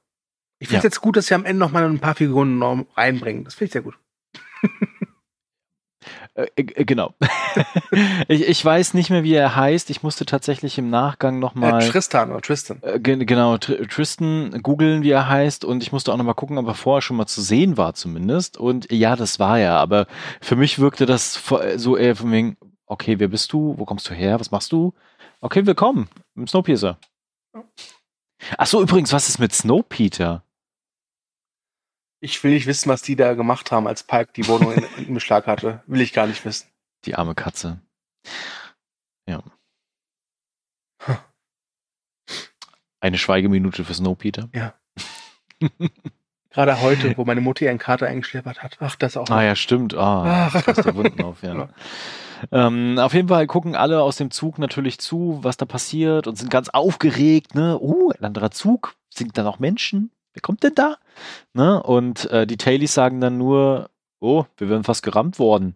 Ich 0.57 0.69
finde 0.69 0.79
es 0.79 0.83
Ja. 0.85 0.87
jetzt 0.87 1.01
gut, 1.01 1.17
dass 1.17 1.27
sie 1.27 1.35
am 1.35 1.45
Ende 1.45 1.59
noch 1.59 1.71
mal 1.71 1.85
ein 1.85 1.99
paar 1.99 2.15
Figuren 2.15 2.63
reinbringen. 2.97 3.43
Das 3.43 3.53
finde 3.53 3.65
ich 3.67 3.71
sehr 3.73 3.83
gut. 3.83 3.93
Äh, 6.33 6.47
äh, 6.55 6.85
genau. 6.85 7.13
ich, 8.27 8.47
ich 8.47 8.63
weiß 8.63 8.93
nicht 8.93 9.09
mehr, 9.09 9.23
wie 9.23 9.33
er 9.33 9.55
heißt. 9.55 9.89
Ich 9.89 10.01
musste 10.03 10.25
tatsächlich 10.25 10.77
im 10.77 10.89
Nachgang 10.89 11.39
nochmal. 11.39 11.81
Äh, 11.83 11.89
Tristan 11.89 12.31
oder 12.31 12.41
Tristan. 12.41 12.79
Äh, 12.81 12.99
gen- 12.99 13.25
genau, 13.25 13.57
Tr 13.57 13.87
Tristan 13.87 14.61
googeln, 14.63 15.03
wie 15.03 15.11
er 15.11 15.27
heißt, 15.27 15.65
und 15.65 15.83
ich 15.83 15.91
musste 15.91 16.13
auch 16.13 16.17
nochmal 16.17 16.35
gucken, 16.35 16.57
ob 16.57 16.67
er 16.67 16.73
vorher 16.73 17.01
schon 17.01 17.17
mal 17.17 17.27
zu 17.27 17.41
sehen 17.41 17.75
war, 17.77 17.93
zumindest. 17.93 18.57
Und 18.57 18.89
ja, 18.91 19.15
das 19.15 19.39
war 19.39 19.59
er, 19.59 19.73
aber 19.73 20.07
für 20.39 20.55
mich 20.55 20.79
wirkte 20.79 21.05
das 21.05 21.37
vo- 21.37 21.77
so 21.77 21.97
eher 21.97 22.15
von 22.15 22.31
wegen, 22.31 22.57
okay, 22.85 23.19
wer 23.19 23.27
bist 23.27 23.51
du? 23.51 23.75
Wo 23.77 23.85
kommst 23.85 24.09
du 24.09 24.13
her? 24.13 24.39
Was 24.39 24.51
machst 24.51 24.71
du? 24.71 24.93
Okay, 25.41 25.65
willkommen 25.65 26.07
im 26.35 26.47
Snowpiercer. 26.47 26.97
Ach 28.57 28.65
so, 28.67 28.81
übrigens, 28.81 29.11
was 29.13 29.27
ist 29.29 29.39
mit 29.39 29.53
Snowpeter? 29.53 30.43
Ich 32.23 32.43
will 32.43 32.51
nicht 32.51 32.67
wissen, 32.67 32.87
was 32.87 33.01
die 33.01 33.15
da 33.15 33.33
gemacht 33.33 33.71
haben, 33.71 33.87
als 33.87 34.03
Pike 34.03 34.31
die 34.35 34.47
Wohnung 34.47 34.73
in, 34.73 35.07
in 35.07 35.13
Beschlag 35.13 35.47
hatte. 35.47 35.81
Will 35.87 36.01
ich 36.01 36.13
gar 36.13 36.27
nicht 36.27 36.45
wissen. 36.45 36.67
Die 37.05 37.15
arme 37.15 37.33
Katze. 37.33 37.81
Ja. 39.27 39.43
Huh. 41.07 41.15
Eine 42.99 43.17
Schweigeminute 43.17 43.83
für 43.83 43.95
Snowpeter. 43.95 44.49
Gerade 46.51 46.81
heute, 46.81 47.17
wo 47.17 47.25
meine 47.25 47.41
Mutter 47.41 47.65
ihren 47.65 47.79
Kater 47.79 48.05
eingeschleppert 48.05 48.61
hat. 48.61 48.77
Ach, 48.81 48.95
das 48.95 49.17
auch. 49.17 49.27
Ah 49.29 49.41
ja, 49.41 49.55
stimmt. 49.55 49.95
Ah, 49.95 50.51
Ach. 50.53 50.61
das 50.61 50.77
die 50.77 50.93
Wunden 50.93 51.23
auf, 51.23 51.41
ja. 51.41 51.69
Ähm, 52.51 52.99
auf 52.99 53.15
jeden 53.15 53.29
Fall 53.29 53.47
gucken 53.47 53.75
alle 53.75 54.03
aus 54.03 54.17
dem 54.17 54.29
Zug 54.29 54.59
natürlich 54.59 54.99
zu, 54.99 55.39
was 55.41 55.57
da 55.57 55.65
passiert 55.65 56.27
und 56.27 56.37
sind 56.37 56.51
ganz 56.51 56.69
aufgeregt. 56.69 57.55
Ne? 57.55 57.79
Uh, 57.79 58.11
ein 58.11 58.25
anderer 58.25 58.51
Zug. 58.51 58.95
Sind 59.09 59.37
da 59.37 59.43
noch 59.43 59.59
Menschen? 59.59 60.11
Wer 60.33 60.41
kommt 60.41 60.63
denn 60.63 60.75
da? 60.75 60.97
Ne? 61.53 61.81
Und 61.81 62.29
äh, 62.31 62.47
die 62.47 62.57
Tailies 62.57 62.93
sagen 62.93 63.19
dann 63.21 63.37
nur, 63.37 63.89
oh, 64.19 64.45
wir 64.57 64.69
wären 64.69 64.83
fast 64.83 65.03
gerammt 65.03 65.39
worden. 65.39 65.75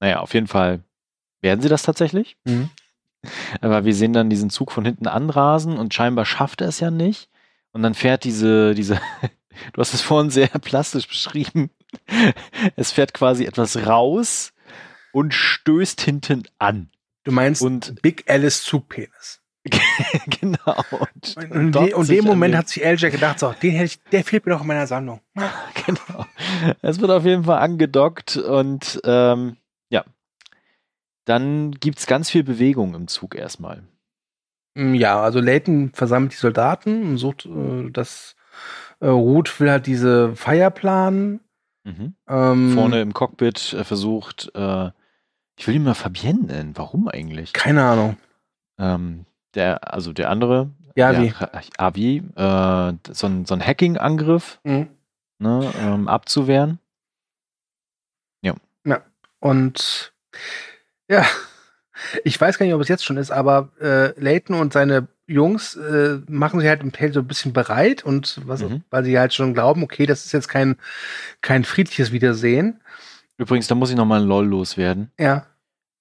Naja, 0.00 0.20
auf 0.20 0.34
jeden 0.34 0.46
Fall 0.46 0.80
werden 1.40 1.60
sie 1.60 1.68
das 1.68 1.82
tatsächlich. 1.82 2.36
Mhm. 2.44 2.70
Aber 3.60 3.84
wir 3.84 3.94
sehen 3.94 4.12
dann 4.12 4.30
diesen 4.30 4.50
Zug 4.50 4.72
von 4.72 4.84
hinten 4.84 5.06
anrasen 5.06 5.78
und 5.78 5.94
scheinbar 5.94 6.24
schafft 6.24 6.60
er 6.60 6.68
es 6.68 6.80
ja 6.80 6.90
nicht. 6.90 7.28
Und 7.72 7.82
dann 7.82 7.94
fährt 7.94 8.24
diese, 8.24 8.74
diese, 8.74 9.00
du 9.72 9.80
hast 9.80 9.94
es 9.94 10.02
vorhin 10.02 10.30
sehr 10.30 10.48
plastisch 10.48 11.08
beschrieben. 11.08 11.70
Es 12.76 12.90
fährt 12.90 13.12
quasi 13.12 13.44
etwas 13.44 13.86
raus 13.86 14.54
und 15.12 15.34
stößt 15.34 16.00
hinten 16.00 16.44
an. 16.58 16.90
Du 17.24 17.32
meinst 17.32 17.60
Und 17.60 18.00
Big 18.00 18.30
Alice 18.30 18.64
Zugpenis. 18.64 19.41
genau. 20.40 20.82
Und, 20.90 21.36
Und 21.36 21.50
in 21.52 21.72
dockt 21.72 21.86
de, 21.88 21.94
und 21.94 22.08
dem 22.08 22.24
Moment 22.24 22.54
den- 22.54 22.58
hat 22.58 22.68
sich 22.68 22.82
LJ 22.84 23.10
gedacht, 23.10 23.38
so, 23.38 23.52
den 23.62 23.72
hätte 23.72 23.84
ich, 23.84 24.02
der 24.10 24.24
fehlt 24.24 24.44
mir 24.46 24.52
doch 24.52 24.62
in 24.62 24.66
meiner 24.66 24.86
Sammlung. 24.86 25.20
genau. 25.86 26.26
Es 26.82 27.00
wird 27.00 27.10
auf 27.10 27.24
jeden 27.24 27.44
Fall 27.44 27.58
angedockt 27.58 28.36
und 28.36 29.00
ähm, 29.04 29.56
ja. 29.90 30.04
Dann 31.24 31.70
gibt's 31.72 32.06
ganz 32.06 32.30
viel 32.30 32.42
Bewegung 32.42 32.94
im 32.94 33.06
Zug 33.06 33.34
erstmal. 33.36 33.84
Mm, 34.74 34.94
Ja, 34.94 35.22
also 35.22 35.38
Layton 35.40 35.92
versammelt 35.92 36.32
die 36.32 36.36
Soldaten 36.36 37.02
und 37.02 37.18
sucht, 37.18 37.46
äh, 37.46 37.90
das 37.92 38.34
äh, 39.00 39.06
Ruth 39.06 39.60
will 39.60 39.70
halt 39.70 39.86
diese 39.86 40.34
Feier 40.34 40.70
planen. 40.70 41.40
Mhm. 41.84 42.14
Ähm, 42.28 42.72
Vorne 42.74 43.00
im 43.00 43.12
Cockpit 43.12 43.72
äh, 43.74 43.84
versucht, 43.84 44.50
äh, 44.54 44.90
ich 45.56 45.68
will 45.68 45.76
ihn 45.76 45.84
mal 45.84 45.94
Fabienne 45.94 46.40
nennen. 46.46 46.72
Warum 46.76 47.06
eigentlich? 47.08 47.52
Keine 47.52 47.84
Ahnung. 47.84 48.16
Ähm, 48.78 49.26
der, 49.54 49.92
also 49.92 50.12
der 50.12 50.30
andere, 50.30 50.70
Ja? 50.96 51.10
Ra- 51.10 51.50
Avi, 51.78 52.18
äh, 52.36 52.92
so 53.12 53.26
ein, 53.26 53.46
so 53.46 53.54
ein 53.54 53.64
Hacking-Angriff 53.66 54.60
Mhm. 54.64 54.88
ne, 55.38 55.72
ähm, 55.80 56.08
abzuwehren. 56.08 56.78
Und 59.44 60.12
ja, 61.08 61.24
ich 62.24 62.40
weiß 62.40 62.58
gar 62.58 62.64
nicht, 62.66 62.74
ob 62.76 62.80
es 62.80 62.86
jetzt 62.86 63.04
schon 63.04 63.16
ist, 63.16 63.32
aber 63.32 63.70
äh, 63.80 64.12
Layton 64.20 64.54
und 64.54 64.72
seine 64.72 65.08
Jungs 65.26 65.74
äh, 65.74 66.20
machen 66.28 66.60
sich 66.60 66.68
halt 66.68 66.80
im 66.82 66.88
Hotel 66.92 67.12
so 67.12 67.18
ein 67.18 67.26
bisschen 67.26 67.52
bereit 67.52 68.04
und 68.04 68.40
was, 68.46 68.62
Mhm. 68.62 68.84
weil 68.90 69.02
sie 69.04 69.18
halt 69.18 69.34
schon 69.34 69.52
glauben, 69.52 69.82
okay, 69.82 70.06
das 70.06 70.24
ist 70.24 70.30
jetzt 70.30 70.46
kein, 70.46 70.76
kein 71.40 71.64
friedliches 71.64 72.12
Wiedersehen. 72.12 72.80
Übrigens, 73.36 73.66
da 73.66 73.74
muss 73.74 73.90
ich 73.90 73.96
nochmal 73.96 74.20
ein 74.20 74.28
LOL 74.28 74.46
loswerden, 74.46 75.10
Ja. 75.18 75.44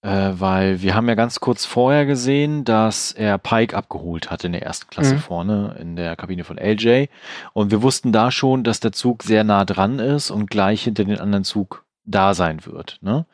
Äh, 0.04 0.32
weil 0.34 0.82
wir 0.82 0.96
haben 0.96 1.08
ja 1.08 1.16
ganz 1.16 1.40
kurz 1.40 1.66
vorher 1.66 2.06
gesehen, 2.06 2.64
dass 2.64 3.12
er 3.12 3.38
Pike 3.38 3.76
abgeholt 3.76 4.32
hat 4.32 4.44
in 4.44 4.52
der 4.54 4.64
ersten 4.64 4.90
Klasse 4.90 5.16
Mhm. 5.16 5.20
vorne 5.20 5.76
in 5.80 5.96
der 5.96 6.16
Kabine 6.16 6.44
von 6.44 6.58
LJ. 6.58 7.08
Und 7.54 7.72
wir 7.72 7.82
wussten 7.84 8.12
da 8.12 8.32
schon, 8.32 8.64
dass 8.64 8.80
der 8.80 8.92
Zug 8.92 9.24
sehr 9.24 9.44
nah 9.44 9.66
dran 9.66 10.00
ist 10.00 10.32
und 10.32 10.50
gleich 10.50 10.84
hinter 10.84 11.06
den 11.06 11.20
anderen 11.20 11.44
Zug 11.44 11.86
da 12.04 12.34
sein 12.34 12.66
wird. 12.66 12.98
Ne? 13.02 13.26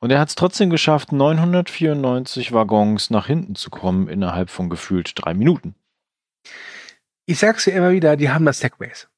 Und 0.00 0.10
er 0.10 0.18
hat 0.20 0.28
es 0.28 0.34
trotzdem 0.34 0.68
geschafft, 0.70 1.12
994 1.12 2.52
Waggons 2.52 3.10
nach 3.10 3.26
hinten 3.26 3.54
zu 3.54 3.70
kommen 3.70 4.08
innerhalb 4.08 4.50
von 4.50 4.68
gefühlt 4.68 5.12
drei 5.14 5.34
Minuten. 5.34 5.74
Ich 7.26 7.38
sag's 7.38 7.64
dir 7.64 7.72
immer 7.72 7.92
wieder, 7.92 8.16
die 8.16 8.30
haben 8.30 8.44
das 8.44 8.58
Segways. 8.58 9.08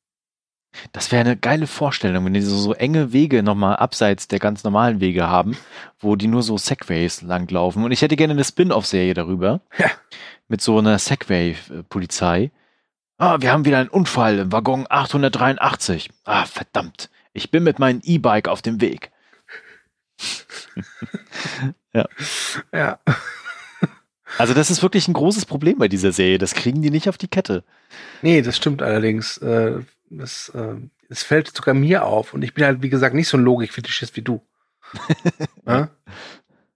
Das 0.92 1.12
wäre 1.12 1.20
eine 1.20 1.36
geile 1.36 1.66
Vorstellung, 1.66 2.24
wenn 2.24 2.34
die 2.34 2.40
so, 2.40 2.56
so 2.56 2.72
enge 2.74 3.12
Wege 3.12 3.42
nochmal 3.42 3.76
abseits 3.76 4.28
der 4.28 4.38
ganz 4.38 4.64
normalen 4.64 5.00
Wege 5.00 5.28
haben, 5.28 5.56
wo 6.00 6.16
die 6.16 6.28
nur 6.28 6.42
so 6.42 6.56
Segways 6.56 7.22
langlaufen. 7.22 7.84
Und 7.84 7.92
ich 7.92 8.02
hätte 8.02 8.16
gerne 8.16 8.32
eine 8.32 8.44
Spin-off-Serie 8.44 9.14
darüber. 9.14 9.60
Ja. 9.78 9.90
Mit 10.48 10.60
so 10.60 10.78
einer 10.78 10.98
Segway-Polizei. 10.98 12.50
Ah, 13.18 13.38
wir 13.40 13.52
haben 13.52 13.64
wieder 13.64 13.78
einen 13.78 13.88
Unfall 13.88 14.38
im 14.38 14.52
Waggon 14.52 14.86
883. 14.88 16.10
Ah, 16.24 16.44
verdammt. 16.44 17.10
Ich 17.32 17.50
bin 17.50 17.62
mit 17.62 17.78
meinem 17.78 18.00
E-Bike 18.02 18.48
auf 18.48 18.62
dem 18.62 18.80
Weg. 18.80 19.10
Ja. 22.72 22.98
Also 24.38 24.54
das 24.54 24.70
ist 24.70 24.82
wirklich 24.82 25.08
ein 25.08 25.12
großes 25.12 25.44
Problem 25.44 25.78
bei 25.78 25.88
dieser 25.88 26.12
Serie. 26.12 26.38
Das 26.38 26.54
kriegen 26.54 26.80
die 26.80 26.90
nicht 26.90 27.08
auf 27.08 27.18
die 27.18 27.28
Kette. 27.28 27.64
Nee, 28.22 28.40
das 28.40 28.56
stimmt 28.56 28.80
allerdings. 28.80 29.36
Äh, 29.38 29.80
das, 30.18 30.50
äh, 30.54 30.76
es 31.08 31.22
fällt 31.22 31.54
sogar 31.54 31.74
mir 31.74 32.04
auf. 32.04 32.34
Und 32.34 32.42
ich 32.42 32.54
bin 32.54 32.64
halt, 32.64 32.82
wie 32.82 32.90
gesagt, 32.90 33.14
nicht 33.14 33.28
so 33.28 33.36
ein 33.36 33.44
Logik-Fetischist 33.44 34.16
wie 34.16 34.22
du. 34.22 34.42
ja? 35.66 35.88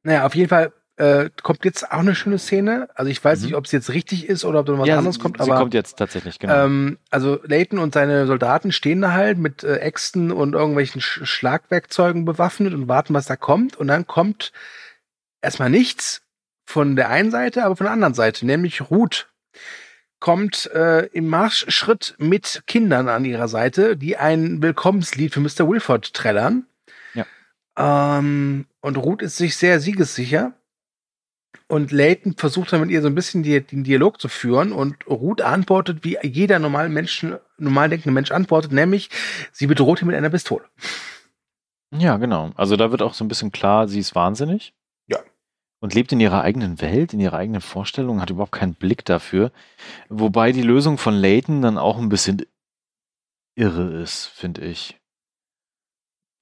Naja, 0.03 0.25
auf 0.27 0.35
jeden 0.35 0.49
Fall 0.49 0.72
äh, 0.96 1.29
kommt 1.42 1.64
jetzt 1.64 1.90
auch 1.90 1.99
eine 1.99 2.14
schöne 2.14 2.38
Szene. 2.38 2.88
Also 2.94 3.11
ich 3.11 3.22
weiß 3.22 3.40
Mhm. 3.40 3.46
nicht, 3.46 3.55
ob 3.55 3.66
es 3.66 3.72
jetzt 3.72 3.90
richtig 3.90 4.29
ist 4.29 4.44
oder 4.44 4.61
ob 4.61 4.66
da 4.66 4.79
was 4.79 4.88
ja, 4.88 4.99
anderes 4.99 5.16
sie, 5.16 5.20
kommt, 5.20 5.37
sie 5.37 5.42
aber 5.42 5.59
kommt 5.59 5.75
jetzt 5.75 5.99
tatsächlich, 5.99 6.38
genau. 6.38 6.64
ähm, 6.64 6.99
also 7.11 7.38
Layton 7.44 7.79
und 7.79 7.92
seine 7.92 8.27
Soldaten 8.27 8.72
stehen 8.72 9.03
da 9.03 9.12
halt 9.12 9.37
mit 9.37 9.62
äh, 9.62 9.77
Äxten 9.77 10.33
und 10.33 10.55
irgendwelchen 10.55 11.01
Sch 11.03 11.20
Schlagwerkzeugen 11.25 12.25
bewaffnet 12.25 12.72
und 12.72 12.88
warten, 12.88 13.12
was 13.12 13.27
da 13.27 13.37
kommt. 13.37 13.77
Und 13.77 13.88
dann 13.88 14.07
kommt 14.07 14.53
erstmal 15.42 15.70
nichts 15.70 16.22
von 16.64 16.96
der 16.96 17.11
einen 17.11 17.31
Seite, 17.31 17.64
aber 17.64 17.77
von 17.77 17.85
der 17.85 17.92
anderen 17.92 18.14
Seite, 18.14 18.46
nämlich 18.46 18.90
Ruth 18.90 19.29
kommt 20.18 20.70
äh, 20.72 21.07
im 21.07 21.29
Marschschritt 21.29 22.14
mit 22.18 22.62
Kindern 22.66 23.09
an 23.09 23.24
ihrer 23.24 23.48
Seite, 23.48 23.96
die 23.96 24.16
ein 24.16 24.62
Willkommenslied 24.62 25.32
für 25.32 25.41
Mr. 25.41 25.68
Wilford 25.68 26.14
trällern. 26.14 26.66
Ja. 27.14 27.26
Ähm, 27.76 28.66
und 28.80 28.97
Ruth 28.97 29.22
ist 29.22 29.36
sich 29.36 29.57
sehr 29.57 29.80
siegessicher. 29.80 30.55
Und 31.68 31.91
Layton 31.91 32.36
versucht 32.36 32.72
dann 32.72 32.80
mit 32.80 32.91
ihr 32.91 33.03
so 33.03 33.09
ein 33.09 33.14
bisschen 33.14 33.43
die, 33.43 33.61
den 33.61 33.82
Dialog 33.82 34.20
zu 34.20 34.28
führen 34.28 34.70
und 34.70 35.05
Ruth 35.09 35.43
antwortet, 35.43 36.05
wie 36.05 36.16
jeder 36.22 36.61
normal 36.61 36.88
Menschen, 36.88 37.36
normal 37.59 37.88
denkende 37.88 38.14
Mensch 38.14 38.30
antwortet, 38.30 38.70
nämlich 38.70 39.11
sie 39.51 39.66
bedroht 39.66 40.01
ihn 40.01 40.07
mit 40.07 40.16
einer 40.16 40.30
Pistole. 40.30 40.64
Ja, 41.91 42.18
genau. 42.18 42.53
Also 42.55 42.76
da 42.76 42.93
wird 42.93 43.03
auch 43.03 43.14
so 43.14 43.24
ein 43.24 43.28
bisschen 43.28 43.51
klar, 43.51 43.88
sie 43.88 43.99
ist 43.99 44.14
wahnsinnig. 44.14 44.74
Ja. 45.81 45.85
Und 45.85 45.95
lebt 45.95 46.12
in 46.12 46.20
ihrer 46.20 46.43
eigenen 46.43 46.81
Welt, 46.81 47.12
in 47.12 47.20
ihrer 47.20 47.37
eigenen 47.37 47.61
Vorstellung, 47.61 48.20
hat 48.20 48.31
überhaupt 48.31 48.53
keinen 48.53 48.74
Blick 48.74 49.05
dafür. 49.05 49.53
Wobei 50.09 50.53
die 50.53 50.62
Lösung 50.62 50.99
von 50.99 51.14
Layton 51.14 51.62
dann 51.62 51.79
auch 51.79 51.99
ein 51.99 52.09
bisschen 52.09 52.43
irre 53.55 54.01
ist, 54.03 54.27
finde 54.27 54.62
ich. 54.62 54.99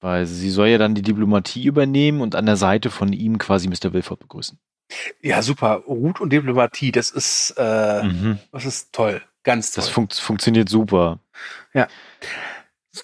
Weil 0.01 0.25
sie 0.25 0.49
soll 0.49 0.67
ja 0.67 0.77
dann 0.77 0.95
die 0.95 1.01
Diplomatie 1.01 1.65
übernehmen 1.65 2.21
und 2.21 2.35
an 2.35 2.45
der 2.45 2.57
Seite 2.57 2.89
von 2.91 3.11
ihm 3.13 3.37
quasi 3.37 3.67
Mr. 3.67 3.93
Wilford 3.93 4.19
begrüßen. 4.19 4.59
Ja, 5.21 5.41
super. 5.41 5.83
Ruth 5.87 6.21
und 6.21 6.31
Diplomatie, 6.31 6.91
das 6.91 7.09
ist, 7.09 7.55
äh, 7.57 8.03
Mhm. 8.03 8.39
das 8.51 8.65
ist 8.65 8.93
toll. 8.93 9.21
Ganz 9.43 9.71
toll. 9.71 9.81
Das 9.83 9.89
funkt, 9.89 10.13
funktioniert 10.13 10.69
super. 10.69 11.19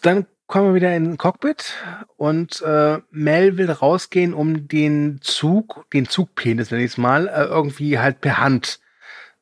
Dann 0.01 0.25
kommen 0.51 0.67
wir 0.67 0.75
wieder 0.75 0.93
in 0.93 1.05
den 1.05 1.17
Cockpit 1.17 1.73
und 2.17 2.61
äh, 2.61 2.99
Mel 3.09 3.57
will 3.57 3.71
rausgehen, 3.71 4.33
um 4.33 4.67
den 4.67 5.21
Zug, 5.21 5.89
den 5.93 6.09
Zugpenis, 6.09 6.69
nenne 6.69 6.83
ich 6.83 6.91
es 6.91 6.97
mal, 6.97 7.29
äh, 7.29 7.45
irgendwie 7.45 7.99
halt 7.99 8.19
per 8.19 8.37
Hand 8.37 8.81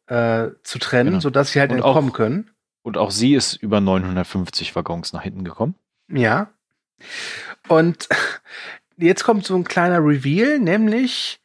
äh, 0.05 0.49
zu 0.61 0.77
trennen, 0.77 1.09
genau. 1.09 1.19
sodass 1.19 1.51
sie 1.51 1.59
halt 1.59 1.71
und 1.71 1.77
entkommen 1.77 2.11
auch, 2.11 2.15
können. 2.15 2.51
Und 2.83 2.97
auch 2.97 3.09
sie 3.09 3.33
ist 3.33 3.55
über 3.55 3.81
950 3.81 4.75
Waggons 4.75 5.11
nach 5.11 5.23
hinten 5.23 5.43
gekommen. 5.43 5.73
Ja. 6.09 6.51
Und 7.67 8.07
jetzt 8.97 9.23
kommt 9.23 9.45
so 9.45 9.55
ein 9.55 9.63
kleiner 9.63 9.97
Reveal, 9.97 10.59
nämlich 10.59 11.41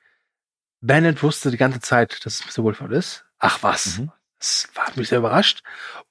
Bennett 0.83 1.23
wusste 1.23 1.51
die 1.51 1.57
ganze 1.57 1.81
Zeit, 1.81 2.27
dass 2.27 2.41
es 2.41 2.59
Mr. 2.59 2.65
Wolford 2.65 2.93
ist. 2.93 3.25
Ach 3.39 3.63
was. 3.63 3.97
Mhm. 3.97 4.13
Das 4.39 4.69
war 4.75 4.85
mich 4.95 5.09
sehr 5.09 5.21
überrascht. 5.21 5.63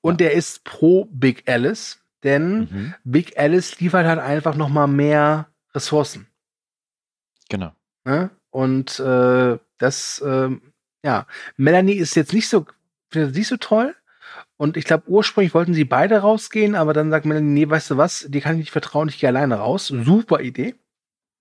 Und 0.01 0.21
ja. 0.21 0.29
er 0.29 0.33
ist 0.33 0.63
pro 0.63 1.05
Big 1.11 1.47
Alice, 1.47 2.02
denn 2.23 2.59
mhm. 2.59 2.93
Big 3.03 3.37
Alice 3.37 3.79
liefert 3.79 4.05
halt 4.05 4.19
einfach 4.19 4.55
noch 4.55 4.69
mal 4.69 4.87
mehr 4.87 5.47
Ressourcen. 5.73 6.27
Genau. 7.49 7.71
Ne? 8.05 8.29
Und 8.49 8.99
äh, 8.99 9.57
das, 9.77 10.19
äh, 10.19 10.49
ja, 11.03 11.27
Melanie 11.57 11.93
ist 11.93 12.15
jetzt 12.15 12.33
nicht 12.33 12.47
so, 12.47 12.65
nicht 13.13 13.47
so 13.47 13.57
toll. 13.57 13.95
Und 14.57 14.77
ich 14.77 14.85
glaube, 14.85 15.09
ursprünglich 15.09 15.53
wollten 15.53 15.73
sie 15.73 15.83
beide 15.83 16.19
rausgehen, 16.19 16.75
aber 16.75 16.93
dann 16.93 17.09
sagt 17.09 17.25
Melanie, 17.25 17.65
nee, 17.65 17.69
weißt 17.69 17.91
du 17.91 17.97
was, 17.97 18.25
die 18.29 18.39
kann 18.39 18.53
ich 18.53 18.59
nicht 18.59 18.71
vertrauen, 18.71 19.09
ich 19.09 19.19
gehe 19.19 19.29
alleine 19.29 19.55
raus. 19.55 19.87
Super 19.87 20.41
Idee. 20.41 20.75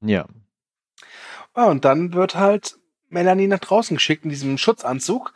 Ja. 0.00 0.26
ja. 1.56 1.64
Und 1.64 1.84
dann 1.84 2.14
wird 2.14 2.34
halt 2.34 2.78
Melanie 3.10 3.46
nach 3.46 3.60
draußen 3.60 3.96
geschickt 3.96 4.24
in 4.24 4.30
diesem 4.30 4.58
Schutzanzug. 4.58 5.34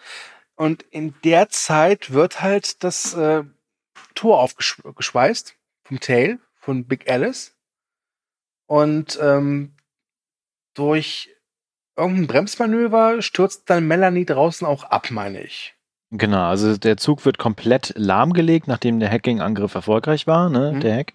Und 0.57 0.83
in 0.91 1.15
der 1.23 1.51
Zeit 1.51 2.13
wird 2.13 2.43
halt 2.43 2.83
das 2.83 3.13
äh, 3.15 3.45
Tor 4.17 4.41
aufgeschweißt 4.41 5.55
vom 5.85 6.01
Tail 6.01 6.41
von 6.57 6.85
Big 6.87 7.09
Alice. 7.09 7.55
Und 8.67 9.17
ähm, 9.23 9.77
durch 10.75 11.31
irgendein 11.97 12.27
Bremsmanöver 12.27 13.23
stürzt 13.23 13.71
dann 13.71 13.87
Melanie 13.87 14.25
draußen 14.25 14.67
auch 14.67 14.83
ab, 14.83 15.13
meine 15.13 15.41
ich. 15.43 15.75
Genau, 16.11 16.49
also 16.49 16.77
der 16.77 16.97
Zug 16.97 17.25
wird 17.25 17.39
komplett 17.39 17.93
lahmgelegt, 17.97 18.69
nachdem 18.69 19.01
der 19.01 19.11
Hacking-Angriff 19.11 19.75
erfolgreich 19.75 20.27
war, 20.27 20.51
ne, 20.51 20.73
mhm. 20.73 20.81
der 20.81 20.97
Hack 20.97 21.13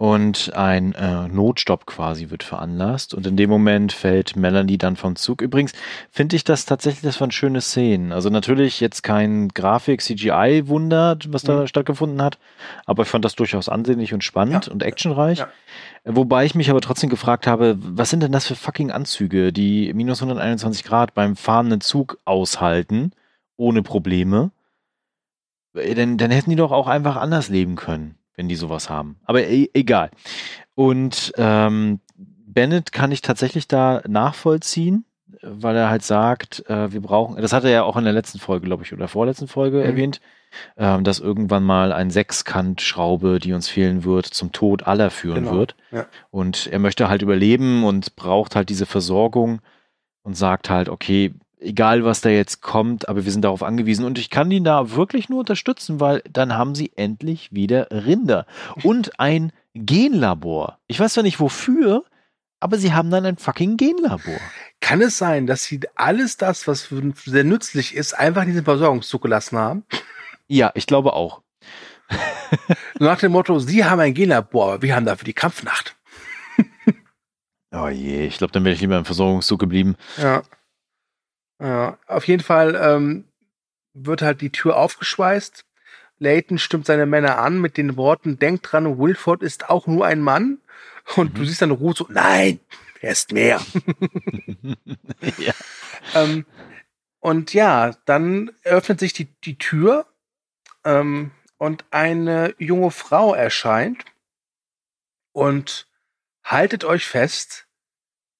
und 0.00 0.54
ein 0.54 0.94
äh, 0.94 1.28
Notstopp 1.28 1.84
quasi 1.84 2.30
wird 2.30 2.42
veranlasst 2.42 3.12
und 3.12 3.26
in 3.26 3.36
dem 3.36 3.50
Moment 3.50 3.92
fällt 3.92 4.34
Melanie 4.34 4.78
dann 4.78 4.96
vom 4.96 5.14
Zug. 5.14 5.42
Übrigens 5.42 5.74
finde 6.10 6.36
ich 6.36 6.44
das 6.44 6.64
tatsächlich, 6.64 7.02
das 7.02 7.20
waren 7.20 7.30
schöne 7.30 7.60
Szenen. 7.60 8.10
Also 8.10 8.30
natürlich 8.30 8.80
jetzt 8.80 9.02
kein 9.02 9.48
Grafik-CGI-Wunder, 9.48 11.18
was 11.28 11.42
da 11.42 11.60
mhm. 11.60 11.66
stattgefunden 11.66 12.22
hat, 12.22 12.38
aber 12.86 13.02
ich 13.02 13.10
fand 13.10 13.26
das 13.26 13.34
durchaus 13.34 13.68
ansehnlich 13.68 14.14
und 14.14 14.24
spannend 14.24 14.68
ja. 14.68 14.72
und 14.72 14.82
actionreich. 14.82 15.40
Ja. 15.40 15.48
Wobei 16.06 16.46
ich 16.46 16.54
mich 16.54 16.70
aber 16.70 16.80
trotzdem 16.80 17.10
gefragt 17.10 17.46
habe, 17.46 17.76
was 17.78 18.08
sind 18.08 18.22
denn 18.22 18.32
das 18.32 18.46
für 18.46 18.56
fucking 18.56 18.90
Anzüge, 18.90 19.52
die 19.52 19.92
minus 19.92 20.22
121 20.22 20.82
Grad 20.82 21.12
beim 21.12 21.36
fahrenden 21.36 21.82
Zug 21.82 22.16
aushalten, 22.24 23.12
ohne 23.58 23.82
Probleme? 23.82 24.50
Äh, 25.74 25.94
denn 25.94 26.16
dann 26.16 26.30
hätten 26.30 26.48
die 26.48 26.56
doch 26.56 26.72
auch 26.72 26.86
einfach 26.86 27.16
anders 27.16 27.50
leben 27.50 27.76
können 27.76 28.14
wenn 28.40 28.48
die 28.48 28.56
sowas 28.56 28.88
haben. 28.88 29.16
Aber 29.26 29.46
e 29.46 29.68
egal. 29.74 30.10
Und 30.74 31.34
ähm, 31.36 32.00
Bennett 32.16 32.90
kann 32.90 33.12
ich 33.12 33.20
tatsächlich 33.20 33.68
da 33.68 34.00
nachvollziehen, 34.08 35.04
weil 35.42 35.76
er 35.76 35.90
halt 35.90 36.02
sagt, 36.02 36.64
äh, 36.70 36.90
wir 36.90 37.02
brauchen, 37.02 37.40
das 37.40 37.52
hat 37.52 37.64
er 37.64 37.70
ja 37.70 37.82
auch 37.82 37.98
in 37.98 38.04
der 38.04 38.14
letzten 38.14 38.38
Folge, 38.38 38.64
glaube 38.64 38.82
ich, 38.82 38.94
oder 38.94 39.08
vorletzten 39.08 39.46
Folge 39.46 39.76
mhm. 39.76 39.84
erwähnt, 39.84 40.20
ähm, 40.78 41.04
dass 41.04 41.20
irgendwann 41.20 41.64
mal 41.64 41.92
ein 41.92 42.08
Sechskantschraube, 42.08 43.40
die 43.40 43.52
uns 43.52 43.68
fehlen 43.68 44.04
wird, 44.04 44.24
zum 44.24 44.52
Tod 44.52 44.86
aller 44.86 45.10
führen 45.10 45.44
genau. 45.44 45.56
wird. 45.56 45.76
Ja. 45.92 46.06
Und 46.30 46.66
er 46.66 46.78
möchte 46.78 47.10
halt 47.10 47.20
überleben 47.20 47.84
und 47.84 48.16
braucht 48.16 48.56
halt 48.56 48.70
diese 48.70 48.86
Versorgung 48.86 49.60
und 50.22 50.34
sagt 50.34 50.70
halt, 50.70 50.88
okay, 50.88 51.34
egal 51.60 52.04
was 52.04 52.20
da 52.20 52.30
jetzt 52.30 52.60
kommt, 52.60 53.08
aber 53.08 53.24
wir 53.24 53.32
sind 53.32 53.42
darauf 53.42 53.62
angewiesen 53.62 54.04
und 54.04 54.18
ich 54.18 54.30
kann 54.30 54.50
ihn 54.50 54.64
da 54.64 54.92
wirklich 54.92 55.28
nur 55.28 55.40
unterstützen, 55.40 56.00
weil 56.00 56.22
dann 56.30 56.56
haben 56.56 56.74
sie 56.74 56.92
endlich 56.96 57.52
wieder 57.52 57.88
Rinder 57.90 58.46
und 58.82 59.18
ein 59.20 59.52
Genlabor. 59.74 60.78
Ich 60.86 60.98
weiß 60.98 61.14
zwar 61.14 61.22
nicht 61.22 61.40
wofür, 61.40 62.04
aber 62.60 62.76
sie 62.76 62.92
haben 62.92 63.10
dann 63.10 63.26
ein 63.26 63.38
fucking 63.38 63.76
Genlabor. 63.76 64.38
Kann 64.80 65.00
es 65.00 65.18
sein, 65.18 65.46
dass 65.46 65.64
sie 65.64 65.80
alles 65.94 66.36
das, 66.36 66.66
was 66.66 66.88
sehr 67.24 67.44
nützlich 67.44 67.94
ist, 67.94 68.14
einfach 68.14 68.42
in 68.42 68.48
diesen 68.48 68.64
Versorgungszug 68.64 69.22
gelassen 69.22 69.58
haben? 69.58 69.84
Ja, 70.48 70.72
ich 70.74 70.86
glaube 70.86 71.12
auch. 71.12 71.42
Nach 72.98 73.18
dem 73.18 73.32
Motto, 73.32 73.58
sie 73.60 73.84
haben 73.84 74.00
ein 74.00 74.14
Genlabor, 74.14 74.72
aber 74.74 74.82
wir 74.82 74.96
haben 74.96 75.06
dafür 75.06 75.24
die 75.24 75.32
Kampfnacht. 75.32 75.96
oh 77.72 77.88
je, 77.88 78.26
ich 78.26 78.38
glaube, 78.38 78.52
dann 78.52 78.64
wäre 78.64 78.74
ich 78.74 78.80
lieber 78.80 78.98
im 78.98 79.04
Versorgungszug 79.04 79.60
geblieben. 79.60 79.96
Ja. 80.16 80.42
Ja, 81.60 81.98
auf 82.06 82.26
jeden 82.26 82.42
Fall 82.42 82.74
ähm, 82.74 83.24
wird 83.92 84.22
halt 84.22 84.40
die 84.40 84.50
Tür 84.50 84.76
aufgeschweißt. 84.76 85.64
Layton 86.18 86.58
stimmt 86.58 86.86
seine 86.86 87.06
Männer 87.06 87.38
an 87.38 87.60
mit 87.60 87.76
den 87.76 87.96
Worten, 87.96 88.38
denkt 88.38 88.72
dran, 88.72 88.98
Wilford 88.98 89.42
ist 89.42 89.70
auch 89.70 89.86
nur 89.86 90.06
ein 90.06 90.20
Mann. 90.20 90.58
Und 91.16 91.34
mhm. 91.34 91.38
du 91.38 91.44
siehst 91.44 91.62
dann 91.62 91.70
Ruth 91.70 91.98
so, 91.98 92.06
nein, 92.08 92.60
er 93.00 93.12
ist 93.12 93.32
mehr. 93.32 93.60
ja. 95.38 95.54
Ähm, 96.14 96.46
und 97.20 97.52
ja, 97.52 97.92
dann 98.06 98.52
öffnet 98.64 99.00
sich 99.00 99.12
die, 99.12 99.26
die 99.44 99.58
Tür 99.58 100.06
ähm, 100.84 101.32
und 101.58 101.84
eine 101.90 102.54
junge 102.58 102.90
Frau 102.90 103.34
erscheint. 103.34 104.04
Und 105.32 105.86
haltet 106.42 106.84
euch 106.84 107.06
fest, 107.06 107.66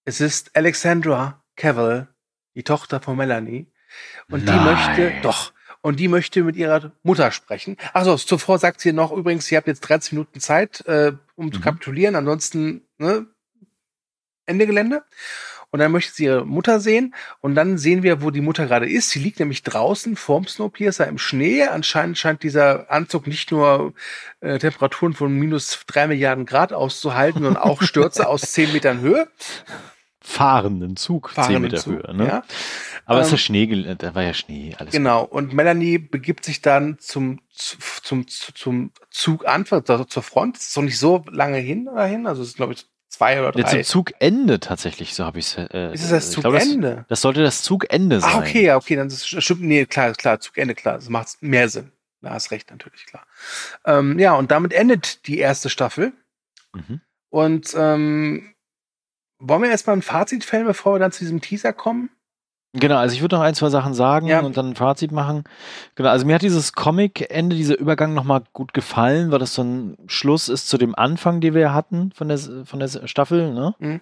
es 0.04 0.20
ist 0.20 0.56
Alexandra 0.56 1.42
Cavill 1.56 2.08
die 2.60 2.64
Tochter 2.64 3.00
von 3.00 3.16
Melanie. 3.16 3.66
Und 4.30 4.44
Nein. 4.44 4.58
die 4.58 4.64
möchte, 4.64 5.12
doch, 5.22 5.52
und 5.80 5.98
die 5.98 6.08
möchte 6.08 6.42
mit 6.42 6.56
ihrer 6.56 6.92
Mutter 7.02 7.32
sprechen. 7.32 7.78
Achso, 7.94 8.16
zuvor 8.16 8.58
sagt 8.58 8.80
sie 8.80 8.92
noch 8.92 9.12
übrigens, 9.12 9.46
sie 9.46 9.56
habt 9.56 9.66
jetzt 9.66 9.80
13 9.80 10.16
Minuten 10.16 10.40
Zeit, 10.40 10.86
äh, 10.86 11.12
um 11.36 11.46
mhm. 11.46 11.52
zu 11.52 11.60
kapitulieren, 11.60 12.16
ansonsten 12.16 12.82
ne, 12.98 13.26
Ende 14.44 14.66
Gelände. 14.66 15.04
Und 15.72 15.78
dann 15.78 15.92
möchte 15.92 16.12
sie 16.12 16.24
ihre 16.24 16.44
Mutter 16.44 16.80
sehen. 16.80 17.14
Und 17.40 17.54
dann 17.54 17.78
sehen 17.78 18.02
wir, 18.02 18.22
wo 18.22 18.32
die 18.32 18.40
Mutter 18.40 18.66
gerade 18.66 18.90
ist. 18.90 19.10
Sie 19.10 19.20
liegt 19.20 19.38
nämlich 19.38 19.62
draußen 19.62 20.16
vorm 20.16 20.48
Snowpiercer 20.48 21.06
im 21.06 21.16
Schnee. 21.16 21.62
Anscheinend 21.62 22.18
scheint 22.18 22.42
dieser 22.42 22.90
Anzug 22.90 23.28
nicht 23.28 23.52
nur 23.52 23.94
äh, 24.40 24.58
Temperaturen 24.58 25.14
von 25.14 25.32
minus 25.32 25.84
drei 25.86 26.08
Milliarden 26.08 26.44
Grad 26.44 26.72
auszuhalten, 26.72 27.44
sondern 27.44 27.62
auch 27.62 27.82
Stürze 27.82 28.28
aus 28.28 28.40
zehn 28.40 28.72
Metern 28.72 29.00
Höhe 29.00 29.28
fahrenden 30.22 30.96
Zug, 30.96 31.30
fahrenden 31.30 31.54
10 31.54 31.62
Meter 31.62 31.76
Zug, 31.78 31.92
Höhe. 31.94 32.14
Ne? 32.14 32.26
Ja. 32.26 32.42
Aber 33.06 33.18
ähm, 33.18 33.22
es 33.22 33.28
ist 33.28 33.32
ja 33.32 33.38
Schnee, 33.38 33.94
da 33.96 34.14
war 34.14 34.22
ja 34.22 34.34
Schnee. 34.34 34.74
Alles 34.78 34.92
genau, 34.92 35.24
gut. 35.24 35.32
und 35.32 35.52
Melanie 35.54 35.98
begibt 35.98 36.44
sich 36.44 36.60
dann 36.60 36.98
zum, 36.98 37.40
zum, 37.50 38.26
zum 38.28 38.92
Zuganfang, 39.10 39.82
also 39.88 40.04
zur 40.04 40.22
Front. 40.22 40.56
Das 40.56 40.68
ist 40.68 40.76
noch 40.76 40.84
nicht 40.84 40.98
so 40.98 41.24
lange 41.30 41.58
hin 41.58 41.86
dahin, 41.86 42.26
also 42.26 42.42
es 42.42 42.50
ist, 42.50 42.56
glaube 42.56 42.74
ich, 42.74 42.86
zwei 43.08 43.40
oder 43.40 43.52
drei. 43.52 43.60
Ja, 43.60 43.68
zum 43.68 43.82
Zugende 43.82 44.60
tatsächlich, 44.60 45.14
so 45.14 45.24
habe 45.24 45.38
ich 45.38 45.56
es. 45.56 45.70
Äh, 45.72 45.92
ist 45.92 46.04
es 46.04 46.10
das 46.10 46.30
Zugende? 46.30 46.96
Das, 46.96 47.06
das, 47.08 47.20
sollte 47.22 47.42
das 47.42 47.62
Zugende 47.62 48.20
sein. 48.20 48.30
Ah, 48.32 48.38
okay, 48.38 48.64
ja, 48.64 48.76
okay, 48.76 48.96
dann 48.96 49.08
ist 49.08 49.32
es 49.32 49.44
stimmt, 49.44 49.62
nee, 49.62 49.86
klar, 49.86 50.12
klar, 50.12 50.40
Zugende, 50.40 50.74
klar, 50.74 50.96
das 50.96 51.08
macht 51.08 51.42
mehr 51.42 51.68
Sinn. 51.68 51.92
Da 52.22 52.30
hast 52.30 52.50
recht, 52.50 52.70
natürlich, 52.70 53.06
klar. 53.06 53.26
Ähm, 53.86 54.18
ja, 54.18 54.34
und 54.34 54.50
damit 54.50 54.74
endet 54.74 55.26
die 55.26 55.38
erste 55.38 55.70
Staffel. 55.70 56.12
Mhm. 56.74 57.00
Und 57.30 57.74
ähm, 57.76 58.54
wollen 59.40 59.62
wir 59.62 59.70
erstmal 59.70 59.96
ein 59.96 60.02
Fazit 60.02 60.44
fällen, 60.44 60.66
bevor 60.66 60.94
wir 60.94 60.98
dann 60.98 61.12
zu 61.12 61.20
diesem 61.20 61.40
Teaser 61.40 61.72
kommen? 61.72 62.10
Genau, 62.72 62.96
also 62.96 63.14
ich 63.16 63.20
würde 63.20 63.36
noch 63.36 63.42
ein, 63.42 63.54
zwei 63.54 63.68
Sachen 63.68 63.94
sagen 63.94 64.28
ja. 64.28 64.40
und 64.40 64.56
dann 64.56 64.70
ein 64.70 64.76
Fazit 64.76 65.10
machen. 65.10 65.42
Genau, 65.96 66.10
also 66.10 66.24
mir 66.24 66.36
hat 66.36 66.42
dieses 66.42 66.72
Comic-Ende, 66.72 67.56
dieser 67.56 67.76
Übergang 67.76 68.14
nochmal 68.14 68.42
gut 68.52 68.72
gefallen, 68.72 69.32
weil 69.32 69.40
das 69.40 69.54
so 69.54 69.62
ein 69.62 69.96
Schluss 70.06 70.48
ist 70.48 70.68
zu 70.68 70.78
dem 70.78 70.94
Anfang, 70.94 71.40
den 71.40 71.54
wir 71.54 71.74
hatten 71.74 72.12
von 72.14 72.28
der, 72.28 72.38
von 72.38 72.78
der 72.78 73.08
Staffel. 73.08 73.52
Ne? 73.52 73.74
Mhm. 73.80 74.00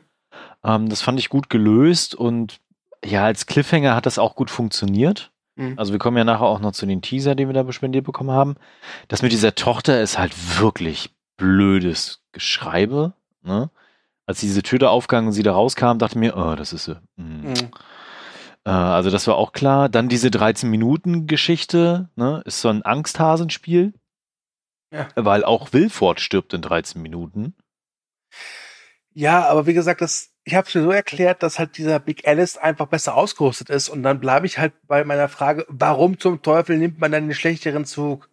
Ähm, 0.64 0.88
das 0.90 1.00
fand 1.00 1.18
ich 1.18 1.30
gut 1.30 1.48
gelöst 1.48 2.14
und 2.14 2.60
ja, 3.02 3.24
als 3.24 3.46
Cliffhanger 3.46 3.94
hat 3.94 4.04
das 4.04 4.18
auch 4.18 4.34
gut 4.34 4.50
funktioniert. 4.50 5.30
Mhm. 5.56 5.78
Also 5.78 5.92
wir 5.92 5.98
kommen 5.98 6.18
ja 6.18 6.24
nachher 6.24 6.46
auch 6.46 6.60
noch 6.60 6.72
zu 6.72 6.84
den 6.84 7.00
Teaser, 7.00 7.34
den 7.34 7.48
wir 7.48 7.54
da 7.54 7.62
bespendiert 7.62 8.04
bekommen 8.04 8.32
haben. 8.32 8.56
Das 9.08 9.22
mit 9.22 9.32
dieser 9.32 9.54
Tochter 9.54 10.02
ist 10.02 10.18
halt 10.18 10.32
wirklich 10.60 11.10
blödes 11.38 12.22
Geschreibe. 12.32 13.14
Ne? 13.42 13.70
Als 14.28 14.40
diese 14.40 14.62
Tür 14.62 14.78
da 14.78 14.88
aufgang 14.90 15.26
und 15.26 15.32
sie 15.32 15.42
da 15.42 15.52
rauskam, 15.52 15.96
dachte 15.96 16.18
mir, 16.18 16.36
oh, 16.36 16.54
das 16.54 16.74
ist 16.74 16.84
sie. 16.84 17.00
Mhm. 17.16 17.48
Mhm. 17.48 17.70
Äh, 18.64 18.70
also 18.70 19.08
das 19.08 19.26
war 19.26 19.36
auch 19.36 19.52
klar. 19.52 19.88
Dann 19.88 20.10
diese 20.10 20.28
13-Minuten-Geschichte, 20.28 22.10
ne, 22.14 22.42
ist 22.44 22.60
so 22.60 22.68
ein 22.68 22.82
Angsthasenspiel. 22.82 23.94
Ja. 24.92 25.08
Weil 25.16 25.44
auch 25.44 25.72
Wilford 25.72 26.20
stirbt 26.20 26.52
in 26.52 26.60
13 26.60 27.00
Minuten. 27.00 27.54
Ja, 29.14 29.48
aber 29.48 29.66
wie 29.66 29.74
gesagt, 29.74 30.02
das, 30.02 30.30
ich 30.44 30.54
habe 30.54 30.68
es 30.68 30.74
mir 30.74 30.82
so 30.82 30.90
erklärt, 30.90 31.42
dass 31.42 31.58
halt 31.58 31.78
dieser 31.78 31.98
Big 31.98 32.28
Alice 32.28 32.58
einfach 32.58 32.86
besser 32.86 33.14
ausgerüstet 33.14 33.70
ist 33.70 33.88
und 33.88 34.02
dann 34.02 34.20
bleibe 34.20 34.44
ich 34.44 34.58
halt 34.58 34.74
bei 34.86 35.04
meiner 35.04 35.28
Frage, 35.28 35.64
warum 35.68 36.20
zum 36.20 36.42
Teufel 36.42 36.76
nimmt 36.76 36.98
man 37.00 37.12
dann 37.12 37.28
den 37.28 37.34
schlechteren 37.34 37.86
Zug? 37.86 38.28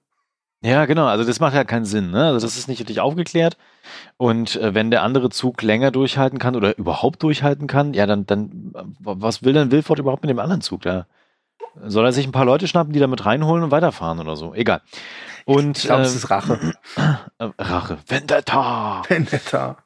Ja, 0.66 0.86
genau. 0.86 1.06
Also 1.06 1.24
das 1.24 1.40
macht 1.40 1.54
ja 1.54 1.64
keinen 1.64 1.86
Sinn. 1.86 2.10
Ne? 2.10 2.26
Also 2.26 2.46
das 2.48 2.58
ist 2.58 2.68
nicht 2.68 2.80
richtig 2.80 3.00
aufgeklärt. 3.00 3.56
Und 4.18 4.56
äh, 4.56 4.74
wenn 4.74 4.90
der 4.90 5.04
andere 5.04 5.30
Zug 5.30 5.62
länger 5.62 5.92
durchhalten 5.92 6.40
kann 6.40 6.56
oder 6.56 6.76
überhaupt 6.76 7.22
durchhalten 7.22 7.68
kann, 7.68 7.94
ja, 7.94 8.08
dann, 8.08 8.26
dann 8.26 8.74
was 9.00 9.44
will 9.44 9.54
denn 9.54 9.70
Wilford 9.70 10.00
überhaupt 10.00 10.24
mit 10.24 10.32
dem 10.32 10.40
anderen 10.40 10.62
Zug? 10.62 10.82
Da 10.82 11.06
soll 11.84 12.06
er 12.06 12.14
sich 12.14 12.26
ein 12.26 12.32
paar 12.32 12.46
Leute 12.46 12.68
schnappen, 12.68 12.94
die 12.94 13.00
damit 13.00 13.28
reinholen 13.28 13.64
und 13.64 13.70
weiterfahren 13.70 14.20
oder 14.20 14.36
so. 14.36 14.56
Egal. 14.56 14.82
Und, 15.46 15.78
ich 15.78 15.84
glaube, 15.84 16.02
äh, 16.02 16.06
es 16.06 16.16
ist 16.16 16.32
Rache. 16.32 16.74
äh, 17.38 17.48
Rache. 17.60 18.00
Vendetta. 18.08 19.04
Vendetta. 19.08 19.78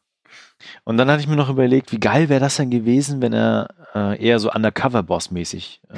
Und 0.83 0.97
dann 0.97 1.09
hatte 1.09 1.21
ich 1.21 1.27
mir 1.27 1.35
noch 1.35 1.49
überlegt, 1.49 1.91
wie 1.91 1.99
geil 1.99 2.29
wäre 2.29 2.39
das 2.39 2.57
denn 2.57 2.69
gewesen, 2.69 3.21
wenn 3.21 3.33
er 3.33 3.69
äh, 3.95 4.21
eher 4.23 4.39
so 4.39 4.51
Undercover-Boss-mäßig 4.51 5.81
äh, 5.91 5.97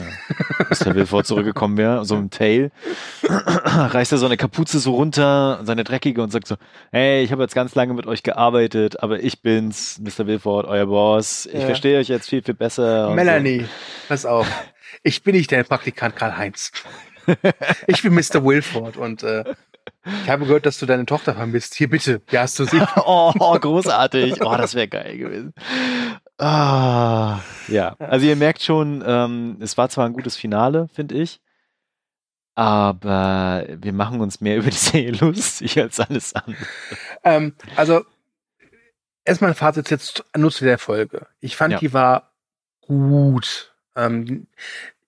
Mr. 0.69 0.95
Wilford 0.95 1.25
zurückgekommen 1.27 1.77
wäre, 1.77 2.05
so 2.05 2.15
im 2.15 2.29
Tail. 2.29 2.71
Reißt 3.23 4.11
er 4.11 4.17
so 4.17 4.25
eine 4.25 4.37
Kapuze 4.37 4.79
so 4.79 4.93
runter, 4.95 5.59
seine 5.63 5.83
dreckige 5.83 6.21
und 6.21 6.31
sagt 6.31 6.47
so, 6.47 6.55
hey, 6.91 7.23
ich 7.23 7.31
habe 7.31 7.41
jetzt 7.41 7.55
ganz 7.55 7.75
lange 7.75 7.93
mit 7.93 8.05
euch 8.07 8.23
gearbeitet, 8.23 9.01
aber 9.01 9.21
ich 9.23 9.41
bin's, 9.41 9.99
Mr. 9.99 10.27
Wilford, 10.27 10.67
euer 10.67 10.85
Boss. 10.85 11.45
Ich 11.47 11.53
Ja. 11.61 11.65
verstehe 11.65 11.99
euch 11.99 12.07
jetzt 12.07 12.29
viel, 12.29 12.41
viel 12.43 12.53
besser. 12.53 13.13
Melanie, 13.15 13.65
pass 14.07 14.25
auf. 14.25 14.47
Ich 15.03 15.23
bin 15.23 15.35
nicht 15.35 15.51
der 15.51 15.63
Praktikant 15.63 16.15
Karl-Heinz. 16.15 16.71
Ich 17.87 18.01
bin 18.01 18.13
Mr. 18.13 18.43
Wilford 18.43 18.97
und 18.97 19.23
äh, 19.23 19.43
ich 20.23 20.29
habe 20.29 20.45
gehört, 20.45 20.65
dass 20.65 20.79
du 20.79 20.85
deine 20.85 21.05
Tochter 21.05 21.35
vermisst. 21.35 21.75
Hier 21.75 21.89
bitte, 21.89 22.21
hier 22.29 22.41
hast 22.41 22.57
du 22.59 22.65
sie. 22.65 22.79
So. 22.79 22.87
Oh, 23.05 23.59
großartig. 23.59 24.41
Oh, 24.43 24.55
das 24.57 24.73
wäre 24.75 24.87
geil 24.87 25.17
gewesen. 25.17 25.53
Ah, 26.37 27.39
ja, 27.67 27.95
also 27.99 28.25
ihr 28.25 28.35
merkt 28.35 28.63
schon, 28.63 29.03
ähm, 29.05 29.57
es 29.61 29.77
war 29.77 29.89
zwar 29.89 30.05
ein 30.07 30.13
gutes 30.13 30.35
Finale, 30.35 30.87
finde 30.93 31.15
ich, 31.15 31.39
aber 32.55 33.65
wir 33.69 33.93
machen 33.93 34.21
uns 34.21 34.41
mehr 34.41 34.57
über 34.57 34.69
die 34.69 34.75
Serie 34.75 35.11
lustig 35.11 35.79
als 35.79 35.99
alles 35.99 36.33
andere. 36.33 36.65
Ähm, 37.23 37.53
also, 37.75 38.03
erstmal 39.23 39.51
ein 39.51 39.55
Fazit 39.55 39.89
jetzt 39.91 40.23
nur 40.35 40.51
zu 40.51 40.65
der 40.65 40.79
Folge. 40.79 41.27
Ich 41.39 41.55
fand, 41.55 41.73
Ja. 41.73 41.79
die 41.79 41.93
war 41.93 42.31
gut. 42.81 43.73
Ähm, 43.95 44.47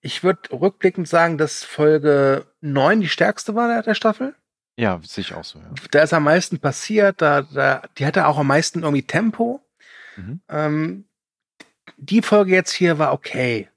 ich 0.01 0.23
würde 0.23 0.51
rückblickend 0.51 1.07
sagen, 1.07 1.37
dass 1.37 1.63
Folge 1.63 2.45
9 2.61 3.01
die 3.01 3.09
stärkste 3.09 3.55
war 3.55 3.81
der 3.81 3.95
Staffel. 3.95 4.35
Ja, 4.77 4.99
sehe 5.03 5.21
ich 5.21 5.33
auch 5.33 5.43
so, 5.43 5.59
ja. 5.59 5.69
Da 5.91 6.01
ist 6.01 6.13
am 6.13 6.23
meisten 6.23 6.59
passiert, 6.59 7.21
da, 7.21 7.43
da, 7.43 7.83
die 7.97 8.05
hatte 8.05 8.25
auch 8.27 8.37
am 8.39 8.47
meisten 8.47 8.81
irgendwie 8.81 9.03
Tempo. 9.03 9.61
Mhm. 10.15 10.41
Ähm, 10.49 11.05
die 11.97 12.21
Folge 12.21 12.51
jetzt 12.53 12.71
hier 12.71 12.97
war 12.97 13.13
okay. 13.13 13.69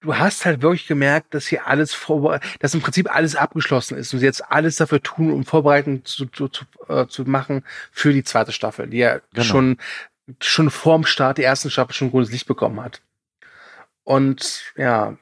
Du 0.00 0.16
hast 0.18 0.44
halt 0.44 0.62
wirklich 0.62 0.88
gemerkt, 0.88 1.32
dass 1.32 1.46
hier 1.46 1.68
alles 1.68 1.94
vorbereitet, 1.94 2.56
dass 2.58 2.74
im 2.74 2.80
Prinzip 2.80 3.14
alles 3.14 3.36
abgeschlossen 3.36 3.96
ist 3.96 4.12
und 4.12 4.18
sie 4.18 4.26
jetzt 4.26 4.50
alles 4.50 4.74
dafür 4.74 5.00
tun, 5.00 5.30
um 5.30 5.44
Vorbereitungen 5.44 6.04
zu, 6.04 6.26
zu, 6.26 6.48
zu, 6.48 6.64
äh, 6.88 7.06
zu 7.06 7.22
machen 7.22 7.64
für 7.92 8.12
die 8.12 8.24
zweite 8.24 8.50
Staffel, 8.50 8.88
die 8.88 8.98
ja 8.98 9.20
Genau. 9.32 9.44
schon, 9.44 9.76
schon 10.40 10.70
vorm 10.70 11.06
Start 11.06 11.38
der 11.38 11.44
ersten 11.44 11.70
Staffel 11.70 11.94
schon 11.94 12.10
grünes 12.10 12.32
Licht 12.32 12.48
bekommen 12.48 12.80
hat. 12.80 13.00
Und 14.02 14.72
ja, 14.76 15.16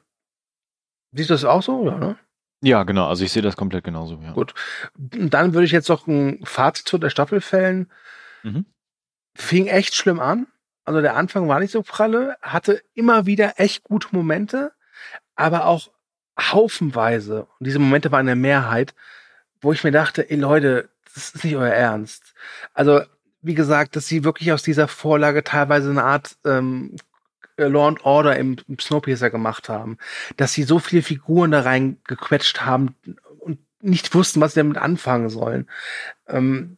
siehst 1.11 1.29
du 1.29 1.35
das 1.35 1.45
auch 1.45 1.61
so? 1.61 1.85
Ja, 1.85 1.97
ne? 1.99 2.17
Ja, 2.61 2.83
genau, 2.83 3.07
also 3.07 3.23
ich 3.23 3.31
sehe 3.31 3.41
das 3.41 3.57
komplett 3.57 3.83
genauso, 3.83 4.19
ja. 4.21 4.31
Gut. 4.33 4.53
Und 4.97 5.33
dann 5.33 5.53
würde 5.53 5.65
ich 5.65 5.71
jetzt 5.71 5.89
noch 5.89 6.07
ein 6.07 6.39
Fazit 6.43 6.87
zu 6.87 6.97
der 6.97 7.09
Staffel 7.09 7.41
fällen. 7.41 7.91
Mhm. 8.43 8.65
Fing 9.35 9.67
echt 9.67 9.95
schlimm 9.95 10.19
an. 10.19 10.47
Also 10.85 11.01
der 11.01 11.15
Anfang 11.15 11.47
war 11.47 11.59
nicht 11.59 11.71
so 11.71 11.81
pralle, 11.83 12.37
hatte 12.41 12.81
immer 12.93 13.25
wieder 13.25 13.53
echt 13.59 13.83
gute 13.83 14.07
Momente, 14.11 14.71
aber 15.35 15.65
auch 15.65 15.89
haufenweise. 16.39 17.47
Und 17.59 17.67
diese 17.67 17.79
Momente 17.79 18.11
waren 18.11 18.21
in 18.21 18.27
der 18.27 18.35
Mehrheit, 18.35 18.93
wo 19.61 19.71
ich 19.71 19.83
mir 19.83 19.91
dachte, 19.91 20.29
ey 20.29 20.37
Leute, 20.37 20.89
das 21.05 21.35
ist 21.35 21.43
nicht 21.43 21.55
euer 21.55 21.73
Ernst. 21.73 22.33
Also, 22.73 23.01
wie 23.41 23.55
gesagt, 23.55 23.95
dass 23.95 24.07
sie 24.07 24.23
wirklich 24.23 24.51
aus 24.51 24.63
dieser 24.63 24.87
Vorlage 24.87 25.43
teilweise 25.43 25.89
eine 25.89 26.03
Art 26.03 26.37
ähm, 26.45 26.95
Law 27.67 27.87
and 27.87 28.05
Order 28.05 28.35
im, 28.37 28.57
im 28.67 28.79
Snowpiercer 28.79 29.29
gemacht 29.29 29.69
haben, 29.69 29.97
dass 30.37 30.53
sie 30.53 30.63
so 30.63 30.79
viele 30.79 31.01
Figuren 31.01 31.51
da 31.51 31.61
reingequetscht 31.61 32.61
haben 32.61 32.95
und 33.39 33.59
nicht 33.81 34.13
wussten, 34.13 34.41
was 34.41 34.53
sie 34.53 34.59
damit 34.59 34.77
anfangen 34.77 35.29
sollen. 35.29 35.69
Ähm, 36.27 36.77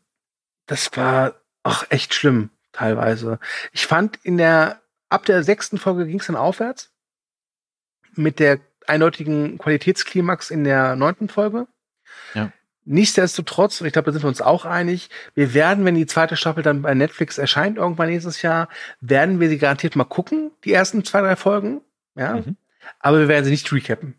das 0.66 0.96
war 0.96 1.36
auch 1.64 1.86
echt 1.90 2.14
schlimm 2.14 2.50
teilweise. 2.72 3.40
Ich 3.72 3.86
fand 3.86 4.18
in 4.24 4.38
der 4.38 4.82
ab 5.10 5.26
der 5.26 5.44
sechsten 5.44 5.78
Folge 5.78 6.08
ging 6.08 6.20
es 6.20 6.28
dann 6.28 6.36
aufwärts 6.36 6.92
mit 8.16 8.40
der 8.40 8.60
eindeutigen 8.88 9.58
Qualitätsklimax 9.58 10.50
in 10.50 10.64
der 10.64 10.96
neunten 10.96 11.30
Folge. 11.30 11.68
Ja. 12.34 12.52
Nichtsdestotrotz, 12.86 13.80
und 13.80 13.88
ich 13.88 13.94
glaube, 13.94 14.08
da 14.08 14.12
sind 14.12 14.24
wir 14.24 14.28
uns 14.28 14.42
auch 14.42 14.66
einig, 14.66 15.10
wir 15.36 15.54
werden, 15.54 15.86
wenn 15.86 15.96
die 15.96 16.06
zweite 16.06 16.36
Staffel 16.36 16.64
dann 16.64 16.82
bei 16.82 16.94
Netflix 16.94 17.38
erscheint, 17.38 17.78
irgendwann 17.78 18.10
nächstes 18.10 18.42
Jahr, 18.42 18.68
werden 19.00 19.40
wir 19.40 19.50
sie 19.50 19.58
garantiert 19.58 19.96
mal 19.96 20.04
gucken, 20.04 20.52
die 20.66 20.74
ersten 20.74 21.04
zwei, 21.06 21.22
drei 21.22 21.36
Folgen. 21.36 21.82
Ja. 22.16 22.36
Mhm. 22.36 22.58
Aber 23.00 23.20
wir 23.20 23.28
werden 23.28 23.46
sie 23.46 23.52
nicht 23.52 23.72
recappen. 23.72 24.16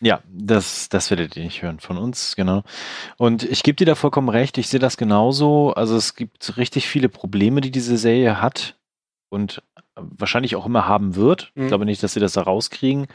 Ja, 0.00 0.20
das, 0.28 0.88
das 0.88 1.10
werdet 1.10 1.36
ihr 1.36 1.44
nicht 1.44 1.62
hören 1.62 1.78
von 1.78 1.96
uns, 1.98 2.34
genau. 2.34 2.64
Und 3.18 3.44
ich 3.44 3.62
gebe 3.62 3.76
dir 3.76 3.86
da 3.86 3.94
vollkommen 3.94 4.30
recht, 4.30 4.58
ich 4.58 4.68
sehe 4.68 4.80
das 4.80 4.96
genauso. 4.96 5.72
Also 5.74 5.96
es 5.96 6.16
gibt 6.16 6.56
richtig 6.56 6.88
viele 6.88 7.08
Probleme, 7.08 7.60
die 7.60 7.70
diese 7.70 7.96
Serie 7.96 8.40
hat 8.40 8.76
und 9.28 9.62
wahrscheinlich 9.94 10.56
auch 10.56 10.66
immer 10.66 10.88
haben 10.88 11.14
wird. 11.14 11.52
Mhm. 11.54 11.62
Ich 11.62 11.68
glaube 11.68 11.84
nicht, 11.84 12.02
dass 12.02 12.14
sie 12.14 12.20
das 12.20 12.32
da 12.32 12.42
rauskriegen 12.42 13.06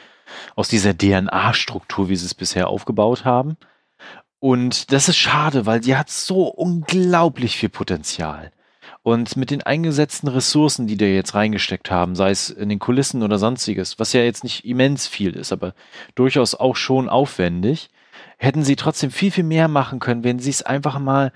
aus 0.56 0.68
dieser 0.68 0.98
DNA-Struktur, 0.98 2.10
wie 2.10 2.16
sie 2.16 2.26
es 2.26 2.36
bisher 2.36 2.68
aufgebaut 2.68 3.26
haben. 3.26 3.58
Und 4.40 4.92
das 4.92 5.10
ist 5.10 5.18
schade, 5.18 5.66
weil 5.66 5.80
die 5.80 5.96
hat 5.96 6.10
so 6.10 6.48
unglaublich 6.48 7.58
viel 7.58 7.70
Potenzial. 7.70 8.52
Und 9.04 9.38
mit 9.38 9.52
den 9.52 9.64
eingesetzten 9.64 10.28
Ressourcen, 10.28 10.86
die 10.86 10.98
die 10.98 11.06
jetzt 11.06 11.34
reingesteckt 11.34 11.90
haben, 11.90 12.16
sei 12.16 12.30
es 12.30 12.50
in 12.50 12.70
den 12.70 12.80
Kulissen 12.80 13.24
oder 13.24 13.40
sonstiges, 13.40 14.00
was 14.00 14.14
ja 14.14 14.22
jetzt 14.22 14.44
nicht 14.44 14.66
immens 14.66 15.08
viel 15.08 15.36
ist, 15.36 15.52
aber 15.52 15.74
durchaus 16.16 16.56
auch 16.56 16.76
schon 16.76 17.10
aufwendig, 17.10 17.90
hätten 18.38 18.64
sie 18.64 18.76
trotzdem 18.76 19.10
viel, 19.10 19.32
viel 19.32 19.44
mehr 19.44 19.68
machen 19.68 20.00
können, 20.00 20.24
wenn 20.24 20.40
sie 20.40 20.50
es 20.50 20.62
einfach 20.62 21.00
mal 21.00 21.32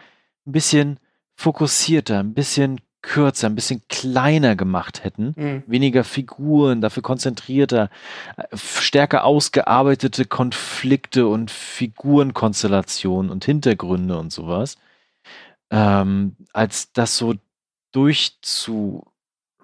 ein 0.46 0.52
bisschen 0.52 1.00
fokussierter, 1.36 2.20
ein 2.20 2.34
bisschen 2.34 2.82
kürzer, 3.02 3.48
ein 3.48 3.56
bisschen 3.56 3.82
kleiner 3.90 4.56
gemacht 4.56 5.04
hätten. 5.04 5.34
Mhm. 5.36 5.64
Weniger 5.68 6.04
Figuren, 6.04 6.82
dafür 6.82 7.04
konzentrierter, 7.04 7.90
äh, 8.38 8.56
stärker 8.56 9.24
ausgearbeitete 9.24 10.26
Konflikte 10.26 11.28
und 11.28 11.52
Figurenkonstellationen 11.52 13.32
und 13.32 13.46
Hintergründe 13.46 14.18
und 14.18 14.32
sowas. 14.32 14.78
Ähm, 15.70 16.36
als 16.54 16.92
das 16.94 17.18
so 17.18 17.36
durchzu 17.92 19.11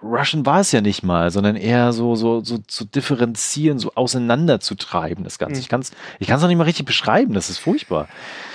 rushen 0.04 0.46
war 0.46 0.60
es 0.60 0.72
ja 0.72 0.82
nicht 0.82 1.04
mal, 1.04 1.32
sondern 1.32 1.56
eher 1.56 1.92
so, 1.94 2.16
so, 2.16 2.44
so 2.44 2.60
zu 2.60 2.86
differenzieren, 2.86 3.80
so 3.80 3.92
auseinanderzutreiben, 3.96 5.24
das 5.24 5.40
Ganze. 5.40 5.56
Mhm. 5.56 5.62
Ich 5.62 5.70
kann 5.70 5.82
es 5.82 5.92
ich 6.20 6.28
kann's 6.28 6.42
noch 6.42 6.50
nicht 6.50 6.58
mal 6.58 6.64
richtig 6.66 6.86
beschreiben, 6.86 7.34
das 7.34 7.50
ist 7.50 7.58
furchtbar. 7.58 8.08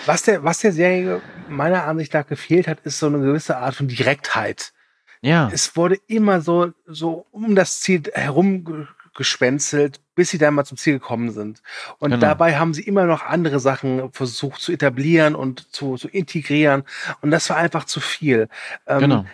Was 0.06 0.22
der, 0.22 0.44
was 0.44 0.58
der 0.60 0.72
Serie 0.72 1.20
meiner 1.48 1.84
Ansicht 1.84 2.14
nach 2.14 2.26
gefehlt 2.26 2.68
hat, 2.68 2.80
ist 2.84 2.98
so 2.98 3.06
eine 3.06 3.18
gewisse 3.18 3.56
Art 3.58 3.74
von 3.74 3.88
Direktheit. 3.88 4.72
Ja, 5.20 5.48
Es 5.52 5.76
wurde 5.76 5.98
immer 6.08 6.40
so, 6.40 6.72
so 6.86 7.26
um 7.30 7.54
das 7.54 7.80
Ziel 7.80 8.02
herumgeschwänzelt, 8.12 10.00
bis 10.14 10.30
sie 10.30 10.38
dann 10.38 10.54
mal 10.54 10.64
zum 10.64 10.76
Ziel 10.78 10.94
gekommen 10.94 11.30
sind. 11.30 11.62
Und 11.98 12.10
Genau. 12.10 12.20
dabei 12.20 12.56
haben 12.58 12.74
sie 12.74 12.82
immer 12.82 13.04
noch 13.04 13.22
andere 13.24 13.60
Sachen 13.60 14.12
versucht 14.12 14.60
zu 14.60 14.72
etablieren 14.72 15.34
und 15.36 15.72
zu, 15.72 15.96
zu 15.96 16.08
integrieren. 16.08 16.82
Und 17.20 17.30
das 17.30 17.48
war 17.50 17.56
einfach 17.56 17.84
zu 17.84 18.00
viel. 18.00 18.48
Ähm, 18.86 18.98
genau. 19.00 19.24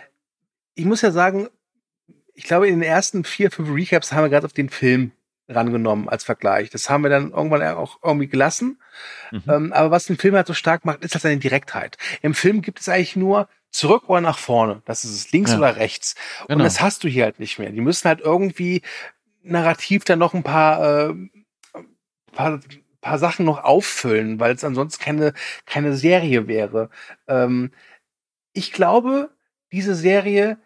Ich 0.74 0.84
muss 0.84 1.00
ja 1.00 1.10
sagen, 1.10 1.48
ich 2.38 2.44
glaube, 2.44 2.68
in 2.68 2.78
den 2.78 2.88
ersten 2.88 3.24
vier, 3.24 3.50
fünf 3.50 3.68
Recaps 3.68 4.12
haben 4.12 4.22
wir 4.22 4.28
gerade 4.30 4.46
auf 4.46 4.52
den 4.52 4.68
Film 4.70 5.10
rangenommen 5.48 6.08
als 6.08 6.22
Vergleich. 6.22 6.70
Das 6.70 6.88
haben 6.88 7.02
wir 7.02 7.10
dann 7.10 7.32
irgendwann 7.32 7.62
auch 7.74 7.98
irgendwie 8.04 8.28
gelassen. 8.28 8.80
Mhm. 9.32 9.42
Ähm, 9.48 9.72
aber 9.72 9.90
was 9.90 10.06
den 10.06 10.18
Film 10.18 10.36
halt 10.36 10.46
so 10.46 10.54
stark 10.54 10.84
macht, 10.84 11.02
ist 11.04 11.14
halt 11.14 11.22
seine 11.22 11.38
Direktheit. 11.38 11.96
Im 12.22 12.34
Film 12.34 12.62
gibt 12.62 12.78
es 12.80 12.88
eigentlich 12.88 13.16
nur 13.16 13.48
zurück 13.70 14.08
oder 14.08 14.20
nach 14.20 14.38
vorne. 14.38 14.82
Das 14.84 15.04
ist 15.04 15.10
es, 15.10 15.32
links 15.32 15.50
Ja. 15.50 15.58
oder 15.58 15.76
rechts. 15.76 16.14
Und 16.42 16.48
Genau. 16.50 16.64
das 16.64 16.80
hast 16.80 17.02
du 17.02 17.08
hier 17.08 17.24
halt 17.24 17.40
nicht 17.40 17.58
mehr. 17.58 17.70
Die 17.70 17.80
müssen 17.80 18.06
halt 18.06 18.20
irgendwie 18.20 18.82
narrativ 19.42 20.04
dann 20.04 20.20
noch 20.20 20.32
ein 20.34 20.44
paar, 20.44 21.08
äh, 21.10 21.14
paar, 22.32 22.60
paar 23.00 23.18
Sachen 23.18 23.46
noch 23.46 23.64
auffüllen, 23.64 24.38
weil 24.38 24.54
es 24.54 24.62
ansonsten 24.64 25.02
keine, 25.02 25.32
keine 25.66 25.96
Serie 25.96 26.46
wäre. 26.46 26.88
Ähm, 27.26 27.72
ich 28.52 28.70
glaube, 28.72 29.30
diese 29.72 29.94
Serie 29.96 30.58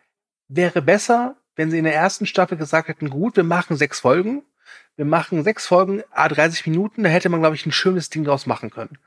wäre 0.49 0.83
besser, 0.83 1.37
wenn 1.57 1.71
sie 1.71 1.79
in 1.79 1.85
der 1.85 1.95
ersten 1.95 2.27
Staffel 2.27 2.57
gesagt 2.57 2.89
hätten, 2.89 3.11
gut, 3.11 3.37
wir 3.37 3.45
machen 3.45 3.77
sechs 3.77 4.01
Folgen. 4.01 4.43
Wir 4.97 5.05
machen 5.05 5.43
sechs 5.43 5.67
Folgen, 5.67 6.03
a 6.11 6.29
30 6.29 6.67
Minuten, 6.67 7.03
da 7.03 7.09
hätte 7.09 7.31
man, 7.31 7.41
glaube 7.41 7.57
ich, 7.57 7.65
ein 7.65 7.73
schönes 7.73 8.11
Ding 8.11 8.25
draus 8.25 8.47
machen 8.47 8.71
können. 8.71 8.99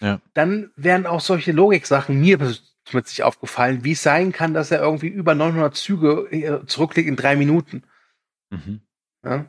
Ja. 0.00 0.20
Dann 0.32 0.70
wären 0.76 1.06
auch 1.06 1.20
solche 1.20 1.52
Logiksachen 1.52 2.18
mir 2.18 2.38
nicht 2.92 3.22
aufgefallen, 3.22 3.84
wie 3.84 3.92
es 3.92 4.02
sein 4.02 4.32
kann, 4.32 4.54
dass 4.54 4.70
er 4.70 4.80
irgendwie 4.80 5.08
über 5.08 5.34
900 5.34 5.76
Züge 5.76 6.28
äh, 6.30 6.64
zurücklegt 6.66 7.08
in 7.08 7.16
drei 7.16 7.36
Minuten. 7.36 7.82
Mhm. 8.50 8.80
Ja? 9.24 9.46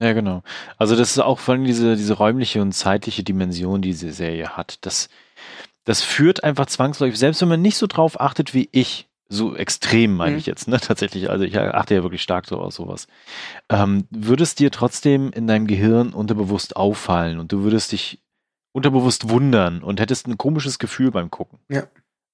Ja, 0.00 0.12
genau. 0.12 0.42
Also 0.78 0.96
das 0.96 1.10
ist 1.10 1.18
auch 1.18 1.38
vor 1.38 1.54
allem 1.54 1.64
diese, 1.64 1.96
diese 1.96 2.14
räumliche 2.14 2.62
und 2.62 2.72
zeitliche 2.72 3.22
Dimension, 3.22 3.82
die 3.82 3.90
diese 3.90 4.12
Serie 4.12 4.56
hat. 4.56 4.78
Das, 4.86 5.08
das 5.84 6.02
führt 6.02 6.44
einfach 6.44 6.66
zwangsläufig, 6.66 7.18
selbst 7.18 7.40
wenn 7.42 7.48
man 7.48 7.62
nicht 7.62 7.76
so 7.76 7.86
drauf 7.86 8.20
achtet 8.20 8.54
wie 8.54 8.68
ich, 8.72 9.08
so 9.34 9.54
extrem 9.56 10.14
meine 10.14 10.32
mhm. 10.32 10.38
ich 10.38 10.46
jetzt, 10.46 10.68
ne? 10.68 10.78
Tatsächlich, 10.80 11.30
also 11.30 11.44
ich 11.44 11.58
achte 11.58 11.94
ja 11.94 12.02
wirklich 12.02 12.22
stark 12.22 12.46
so 12.46 12.58
auf 12.58 12.72
sowas. 12.72 13.06
Ähm, 13.68 14.06
würde 14.10 14.42
es 14.42 14.54
dir 14.54 14.70
trotzdem 14.70 15.30
in 15.32 15.46
deinem 15.46 15.66
Gehirn 15.66 16.12
unterbewusst 16.12 16.76
auffallen 16.76 17.38
und 17.38 17.52
du 17.52 17.62
würdest 17.62 17.92
dich 17.92 18.22
unterbewusst 18.72 19.28
wundern 19.28 19.82
und 19.82 20.00
hättest 20.00 20.26
ein 20.26 20.36
komisches 20.36 20.78
Gefühl 20.78 21.10
beim 21.10 21.30
Gucken. 21.30 21.58
Ja. 21.68 21.84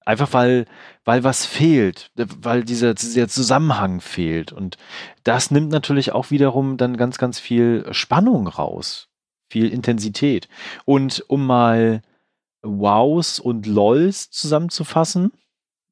Einfach 0.06 0.32
weil, 0.32 0.64
weil 1.04 1.22
was 1.24 1.44
fehlt, 1.44 2.10
weil 2.16 2.64
dieser, 2.64 2.94
dieser 2.94 3.28
Zusammenhang 3.28 4.00
fehlt. 4.00 4.50
Und 4.50 4.78
das 5.24 5.50
nimmt 5.50 5.70
natürlich 5.70 6.12
auch 6.12 6.30
wiederum 6.30 6.78
dann 6.78 6.96
ganz, 6.96 7.18
ganz 7.18 7.38
viel 7.38 7.86
Spannung 7.92 8.48
raus. 8.48 9.08
Viel 9.50 9.68
Intensität. 9.68 10.48
Und 10.86 11.24
um 11.28 11.46
mal 11.46 12.02
Wows 12.62 13.38
und 13.38 13.66
LOLs 13.66 14.30
zusammenzufassen, 14.30 15.32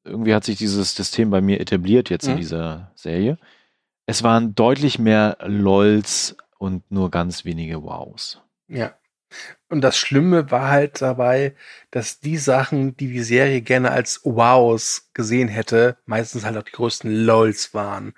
irgendwie 0.03 0.33
hat 0.33 0.43
sich 0.43 0.57
dieses 0.57 0.95
System 0.95 1.29
bei 1.29 1.41
mir 1.41 1.59
etabliert 1.59 2.09
jetzt 2.09 2.25
mhm. 2.25 2.33
in 2.33 2.37
dieser 2.37 2.91
Serie. 2.95 3.37
Es 4.05 4.23
waren 4.23 4.55
deutlich 4.55 4.99
mehr 4.99 5.37
LOLs 5.41 6.35
und 6.57 6.89
nur 6.91 7.11
ganz 7.11 7.45
wenige 7.45 7.83
Wows. 7.83 8.41
Ja. 8.67 8.95
Und 9.69 9.81
das 9.81 9.97
Schlimme 9.97 10.49
war 10.49 10.69
halt 10.69 11.03
dabei, 11.03 11.55
dass 11.91 12.19
die 12.19 12.37
Sachen, 12.37 12.97
die 12.97 13.11
die 13.11 13.21
Serie 13.21 13.61
gerne 13.61 13.91
als 13.91 14.21
Wows 14.23 15.11
gesehen 15.13 15.47
hätte, 15.47 15.97
meistens 16.05 16.43
halt 16.43 16.57
auch 16.57 16.63
die 16.63 16.71
größten 16.71 17.11
LOLs 17.11 17.75
waren. 17.75 18.13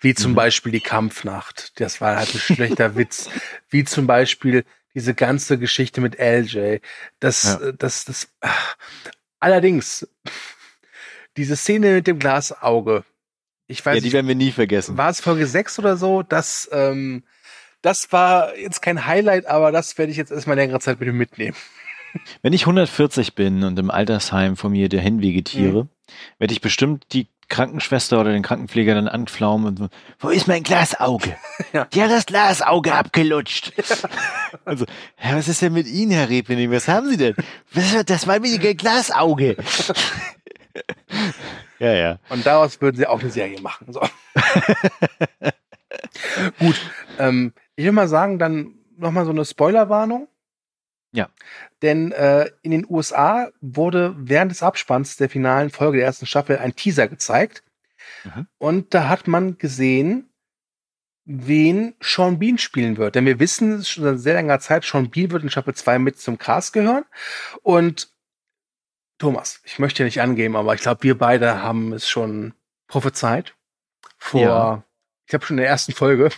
Wie 0.00 0.14
zum 0.14 0.32
mhm. 0.32 0.36
Beispiel 0.36 0.72
die 0.72 0.80
Kampfnacht. 0.80 1.80
Das 1.80 2.00
war 2.00 2.16
halt 2.16 2.34
ein 2.34 2.40
schlechter 2.40 2.96
Witz. 2.96 3.30
Wie 3.70 3.84
zum 3.84 4.08
Beispiel 4.08 4.64
diese 4.94 5.14
ganze 5.14 5.58
Geschichte 5.58 6.00
mit 6.00 6.18
LJ. 6.18 6.78
Das, 7.20 7.44
ja. 7.44 7.72
das, 7.72 8.04
das, 8.04 8.28
ach. 8.40 8.76
allerdings, 9.38 10.08
diese 11.36 11.56
Szene 11.56 11.94
mit 11.94 12.06
dem 12.06 12.18
Glasauge. 12.18 13.04
Ich 13.68 13.84
weiß 13.84 13.96
ja, 13.96 14.00
die 14.00 14.12
werden 14.12 14.28
wir 14.28 14.34
nie 14.34 14.52
vergessen. 14.52 14.96
War 14.96 15.10
es 15.10 15.20
Folge 15.20 15.46
6 15.46 15.78
oder 15.78 15.96
so? 15.96 16.22
Das, 16.22 16.68
ähm, 16.72 17.24
das 17.82 18.12
war 18.12 18.56
jetzt 18.56 18.80
kein 18.80 19.06
Highlight, 19.06 19.46
aber 19.46 19.72
das 19.72 19.98
werde 19.98 20.12
ich 20.12 20.18
jetzt 20.18 20.30
erstmal 20.30 20.56
längere 20.56 20.80
Zeit 20.80 21.00
mit 21.00 21.12
mitnehmen. 21.12 21.56
Wenn 22.42 22.52
ich 22.52 22.62
140 22.62 23.34
bin 23.34 23.64
und 23.64 23.78
im 23.78 23.90
Altersheim 23.90 24.56
von 24.56 24.72
mir 24.72 24.88
dahin 24.88 25.20
vegetiere, 25.20 25.84
mhm. 25.84 25.88
werde 26.38 26.52
ich 26.52 26.60
bestimmt 26.60 27.06
die 27.12 27.26
Krankenschwester 27.48 28.20
oder 28.20 28.32
den 28.32 28.42
Krankenpfleger 28.42 28.94
dann 28.94 29.06
anpflaumen 29.08 29.68
und 29.68 29.78
so, 29.78 29.88
wo 30.18 30.30
ist 30.30 30.48
mein 30.48 30.62
Glasauge? 30.62 31.36
Ja. 31.72 31.84
Die 31.86 32.02
hat 32.02 32.10
das 32.10 32.26
Glasauge 32.26 32.94
abgelutscht. 32.94 33.72
Ja. 33.76 33.96
Also, 34.64 34.86
was 35.22 35.48
ist 35.48 35.60
denn 35.60 35.74
mit 35.74 35.86
Ihnen, 35.86 36.12
Herr 36.12 36.30
Repening? 36.30 36.70
Was 36.70 36.88
haben 36.88 37.08
Sie 37.10 37.16
denn? 37.16 37.34
Das 38.06 38.26
war 38.26 38.40
mir 38.40 38.58
Glasauge. 38.74 39.56
Ja, 41.78 41.92
ja. 41.92 42.18
Und 42.28 42.46
daraus 42.46 42.80
würden 42.80 42.96
Sie 42.96 43.06
auch 43.06 43.20
eine 43.20 43.30
Serie 43.30 43.60
machen. 43.60 43.92
So. 43.92 44.00
Gut, 46.58 46.80
ähm, 47.18 47.52
ich 47.76 47.84
will 47.84 47.92
mal 47.92 48.08
sagen, 48.08 48.38
dann 48.38 48.74
nochmal 48.96 49.24
so 49.24 49.30
eine 49.30 49.44
Spoilerwarnung. 49.44 50.28
Ja. 51.12 51.28
Denn 51.82 52.12
äh, 52.12 52.50
in 52.62 52.70
den 52.70 52.86
USA 52.88 53.50
wurde 53.60 54.14
während 54.18 54.50
des 54.50 54.62
Abspanns 54.62 55.16
der 55.16 55.30
finalen 55.30 55.70
Folge 55.70 55.98
der 55.98 56.06
ersten 56.06 56.26
Staffel 56.26 56.58
ein 56.58 56.74
Teaser 56.74 57.08
gezeigt. 57.08 57.62
Mhm. 58.24 58.46
Und 58.58 58.94
da 58.94 59.08
hat 59.08 59.26
man 59.26 59.58
gesehen, 59.58 60.30
wen 61.24 61.94
Sean 62.00 62.38
Bean 62.38 62.58
spielen 62.58 62.96
wird. 62.96 63.14
Denn 63.14 63.26
wir 63.26 63.40
wissen 63.40 63.84
schon 63.84 64.04
seit 64.04 64.18
sehr 64.20 64.34
langer 64.34 64.60
Zeit, 64.60 64.84
Sean 64.84 65.10
Bean 65.10 65.30
wird 65.30 65.42
in 65.42 65.50
Staffel 65.50 65.74
2 65.74 65.98
mit 65.98 66.18
zum 66.18 66.38
Cast 66.38 66.72
gehören. 66.72 67.04
Und 67.62 68.10
Thomas, 69.18 69.60
ich 69.64 69.78
möchte 69.78 70.04
nicht 70.04 70.20
angeben, 70.20 70.56
aber 70.56 70.74
ich 70.74 70.80
glaube, 70.80 71.02
wir 71.02 71.16
beide 71.16 71.62
haben 71.62 71.92
es 71.92 72.08
schon 72.08 72.54
prophezeit. 72.86 73.54
Vor 74.18 74.40
ja 74.40 74.82
ich 75.26 75.34
habe 75.34 75.44
schon 75.44 75.58
in 75.58 75.62
der 75.62 75.70
ersten 75.70 75.92
Folge. 75.92 76.30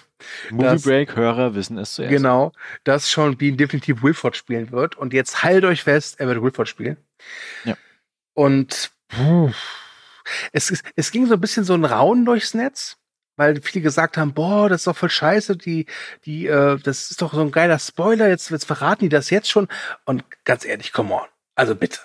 Movie 0.51 0.79
Break 0.79 1.14
Hörer 1.14 1.55
wissen 1.55 1.76
es 1.79 1.95
zuerst. 1.95 2.11
Genau, 2.11 2.53
dass 2.85 3.11
Sean 3.11 3.37
Bean 3.37 3.57
definitiv 3.57 4.03
Wilford 4.03 4.37
spielen 4.37 4.72
wird. 4.72 4.97
Und 4.97 5.12
jetzt 5.12 5.43
haltet 5.43 5.64
euch 5.64 5.83
fest, 5.83 6.18
er 6.18 6.26
wird 6.26 6.43
Wilford 6.43 6.68
spielen. 6.68 6.97
Ja. 7.64 7.76
Und 8.33 8.91
puh, 9.09 9.53
es, 10.53 10.83
es 10.97 11.11
ging 11.11 11.26
so 11.26 11.35
ein 11.35 11.41
bisschen 11.41 11.64
so 11.64 11.74
ein 11.74 11.85
Rauen 11.85 12.24
durchs 12.24 12.55
Netz, 12.55 12.97
weil 13.37 13.61
viele 13.61 13.83
gesagt 13.83 14.16
haben, 14.16 14.33
boah, 14.33 14.70
das 14.70 14.81
ist 14.83 14.87
doch 14.87 14.97
voll 14.97 15.11
scheiße, 15.11 15.57
die, 15.57 15.85
die, 16.24 16.47
äh, 16.47 16.79
das 16.79 17.11
ist 17.11 17.20
doch 17.20 17.35
so 17.35 17.43
ein 17.43 17.53
geiler 17.53 17.79
Spoiler, 17.79 18.29
jetzt, 18.29 18.51
jetzt 18.51 18.64
verraten 18.64 19.05
die 19.05 19.11
das 19.11 19.29
jetzt 19.29 19.51
schon. 19.51 19.68
Und 20.07 20.24
ganz 20.45 20.64
ehrlich, 20.64 20.93
come 20.93 21.14
on. 21.14 21.29
Also 21.55 21.74
bitte. 21.74 21.99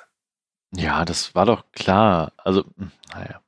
Ja, 0.75 1.05
das 1.05 1.35
war 1.35 1.45
doch 1.45 1.65
klar. 1.71 2.33
Also, 2.37 2.63
hm, 2.77 2.91
naja. 3.13 3.41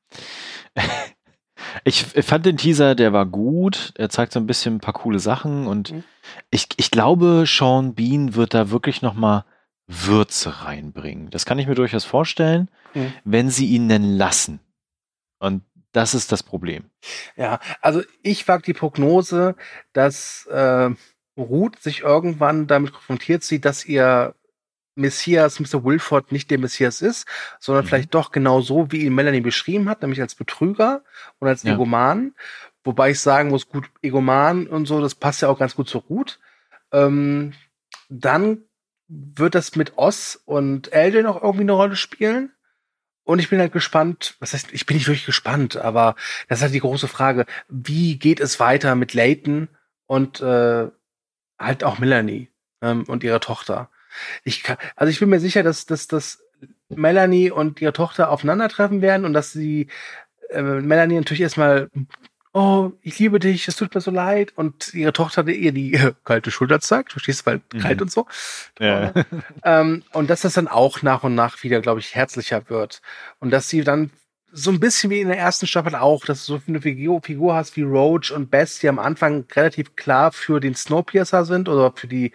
Ich 1.84 2.04
fand 2.04 2.46
den 2.46 2.58
Teaser, 2.58 2.96
der 2.96 3.12
war 3.12 3.26
gut. 3.26 3.94
Er 3.96 4.10
zeigt 4.10 4.32
so 4.32 4.40
ein 4.40 4.48
bisschen 4.48 4.76
ein 4.76 4.80
paar 4.80 4.94
coole 4.94 5.20
Sachen 5.20 5.68
und 5.68 5.92
mhm. 5.92 6.04
ich, 6.50 6.68
ich 6.78 6.90
glaube, 6.90 7.44
Sean 7.46 7.96
Bean 7.96 8.36
wird 8.36 8.54
da 8.54 8.70
wirklich 8.70 9.02
nochmal 9.02 9.46
Würze 9.88 10.64
reinbringen. 10.64 11.30
Das 11.30 11.46
kann 11.46 11.60
ich 11.60 11.68
mir 11.68 11.76
durchaus 11.76 12.06
vorstellen, 12.06 12.70
mhm. 12.94 13.14
wenn 13.24 13.50
sie 13.50 13.68
ihn 13.68 13.90
denn 13.90 14.16
lassen. 14.16 14.60
Und 15.40 15.64
das 15.92 16.14
ist 16.14 16.32
das 16.32 16.44
Problem. 16.44 16.86
Ja, 17.36 17.60
also 17.82 18.02
ich 18.22 18.48
wage 18.48 18.64
die 18.64 18.74
Prognose, 18.74 19.56
dass 19.94 20.46
äh, 20.48 20.90
Ruth 21.38 21.82
sich 21.82 22.02
irgendwann 22.02 22.68
damit 22.68 22.94
konfrontiert 22.94 23.44
sieht, 23.44 23.66
dass 23.66 23.86
ihr 23.86 24.36
Messias 24.96 25.60
Mr. 25.60 25.84
Wilford 25.84 26.32
nicht 26.32 26.50
der 26.50 26.58
Messias 26.58 27.02
ist, 27.02 27.28
sondern 27.60 27.84
mhm. 27.84 27.90
vielleicht 27.90 28.14
doch 28.16 28.32
genau 28.32 28.62
so, 28.62 28.92
wie 28.92 29.06
ihn 29.06 29.14
Melanie 29.14 29.42
beschrieben 29.42 29.90
hat, 29.90 30.02
nämlich 30.02 30.22
als 30.22 30.36
Betrüger 30.36 31.04
und 31.40 31.48
als 31.48 31.64
ja. 31.64 31.74
Egoman. 31.74 32.34
Wobei 32.84 33.12
ich 33.12 33.20
sagen 33.20 33.50
muss, 33.50 33.68
gut, 33.68 33.90
Egoman 34.02 34.68
und 34.68 34.86
so, 34.86 35.02
das 35.02 35.16
passt 35.16 35.42
ja 35.42 35.50
auch 35.50 35.60
ganz 35.60 35.76
gut 35.76 35.90
zur 35.90 36.02
Ruth. 36.04 36.40
Ähm, 36.92 37.54
dann 38.10 38.64
wird 39.08 39.56
das 39.56 39.76
mit 39.76 39.98
Oz 39.98 40.42
und 40.46 40.94
Elden 40.94 41.24
noch 41.24 41.42
irgendwie 41.42 41.62
eine 41.62 41.74
Rolle 41.74 41.96
spielen. 41.96 42.52
Und 43.24 43.40
ich 43.40 43.50
bin 43.50 43.60
halt 43.60 43.74
gespannt, 43.74 44.36
was 44.40 44.54
heißt, 44.54 44.72
ich 44.72 44.86
bin 44.86 44.98
nicht 44.98 45.08
wirklich 45.08 45.26
gespannt, 45.26 45.78
aber 45.78 46.16
das 46.48 46.60
ist 46.60 46.64
halt 46.64 46.74
die 46.76 46.80
große 46.80 47.08
Frage, 47.08 47.48
wie 47.68 48.20
geht 48.20 48.40
es 48.40 48.60
weiter 48.60 48.94
mit 48.94 49.16
Leighton 49.16 49.68
und 50.06 50.42
äh, 50.42 50.88
halt 51.58 51.84
auch 51.84 51.98
Melanie 51.98 52.50
ähm, 52.82 53.04
und 53.08 53.24
ihrer 53.24 53.40
Tochter. 53.40 53.90
Ich 54.44 54.64
kann, 54.64 54.78
also 54.96 55.12
ich 55.12 55.20
bin 55.20 55.30
mir 55.30 55.40
sicher, 55.40 55.64
dass, 55.64 55.86
dass, 55.86 56.08
dass 56.08 56.44
Melanie 56.90 57.52
und 57.52 57.82
ihre 57.82 57.94
Tochter 57.94 58.30
aufeinandertreffen 58.30 59.02
werden 59.02 59.26
und 59.26 59.34
dass 59.34 59.52
sie 59.52 59.88
äh, 60.50 60.62
Melanie 60.62 61.16
natürlich 61.16 61.42
erstmal 61.42 61.90
oh, 62.56 62.94
ich 63.02 63.20
liebe 63.20 63.38
dich, 63.38 63.68
es 63.68 63.76
tut 63.76 63.94
mir 63.94 64.00
so 64.00 64.12
leid. 64.12 64.54
Und 64.56 64.94
ihre 64.94 65.12
Tochter 65.12 65.46
ihr 65.46 65.74
die 65.74 66.00
kalte 66.24 66.52
Schulter 66.52 66.80
zeigt, 66.80 67.12
verstehst 67.12 67.42
du, 67.42 67.48
weil 67.48 67.62
mhm. 67.74 67.80
kalt 67.80 68.02
und 68.02 68.10
so. 68.10 68.28
Ja. 68.80 69.14
ähm, 69.64 70.04
und 70.14 70.30
dass 70.30 70.42
das 70.42 70.54
dann 70.54 70.70
auch 70.70 71.02
nach 71.02 71.24
und 71.24 71.36
nach 71.36 71.62
wieder, 71.64 71.82
glaube 71.82 72.00
ich, 72.00 72.16
herzlicher 72.16 72.70
wird. 72.70 73.02
Und 73.40 73.52
dass 73.52 73.68
sie 73.68 73.84
dann 73.84 74.10
so 74.58 74.72
ein 74.72 74.80
bisschen 74.80 75.10
wie 75.10 75.20
in 75.20 75.28
der 75.28 75.38
ersten 75.38 75.68
Staffel 75.68 75.96
auch, 75.96 76.24
dass 76.24 76.46
du 76.46 76.58
so 76.58 76.62
eine 76.66 76.82
Figur, 76.82 77.22
Figur 77.22 77.56
hast 77.56 77.76
wie 77.76 77.82
Roach 77.82 78.32
und 78.32 78.50
Bess, 78.50 78.80
die 78.80 78.88
am 78.88 79.00
Anfang 79.00 79.46
relativ 79.54 79.98
klar 79.98 80.32
für 80.32 80.62
den 80.62 80.76
Snowpiercer 80.76 81.44
sind 81.44 81.68
oder 81.68 81.92
für 81.94 82.08
die, 82.08 82.32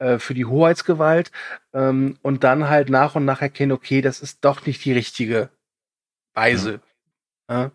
äh, 0.00 0.18
für 0.18 0.34
die 0.34 0.46
Hoheitsgewalt 0.46 1.30
ähm, 1.72 2.18
und 2.22 2.42
dann 2.42 2.68
halt 2.68 2.90
nach 2.90 3.14
und 3.14 3.24
nach 3.24 3.40
erkennen, 3.40 3.70
okay, 3.70 4.00
das 4.00 4.20
ist 4.20 4.44
doch 4.44 4.66
nicht 4.66 4.84
die 4.84 4.92
richtige 4.92 5.50
Weise. 6.34 6.80
Ja. 7.48 7.62
Ja. 7.62 7.70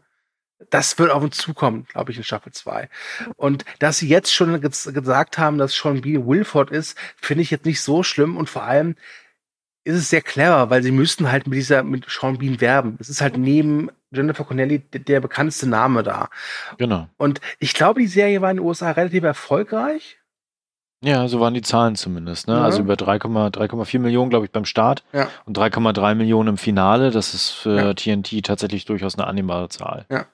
Das 0.70 0.98
wird 1.00 1.12
auf 1.12 1.24
uns 1.24 1.38
zukommen, 1.38 1.86
glaube 1.86 2.12
ich, 2.12 2.18
in 2.18 2.24
Staffel 2.24 2.52
2. 2.52 2.90
Und 3.36 3.66
dass 3.80 3.98
sie 3.98 4.08
jetzt 4.08 4.34
schon 4.34 4.60
gesagt 4.62 5.38
haben, 5.38 5.58
dass 5.58 5.74
Sean 5.74 6.02
B. 6.02 6.18
Wilford 6.18 6.72
ist, 6.72 6.98
finde 7.18 7.44
ich 7.44 7.52
jetzt 7.52 7.66
nicht 7.66 7.82
so 7.82 8.04
schlimm 8.04 8.36
und 8.36 8.50
vor 8.50 8.64
allem, 8.64 8.96
ist 9.86 9.96
es 9.96 10.10
sehr 10.10 10.22
clever, 10.22 10.70
weil 10.72 10.84
sie 10.84 10.92
müssten 10.92 11.32
halt 11.32 11.48
mit 11.48 11.58
dieser, 11.58 11.84
mit 11.84 12.10
Sean 12.10 12.40
Bean 12.40 12.60
werben. 12.60 12.98
Es 13.00 13.08
ist 13.08 13.22
halt 13.22 13.38
neben 13.38 13.90
Jennifer 14.12 14.44
Connelly 14.44 14.80
der, 14.80 15.02
der 15.02 15.20
bekannteste 15.22 15.70
Name 15.70 16.02
da. 16.02 16.30
Genau. 16.78 17.08
Und 17.18 17.40
ich 17.60 17.74
glaube, 17.74 18.02
die 18.02 18.08
Serie 18.08 18.42
war 18.42 18.50
in 18.50 18.58
den 18.58 18.66
USA 18.66 18.92
relativ 18.92 19.24
erfolgreich. 19.24 20.18
Ja, 21.02 21.28
so 21.28 21.40
waren 21.40 21.54
die 21.54 21.62
Zahlen 21.62 21.96
zumindest. 21.96 22.48
Ne? 22.48 22.56
Ja. 22.56 22.64
Also 22.64 22.80
über 22.82 22.96
3,4 22.96 24.00
Millionen, 24.00 24.32
glaube 24.32 24.46
ich, 24.46 24.52
beim 24.52 24.66
Start 24.66 25.04
ja. 25.14 25.28
und 25.46 25.56
3,3 25.56 26.16
Millionen 26.16 26.50
im 26.50 26.58
Finale. 26.58 27.12
Das 27.12 27.36
ist 27.36 27.52
für 27.52 27.76
ja. 27.76 27.94
TNT 27.94 28.44
tatsächlich 28.44 28.86
durchaus 28.86 29.16
eine 29.16 29.28
annehmbare 29.28 29.70
Zahl. 29.70 30.08
Ja. 30.10 30.26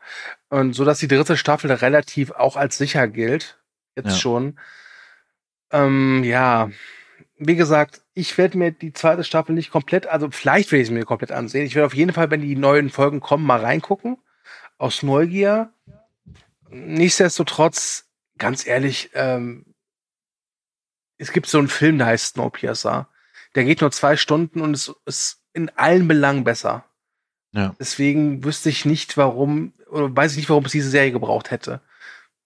Und 0.50 0.74
so, 0.74 0.86
dass 0.86 1.00
die 1.00 1.10
dritte 1.10 1.36
Staffel 1.36 1.72
relativ 1.72 2.32
auch 2.32 2.56
als 2.56 2.78
sicher 2.78 3.10
gilt. 3.10 3.58
Jetzt 3.98 4.22
schon. 4.22 4.58
Ähm, 5.72 6.24
ja, 6.24 6.70
wie 7.38 7.56
gesagt, 7.56 8.01
ich 8.14 8.38
werde 8.38 8.58
mir 8.58 8.72
die 8.72 8.94
zweite 8.94 9.24
Staffel 9.24 9.54
nicht 9.56 9.72
komplett, 9.72 10.08
also 10.08 10.30
vielleicht 10.32 10.72
werde 10.72 10.82
ich 10.82 10.88
sie 10.88 10.94
mir 10.94 11.06
komplett 11.06 11.32
ansehen. 11.32 11.66
Ich 11.66 11.76
werde 11.76 11.86
auf 11.86 11.94
jeden 11.94 12.14
Fall, 12.14 12.30
wenn 12.30 12.42
die 12.42 12.56
neuen 12.56 12.90
Folgen 12.90 13.22
kommen, 13.22 13.46
mal 13.46 13.62
reingucken. 13.62 14.18
Aus 14.78 15.04
Neugier. 15.04 15.72
Nichtsdestotrotz, 16.70 18.10
ganz 18.38 18.66
ehrlich, 18.66 19.12
ähm, 19.14 19.66
es 21.18 21.32
gibt 21.32 21.48
so 21.48 21.60
einen 21.60 21.68
Film, 21.68 22.00
der 22.00 22.08
heißt 22.08 22.34
Snowpiercer. 22.34 23.08
Der 23.56 23.64
geht 23.64 23.82
nur 23.82 23.92
zwei 23.92 24.18
Stunden 24.18 24.62
und 24.62 24.74
es 24.74 24.94
ist 25.06 25.44
in 25.54 25.70
allen 25.78 26.08
Belangen 26.08 26.44
besser. 26.44 26.86
Ja. 27.54 27.76
Deswegen 27.80 28.44
wüsste 28.44 28.70
ich 28.70 28.86
nicht, 28.86 29.18
warum, 29.18 29.74
oder 29.90 30.16
weiß 30.16 30.32
ich 30.32 30.38
nicht, 30.38 30.50
warum 30.50 30.66
es 30.66 30.72
diese 30.72 30.90
Serie 30.90 31.12
gebraucht 31.12 31.52
hätte. 31.52 31.82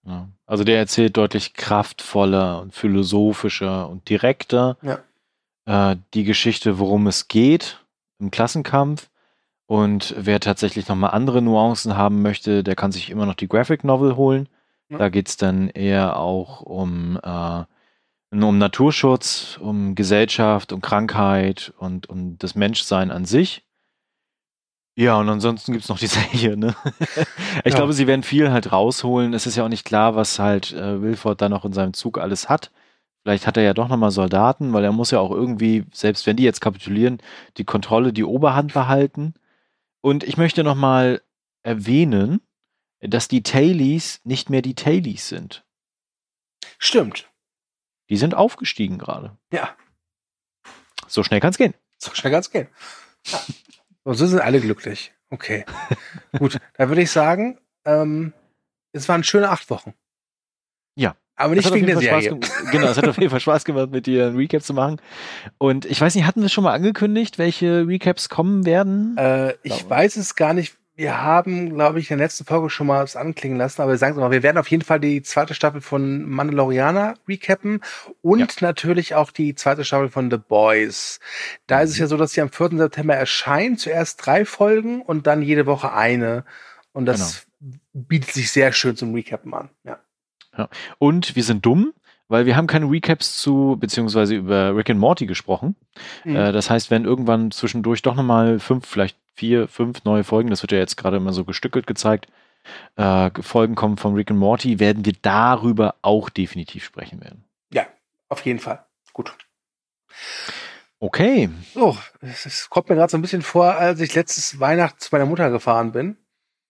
Ja. 0.03 0.27
Also 0.45 0.63
der 0.63 0.77
erzählt 0.77 1.15
deutlich 1.17 1.53
kraftvoller 1.53 2.61
und 2.61 2.75
philosophischer 2.75 3.89
und 3.89 4.09
direkter 4.09 4.77
ja. 4.81 4.99
Äh, 5.65 5.95
die 6.13 6.23
Geschichte, 6.23 6.79
worum 6.79 7.07
es 7.07 7.27
geht 7.27 7.83
im 8.19 8.31
Klassenkampf. 8.31 9.09
Und 9.67 10.13
wer 10.17 10.39
tatsächlich 10.39 10.87
nochmal 10.87 11.11
andere 11.11 11.41
Nuancen 11.41 11.97
haben 11.97 12.21
möchte, 12.21 12.63
der 12.63 12.75
kann 12.75 12.91
sich 12.91 13.09
immer 13.09 13.25
noch 13.25 13.33
die 13.33 13.47
Graphic 13.47 13.83
Novel 13.83 14.15
holen. 14.15 14.47
Ja. 14.89 14.99
Da 14.99 15.09
geht 15.09 15.27
es 15.27 15.37
dann 15.37 15.69
eher 15.69 16.17
auch 16.17 16.61
um, 16.61 17.19
äh, 17.23 17.63
um 18.31 18.57
Naturschutz, 18.59 19.57
um 19.59 19.95
Gesellschaft, 19.95 20.71
um 20.71 20.81
Krankheit 20.81 21.73
und 21.79 22.07
um 22.07 22.37
das 22.37 22.53
Menschsein 22.53 23.09
an 23.09 23.25
sich. 23.25 23.63
Ja, 24.97 25.17
und 25.17 25.27
ansonsten 25.27 25.73
gibt's 25.73 25.89
noch 25.89 25.99
die 25.99 26.07
Serie, 26.07 26.55
ne? 26.55 26.75
ich 27.63 27.73
ja. 27.73 27.75
glaube, 27.75 27.93
sie 27.93 28.07
werden 28.07 28.23
viel 28.23 28.51
halt 28.51 28.71
rausholen. 28.71 29.33
Es 29.33 29.47
ist 29.47 29.55
ja 29.55 29.65
auch 29.65 29.69
nicht 29.69 29.85
klar, 29.85 30.15
was 30.15 30.37
halt 30.37 30.73
äh, 30.73 31.01
Wilford 31.01 31.41
da 31.41 31.49
noch 31.49 31.65
in 31.65 31.73
seinem 31.73 31.93
Zug 31.93 32.19
alles 32.19 32.49
hat. 32.49 32.71
Vielleicht 33.25 33.47
hat 33.47 33.57
er 33.57 33.63
ja 33.63 33.73
doch 33.73 33.87
nochmal 33.87 34.11
Soldaten, 34.11 34.71
weil 34.71 34.83
er 34.83 34.91
muss 34.91 35.09
ja 35.09 35.17
auch 35.17 35.31
irgendwie, 35.31 35.83
selbst 35.91 36.27
wenn 36.27 36.37
die 36.37 36.43
jetzt 36.43 36.61
kapitulieren, 36.61 37.19
die 37.57 37.63
Kontrolle, 37.63 38.13
die 38.13 38.23
Oberhand 38.23 38.71
behalten. 38.71 39.33
Und 40.01 40.23
ich 40.23 40.37
möchte 40.37 40.63
nochmal 40.63 41.23
erwähnen, 41.63 42.39
dass 42.99 43.27
die 43.27 43.41
Tailies 43.41 44.21
nicht 44.25 44.51
mehr 44.51 44.61
die 44.61 44.75
Tailies 44.75 45.27
sind. 45.27 45.65
Stimmt. 46.77 47.27
Die 48.11 48.17
sind 48.17 48.35
aufgestiegen 48.35 48.99
gerade. 48.99 49.35
Ja. 49.51 49.75
So 51.07 51.23
schnell 51.23 51.39
kann's 51.39 51.57
gehen. 51.57 51.73
So 51.97 52.13
schnell 52.13 52.31
kann's 52.31 52.51
gehen. 52.51 52.67
Ja. 53.25 53.41
Und 54.03 54.13
so 54.17 54.27
sind 54.27 54.39
alle 54.39 54.61
glücklich. 54.61 55.15
Okay. 55.31 55.65
Gut, 56.37 56.59
da 56.75 56.89
würde 56.89 57.01
ich 57.01 57.09
sagen, 57.09 57.59
ähm, 57.85 58.33
es 58.91 59.09
waren 59.09 59.23
schöne 59.23 59.49
acht 59.49 59.71
Wochen. 59.71 59.95
Ja. 60.93 61.15
Aber 61.35 61.55
nicht 61.55 61.73
wegen 61.73 61.87
der 61.87 61.97
Serie. 61.97 62.39
genau, 62.71 62.87
es 62.87 62.97
hat 62.97 63.07
auf 63.07 63.17
jeden 63.17 63.29
Fall 63.29 63.39
Spaß 63.39 63.65
gemacht, 63.65 63.91
mit 63.91 64.05
dir 64.05 64.27
ein 64.27 64.35
Recap 64.35 64.63
zu 64.63 64.73
machen. 64.73 65.01
Und 65.57 65.85
ich 65.85 65.99
weiß 65.99 66.15
nicht, 66.15 66.25
hatten 66.25 66.41
wir 66.41 66.49
schon 66.49 66.63
mal 66.63 66.73
angekündigt, 66.73 67.37
welche 67.37 67.85
Recaps 67.87 68.29
kommen 68.29 68.65
werden? 68.65 69.17
Äh, 69.17 69.53
ich 69.63 69.89
weiß 69.89 70.15
es 70.17 70.35
gar 70.35 70.53
nicht 70.53 70.75
wir 70.95 71.21
haben, 71.21 71.73
glaube 71.73 71.99
ich, 71.99 72.09
in 72.09 72.17
der 72.17 72.25
letzten 72.25 72.45
Folge 72.45 72.69
schon 72.69 72.87
mal 72.87 73.03
was 73.03 73.17
anklingen 73.17 73.57
lassen, 73.57 73.81
aber 73.81 73.91
wir 73.91 73.97
sagen 73.97 74.13
es 74.13 74.19
mal, 74.19 74.31
wir 74.31 74.43
werden 74.43 74.57
auf 74.57 74.69
jeden 74.69 74.83
Fall 74.83 74.99
die 74.99 75.21
zweite 75.21 75.53
Staffel 75.53 75.81
von 75.81 76.23
Mandalorianer 76.23 77.15
recappen 77.27 77.81
und 78.21 78.39
ja. 78.39 78.47
natürlich 78.61 79.13
auch 79.13 79.31
die 79.31 79.55
zweite 79.55 79.83
Staffel 79.83 80.09
von 80.09 80.31
The 80.31 80.37
Boys. 80.37 81.19
Da 81.67 81.81
ist 81.81 81.91
es 81.91 81.97
ja 81.97 82.07
so, 82.07 82.15
dass 82.15 82.31
sie 82.31 82.41
am 82.41 82.49
4. 82.49 82.77
September 82.77 83.13
erscheint, 83.13 83.79
zuerst 83.79 84.25
drei 84.25 84.45
Folgen 84.45 85.01
und 85.01 85.27
dann 85.27 85.41
jede 85.41 85.65
Woche 85.65 85.91
eine. 85.91 86.45
Und 86.93 87.05
das 87.07 87.45
genau. 87.59 87.75
bietet 87.91 88.31
sich 88.31 88.51
sehr 88.51 88.71
schön 88.71 88.95
zum 88.95 89.13
Recappen 89.13 89.53
an. 89.53 89.69
Ja. 89.83 89.99
Ja. 90.57 90.69
Und 90.97 91.35
wir 91.35 91.43
sind 91.43 91.65
dumm, 91.65 91.93
weil 92.27 92.45
wir 92.45 92.55
haben 92.55 92.67
keine 92.67 92.89
Recaps 92.89 93.37
zu, 93.37 93.77
beziehungsweise 93.79 94.35
über 94.35 94.75
Rick 94.75 94.89
and 94.89 94.99
Morty 94.99 95.25
gesprochen. 95.25 95.75
Mhm. 96.23 96.35
Äh, 96.35 96.51
das 96.51 96.69
heißt, 96.69 96.91
wenn 96.91 97.05
irgendwann 97.05 97.51
zwischendurch 97.51 98.01
doch 98.01 98.15
nochmal 98.15 98.59
fünf, 98.59 98.85
vielleicht 98.85 99.17
vier, 99.35 99.67
fünf 99.67 100.03
neue 100.05 100.23
Folgen, 100.23 100.49
das 100.49 100.61
wird 100.61 100.71
ja 100.71 100.77
jetzt 100.77 100.97
gerade 100.97 101.17
immer 101.17 101.33
so 101.33 101.43
gestückelt 101.43 101.87
gezeigt, 101.87 102.27
äh, 102.95 103.29
Folgen 103.41 103.75
kommen 103.75 103.97
von 103.97 104.15
Rick 104.15 104.31
and 104.31 104.39
Morty, 104.39 104.79
werden 104.79 105.05
wir 105.05 105.13
darüber 105.21 105.95
auch 106.01 106.29
definitiv 106.29 106.83
sprechen 106.83 107.21
werden. 107.21 107.43
Ja, 107.71 107.85
auf 108.29 108.43
jeden 108.45 108.59
Fall. 108.59 108.83
Gut. 109.13 109.35
Okay. 110.99 111.49
So, 111.73 111.97
es 112.21 112.69
kommt 112.69 112.89
mir 112.89 112.95
gerade 112.95 113.11
so 113.11 113.17
ein 113.17 113.21
bisschen 113.21 113.41
vor, 113.41 113.75
als 113.75 113.99
ich 113.99 114.15
letztes 114.15 114.59
Weihnachten 114.59 114.99
zu 114.99 115.09
meiner 115.11 115.25
Mutter 115.25 115.51
gefahren 115.51 115.91
bin. 115.91 116.17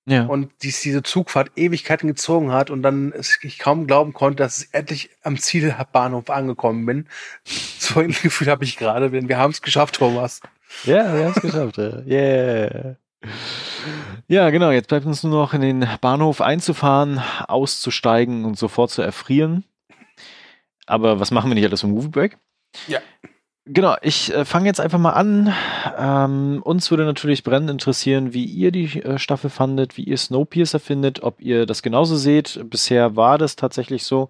Ja. 0.07 0.25
Und 0.25 0.51
dies, 0.61 0.81
diese 0.81 1.01
Zugfahrt 1.01 1.51
Ewigkeiten 1.55 2.07
gezogen 2.07 2.51
hat 2.51 2.69
und 2.69 2.83
dann 2.83 3.13
ich 3.41 3.57
kaum 3.57 3.87
glauben 3.87 4.13
konnte, 4.13 4.43
dass 4.43 4.61
ich 4.61 4.69
endlich 4.71 5.09
am 5.23 5.37
Zielbahnhof 5.37 6.29
angekommen 6.29 6.85
bin. 6.85 7.07
So 7.85 7.99
ein 7.99 8.07
Gefühl 8.07 8.47
habe 8.47 8.63
ich 8.63 8.77
gerade, 8.77 9.11
denn 9.11 9.29
wir 9.29 9.37
haben 9.37 9.51
es 9.51 9.61
geschafft, 9.61 9.97
Thomas. 9.97 10.41
Ja, 10.85 11.13
wir 11.13 11.25
haben 11.25 11.33
es 11.35 11.41
geschafft. 11.41 11.77
Yeah. 12.07 12.95
Ja, 14.27 14.49
genau. 14.49 14.71
Jetzt 14.71 14.87
bleibt 14.87 15.05
uns 15.05 15.23
nur 15.23 15.33
noch 15.33 15.53
in 15.53 15.61
den 15.61 15.87
Bahnhof 16.01 16.41
einzufahren, 16.41 17.21
auszusteigen 17.47 18.43
und 18.43 18.57
sofort 18.57 18.89
zu 18.89 19.03
erfrieren. 19.03 19.63
Aber 20.87 21.19
was 21.19 21.31
machen 21.31 21.49
wir 21.49 21.55
nicht 21.55 21.65
alles 21.65 21.83
im 21.83 21.91
Movie 21.91 22.09
Break? 22.09 22.37
Ja. 22.87 22.99
Genau, 23.67 23.95
ich 24.03 24.31
äh, 24.31 24.45
fange 24.45 24.67
jetzt 24.67 24.79
einfach 24.79 24.99
mal 24.99 25.13
an. 25.13 25.51
Ähm, 25.97 26.61
uns 26.63 26.91
würde 26.91 27.03
natürlich 27.03 27.43
brennend 27.43 27.71
interessieren, 27.71 28.31
wie 28.31 28.45
ihr 28.45 28.71
die 28.71 29.01
äh, 29.01 29.17
Staffel 29.17 29.49
fandet, 29.49 29.97
wie 29.97 30.03
ihr 30.03 30.17
Snowpiercer 30.17 30.79
findet, 30.79 31.23
ob 31.23 31.41
ihr 31.41 31.65
das 31.65 31.81
genauso 31.81 32.15
seht. 32.15 32.63
Bisher 32.69 33.15
war 33.15 33.39
das 33.39 33.55
tatsächlich 33.55 34.03
so. 34.03 34.29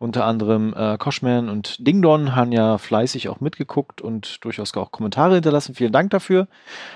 Unter 0.00 0.24
anderem 0.24 0.74
äh, 0.76 0.98
Koshman 0.98 1.48
und 1.48 1.86
Dingdon 1.86 2.34
haben 2.34 2.50
ja 2.50 2.76
fleißig 2.76 3.28
auch 3.28 3.38
mitgeguckt 3.40 4.00
und 4.00 4.44
durchaus 4.44 4.76
auch 4.76 4.90
Kommentare 4.90 5.34
hinterlassen. 5.34 5.76
Vielen 5.76 5.92
Dank 5.92 6.10
dafür. 6.10 6.48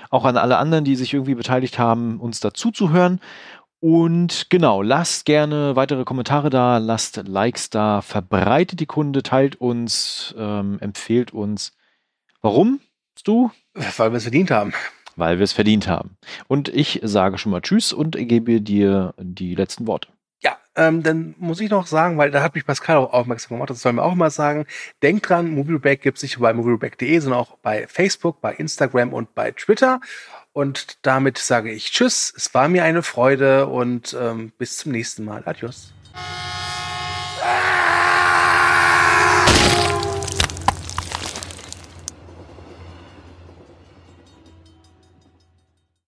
Auch 0.09 0.25
an 0.25 0.35
alle 0.35 0.57
anderen, 0.57 0.83
die 0.83 0.97
sich 0.97 1.13
irgendwie 1.13 1.35
beteiligt 1.35 1.79
haben, 1.79 2.19
uns 2.19 2.41
dazu 2.41 2.71
zu 2.71 2.91
hören. 2.91 3.21
Und 3.79 4.49
genau, 4.49 4.81
lasst 4.81 5.25
gerne 5.25 5.77
weitere 5.77 6.03
Kommentare 6.03 6.49
da, 6.49 6.79
lasst 6.79 7.23
Likes 7.27 7.69
da, 7.69 8.01
verbreitet 8.01 8.81
die 8.81 8.87
Kunde, 8.87 9.23
teilt 9.23 9.55
uns, 9.61 10.35
ähm, 10.37 10.79
empfehlt 10.81 11.31
uns. 11.31 11.76
Warum? 12.47 12.79
Du? 13.25 13.51
Weil 13.73 14.13
wir 14.13 14.17
es 14.17 14.23
verdient 14.23 14.51
haben. 14.51 14.73
Weil 15.17 15.37
wir 15.37 15.43
es 15.43 15.51
verdient 15.51 15.89
haben. 15.89 16.15
Und 16.47 16.69
ich 16.69 17.01
sage 17.03 17.37
schon 17.37 17.51
mal 17.51 17.59
Tschüss 17.59 17.91
und 17.91 18.15
gebe 18.17 18.61
dir 18.61 19.13
die 19.17 19.53
letzten 19.53 19.85
Worte. 19.85 20.07
Ja, 20.39 20.57
ähm, 20.77 21.03
dann 21.03 21.35
muss 21.39 21.59
ich 21.59 21.69
noch 21.69 21.87
sagen, 21.87 22.17
weil 22.17 22.31
da 22.31 22.41
hat 22.41 22.55
mich 22.55 22.65
Pascal 22.65 22.95
auch 22.95 23.11
aufmerksam 23.11 23.57
gemacht, 23.57 23.69
das 23.69 23.81
soll 23.81 23.91
mir 23.91 24.01
auch 24.01 24.15
mal 24.15 24.29
sagen. 24.29 24.65
Denkt 25.03 25.27
dran, 25.27 25.51
MovieBack 25.51 26.01
gibt 26.01 26.19
es 26.19 26.23
nicht 26.23 26.37
nur 26.37 26.47
bei 26.47 26.53
movieback.de, 26.53 27.19
sondern 27.19 27.41
auch 27.41 27.57
bei 27.57 27.85
Facebook, 27.85 28.39
bei 28.39 28.53
Instagram 28.53 29.11
und 29.11 29.35
bei 29.35 29.51
Twitter. 29.51 29.99
Und 30.53 31.05
damit 31.05 31.37
sage 31.37 31.69
ich 31.73 31.91
Tschüss. 31.91 32.33
Es 32.33 32.53
war 32.53 32.69
mir 32.69 32.85
eine 32.85 33.03
Freude 33.03 33.67
und 33.67 34.15
ähm, 34.17 34.53
bis 34.57 34.77
zum 34.77 34.93
nächsten 34.93 35.25
Mal. 35.25 35.43
Adios. 35.45 35.91
Ah! 37.43 37.96